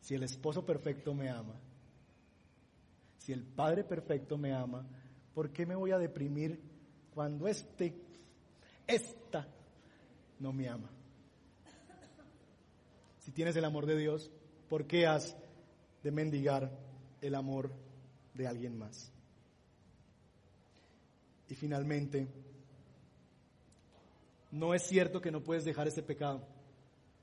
Si 0.00 0.16
el 0.16 0.24
esposo 0.24 0.66
perfecto 0.66 1.14
me 1.14 1.30
ama. 1.30 1.54
Si 3.18 3.32
el 3.32 3.44
padre 3.44 3.84
perfecto 3.84 4.36
me 4.36 4.52
ama, 4.52 4.84
¿por 5.34 5.50
qué 5.52 5.66
me 5.66 5.76
voy 5.76 5.92
a 5.92 5.98
deprimir 5.98 6.60
cuando 7.14 7.46
este, 7.46 7.94
esta, 8.88 9.46
no 10.40 10.52
me 10.52 10.68
ama? 10.68 10.90
Si 13.26 13.32
tienes 13.32 13.56
el 13.56 13.64
amor 13.64 13.86
de 13.86 13.98
Dios, 13.98 14.30
¿por 14.68 14.86
qué 14.86 15.04
has 15.04 15.36
de 16.04 16.12
mendigar 16.12 16.70
el 17.20 17.34
amor 17.34 17.72
de 18.34 18.46
alguien 18.46 18.78
más? 18.78 19.10
Y 21.48 21.56
finalmente, 21.56 22.28
no 24.52 24.74
es 24.74 24.82
cierto 24.84 25.20
que 25.20 25.32
no 25.32 25.42
puedes 25.42 25.64
dejar 25.64 25.88
ese 25.88 26.04
pecado. 26.04 26.46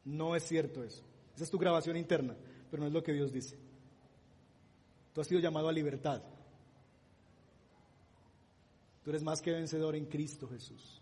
No 0.03 0.35
es 0.35 0.43
cierto 0.43 0.83
eso. 0.83 1.05
Esa 1.35 1.45
es 1.45 1.49
tu 1.49 1.57
grabación 1.57 1.95
interna, 1.95 2.35
pero 2.69 2.81
no 2.81 2.87
es 2.87 2.93
lo 2.93 3.01
que 3.01 3.13
Dios 3.13 3.31
dice. 3.31 3.57
Tú 5.13 5.21
has 5.21 5.27
sido 5.27 5.39
llamado 5.39 5.69
a 5.69 5.71
libertad. 5.71 6.21
Tú 9.05 9.09
eres 9.09 9.23
más 9.23 9.41
que 9.41 9.53
vencedor 9.53 9.95
en 9.95 10.07
Cristo 10.07 10.49
Jesús. 10.49 11.01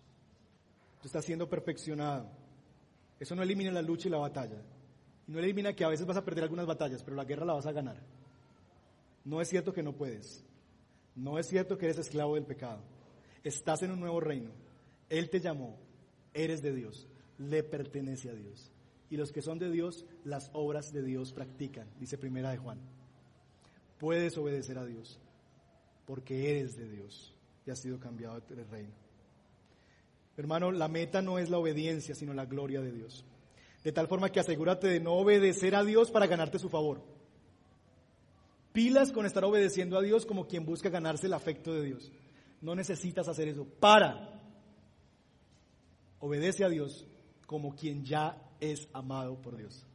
Tú 1.01 1.07
estás 1.07 1.25
siendo 1.25 1.49
perfeccionado. 1.49 2.29
Eso 3.19 3.33
no 3.33 3.41
elimina 3.41 3.71
la 3.71 3.81
lucha 3.81 4.07
y 4.07 4.11
la 4.11 4.19
batalla. 4.19 4.61
No 5.31 5.39
elimina 5.39 5.73
que 5.73 5.85
a 5.85 5.87
veces 5.87 6.05
vas 6.05 6.17
a 6.17 6.25
perder 6.25 6.43
algunas 6.43 6.65
batallas, 6.65 7.01
pero 7.03 7.15
la 7.15 7.23
guerra 7.23 7.45
la 7.45 7.53
vas 7.53 7.65
a 7.65 7.71
ganar. 7.71 7.95
No 9.23 9.39
es 9.39 9.47
cierto 9.47 9.71
que 9.71 9.81
no 9.81 9.93
puedes. 9.93 10.43
No 11.15 11.39
es 11.39 11.47
cierto 11.47 11.77
que 11.77 11.85
eres 11.85 11.99
esclavo 11.99 12.35
del 12.35 12.43
pecado. 12.43 12.81
Estás 13.41 13.81
en 13.81 13.91
un 13.91 14.01
nuevo 14.01 14.19
reino. 14.19 14.51
Él 15.07 15.29
te 15.29 15.39
llamó. 15.39 15.77
Eres 16.33 16.61
de 16.61 16.73
Dios. 16.73 17.07
Le 17.37 17.63
pertenece 17.63 18.29
a 18.29 18.33
Dios. 18.33 18.73
Y 19.09 19.15
los 19.15 19.31
que 19.31 19.41
son 19.41 19.57
de 19.57 19.71
Dios, 19.71 20.05
las 20.25 20.49
obras 20.51 20.91
de 20.91 21.01
Dios 21.01 21.31
practican, 21.31 21.87
dice 21.97 22.17
Primera 22.17 22.51
de 22.51 22.57
Juan. 22.57 22.79
Puedes 23.99 24.37
obedecer 24.37 24.77
a 24.77 24.85
Dios 24.85 25.17
porque 26.05 26.51
eres 26.51 26.75
de 26.75 26.89
Dios 26.89 27.33
y 27.65 27.71
has 27.71 27.79
sido 27.79 28.01
cambiado 28.01 28.41
del 28.41 28.67
reino. 28.67 28.93
Hermano, 30.35 30.73
la 30.73 30.89
meta 30.89 31.21
no 31.21 31.39
es 31.39 31.49
la 31.49 31.57
obediencia, 31.57 32.15
sino 32.15 32.33
la 32.33 32.45
gloria 32.45 32.81
de 32.81 32.91
Dios. 32.91 33.23
De 33.83 33.91
tal 33.91 34.07
forma 34.07 34.29
que 34.29 34.39
asegúrate 34.39 34.87
de 34.87 34.99
no 34.99 35.13
obedecer 35.13 35.75
a 35.75 35.83
Dios 35.83 36.11
para 36.11 36.27
ganarte 36.27 36.59
su 36.59 36.69
favor. 36.69 37.01
Pilas 38.73 39.11
con 39.11 39.25
estar 39.25 39.43
obedeciendo 39.43 39.97
a 39.97 40.01
Dios 40.01 40.25
como 40.25 40.47
quien 40.47 40.65
busca 40.65 40.89
ganarse 40.89 41.27
el 41.27 41.33
afecto 41.33 41.73
de 41.73 41.83
Dios. 41.83 42.11
No 42.61 42.75
necesitas 42.75 43.27
hacer 43.27 43.47
eso. 43.47 43.65
Para. 43.65 44.39
Obedece 46.19 46.63
a 46.63 46.69
Dios 46.69 47.05
como 47.47 47.75
quien 47.75 48.05
ya 48.05 48.37
es 48.59 48.87
amado 48.93 49.41
por 49.41 49.57
Dios. 49.57 49.85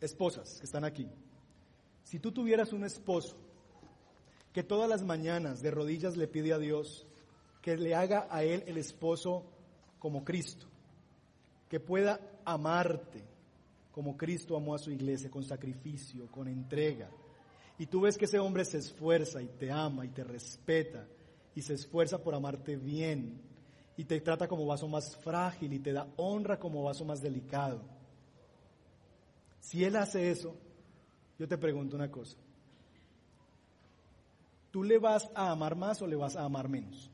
Esposas 0.00 0.58
que 0.58 0.64
están 0.64 0.84
aquí. 0.84 1.08
Si 2.04 2.18
tú 2.18 2.32
tuvieras 2.32 2.72
un 2.72 2.84
esposo 2.84 3.36
que 4.52 4.62
todas 4.62 4.88
las 4.88 5.02
mañanas 5.02 5.60
de 5.60 5.70
rodillas 5.70 6.16
le 6.16 6.26
pide 6.26 6.52
a 6.52 6.58
Dios 6.58 7.06
que 7.60 7.76
le 7.76 7.94
haga 7.94 8.26
a 8.30 8.42
él 8.42 8.64
el 8.66 8.78
esposo 8.78 9.44
como 10.00 10.24
Cristo, 10.24 10.66
que 11.68 11.78
pueda 11.78 12.18
amarte 12.44 13.22
como 13.92 14.16
Cristo 14.16 14.56
amó 14.56 14.74
a 14.74 14.78
su 14.78 14.90
iglesia, 14.90 15.30
con 15.30 15.44
sacrificio, 15.44 16.26
con 16.30 16.48
entrega. 16.48 17.10
Y 17.78 17.86
tú 17.86 18.02
ves 18.02 18.16
que 18.16 18.26
ese 18.26 18.38
hombre 18.38 18.64
se 18.64 18.78
esfuerza 18.78 19.42
y 19.42 19.46
te 19.46 19.70
ama 19.70 20.04
y 20.04 20.08
te 20.08 20.24
respeta 20.24 21.06
y 21.54 21.62
se 21.62 21.74
esfuerza 21.74 22.18
por 22.18 22.34
amarte 22.34 22.76
bien 22.76 23.40
y 23.96 24.04
te 24.04 24.20
trata 24.20 24.46
como 24.46 24.66
vaso 24.66 24.86
más 24.86 25.16
frágil 25.16 25.72
y 25.72 25.80
te 25.80 25.92
da 25.92 26.08
honra 26.16 26.58
como 26.58 26.82
vaso 26.84 27.04
más 27.04 27.20
delicado. 27.20 27.82
Si 29.60 29.84
él 29.84 29.96
hace 29.96 30.30
eso, 30.30 30.56
yo 31.38 31.48
te 31.48 31.58
pregunto 31.58 31.96
una 31.96 32.10
cosa. 32.10 32.36
¿Tú 34.70 34.84
le 34.84 34.98
vas 34.98 35.28
a 35.34 35.50
amar 35.50 35.74
más 35.74 36.00
o 36.00 36.06
le 36.06 36.16
vas 36.16 36.36
a 36.36 36.44
amar 36.44 36.68
menos? 36.68 37.10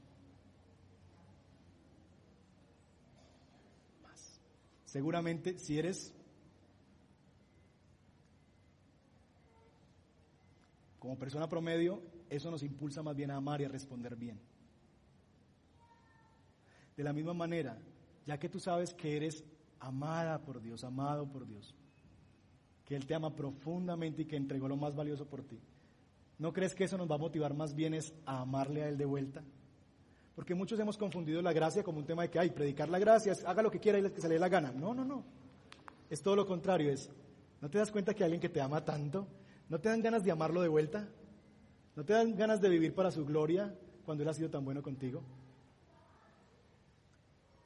Seguramente 4.87 5.59
si 5.59 5.79
eres 5.79 6.15
como 10.99 11.19
persona 11.19 11.49
promedio, 11.49 12.03
eso 12.31 12.51
nos 12.51 12.63
impulsa 12.63 13.03
más 13.03 13.15
bien 13.15 13.31
a 13.31 13.37
amar 13.37 13.61
y 13.61 13.65
a 13.65 13.69
responder 13.69 14.17
bien. 14.17 14.41
De 16.97 17.05
la 17.05 17.13
misma 17.13 17.35
manera, 17.35 17.79
ya 18.25 18.39
que 18.39 18.49
tú 18.49 18.59
sabes 18.59 18.95
que 18.95 19.17
eres 19.17 19.45
amada 19.81 20.43
por 20.43 20.63
Dios, 20.63 20.83
amado 20.85 21.29
por 21.29 21.47
Dios, 21.47 21.75
que 22.85 22.97
Él 22.97 23.07
te 23.07 23.15
ama 23.15 23.35
profundamente 23.35 24.23
y 24.23 24.27
que 24.27 24.37
entregó 24.37 24.69
lo 24.69 24.77
más 24.77 24.95
valioso 24.95 25.27
por 25.27 25.43
ti, 25.43 25.61
¿no 26.39 26.53
crees 26.53 26.75
que 26.75 26.85
eso 26.85 26.97
nos 26.97 27.11
va 27.11 27.17
a 27.17 27.19
motivar 27.19 27.55
más 27.55 27.75
bien 27.75 27.93
es 27.93 28.15
a 28.25 28.41
amarle 28.41 28.83
a 28.83 28.89
Él 28.89 28.97
de 28.97 29.05
vuelta? 29.05 29.43
Porque 30.37 30.55
muchos 30.55 30.79
hemos 30.79 30.97
confundido 30.97 31.43
la 31.43 31.53
gracia 31.53 31.83
como 31.83 31.99
un 31.99 32.07
tema 32.07 32.23
de 32.23 32.31
que, 32.31 32.39
hay 32.39 32.51
predicar 32.51 32.89
la 32.89 33.01
gracia, 33.01 33.35
haga 33.45 33.63
lo 33.63 33.71
que 33.71 33.81
quiera 33.81 33.99
y 33.99 34.11
que 34.11 34.21
se 34.21 34.29
le 34.29 34.35
dé 34.35 34.41
la 34.41 34.49
gana. 34.49 34.71
No, 34.71 34.95
no, 34.95 35.05
no. 35.05 35.25
Es 36.09 36.23
todo 36.23 36.37
lo 36.37 36.47
contrario, 36.47 36.93
es, 36.93 37.11
¿No 37.61 37.71
te 37.71 37.79
das 37.79 37.91
cuenta 37.91 38.15
que 38.15 38.23
alguien 38.23 38.41
que 38.41 38.49
te 38.49 38.61
ama 38.61 38.85
tanto, 38.85 39.27
no 39.69 39.81
te 39.81 39.89
dan 39.89 40.03
ganas 40.03 40.25
de 40.25 40.31
amarlo 40.31 40.61
de 40.61 40.69
vuelta? 40.69 41.09
¿No 41.95 42.05
te 42.05 42.13
dan 42.13 42.37
ganas 42.37 42.61
de 42.61 42.69
vivir 42.69 42.95
para 42.95 43.11
su 43.11 43.25
gloria 43.25 43.75
cuando 44.05 44.23
Él 44.23 44.29
ha 44.29 44.35
sido 44.35 44.51
tan 44.51 44.65
bueno 44.65 44.83
contigo? 44.83 45.23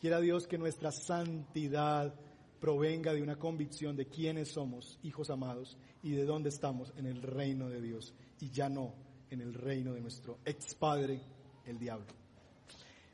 Quiera 0.00 0.20
Dios 0.20 0.46
que 0.46 0.56
nuestra 0.56 0.92
santidad 0.92 2.14
provenga 2.60 3.12
de 3.12 3.22
una 3.22 3.36
convicción 3.36 3.96
de 3.96 4.06
quiénes 4.06 4.52
somos, 4.52 4.98
hijos 5.02 5.30
amados, 5.30 5.76
y 6.02 6.12
de 6.12 6.24
dónde 6.24 6.50
estamos 6.50 6.92
en 6.96 7.06
el 7.06 7.20
reino 7.22 7.68
de 7.68 7.80
Dios, 7.80 8.14
y 8.38 8.50
ya 8.50 8.68
no 8.68 8.94
en 9.28 9.40
el 9.40 9.52
reino 9.54 9.92
de 9.92 10.00
nuestro 10.00 10.38
ex 10.44 10.74
padre, 10.74 11.20
el 11.66 11.78
diablo. 11.78 12.19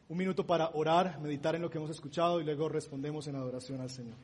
Un 0.09 0.19
minuto 0.19 0.47
para 0.47 0.71
orar, 0.75 1.19
meditar 1.21 1.57
en 1.57 1.63
lo 1.63 1.71
que 1.71 1.79
hemos 1.79 1.91
escuchado 1.91 2.41
y 2.41 2.45
luego 2.45 2.69
respondemos 2.69 3.27
en 3.27 3.35
adoración 3.35 3.81
al 3.81 3.91
Señor. 3.91 4.17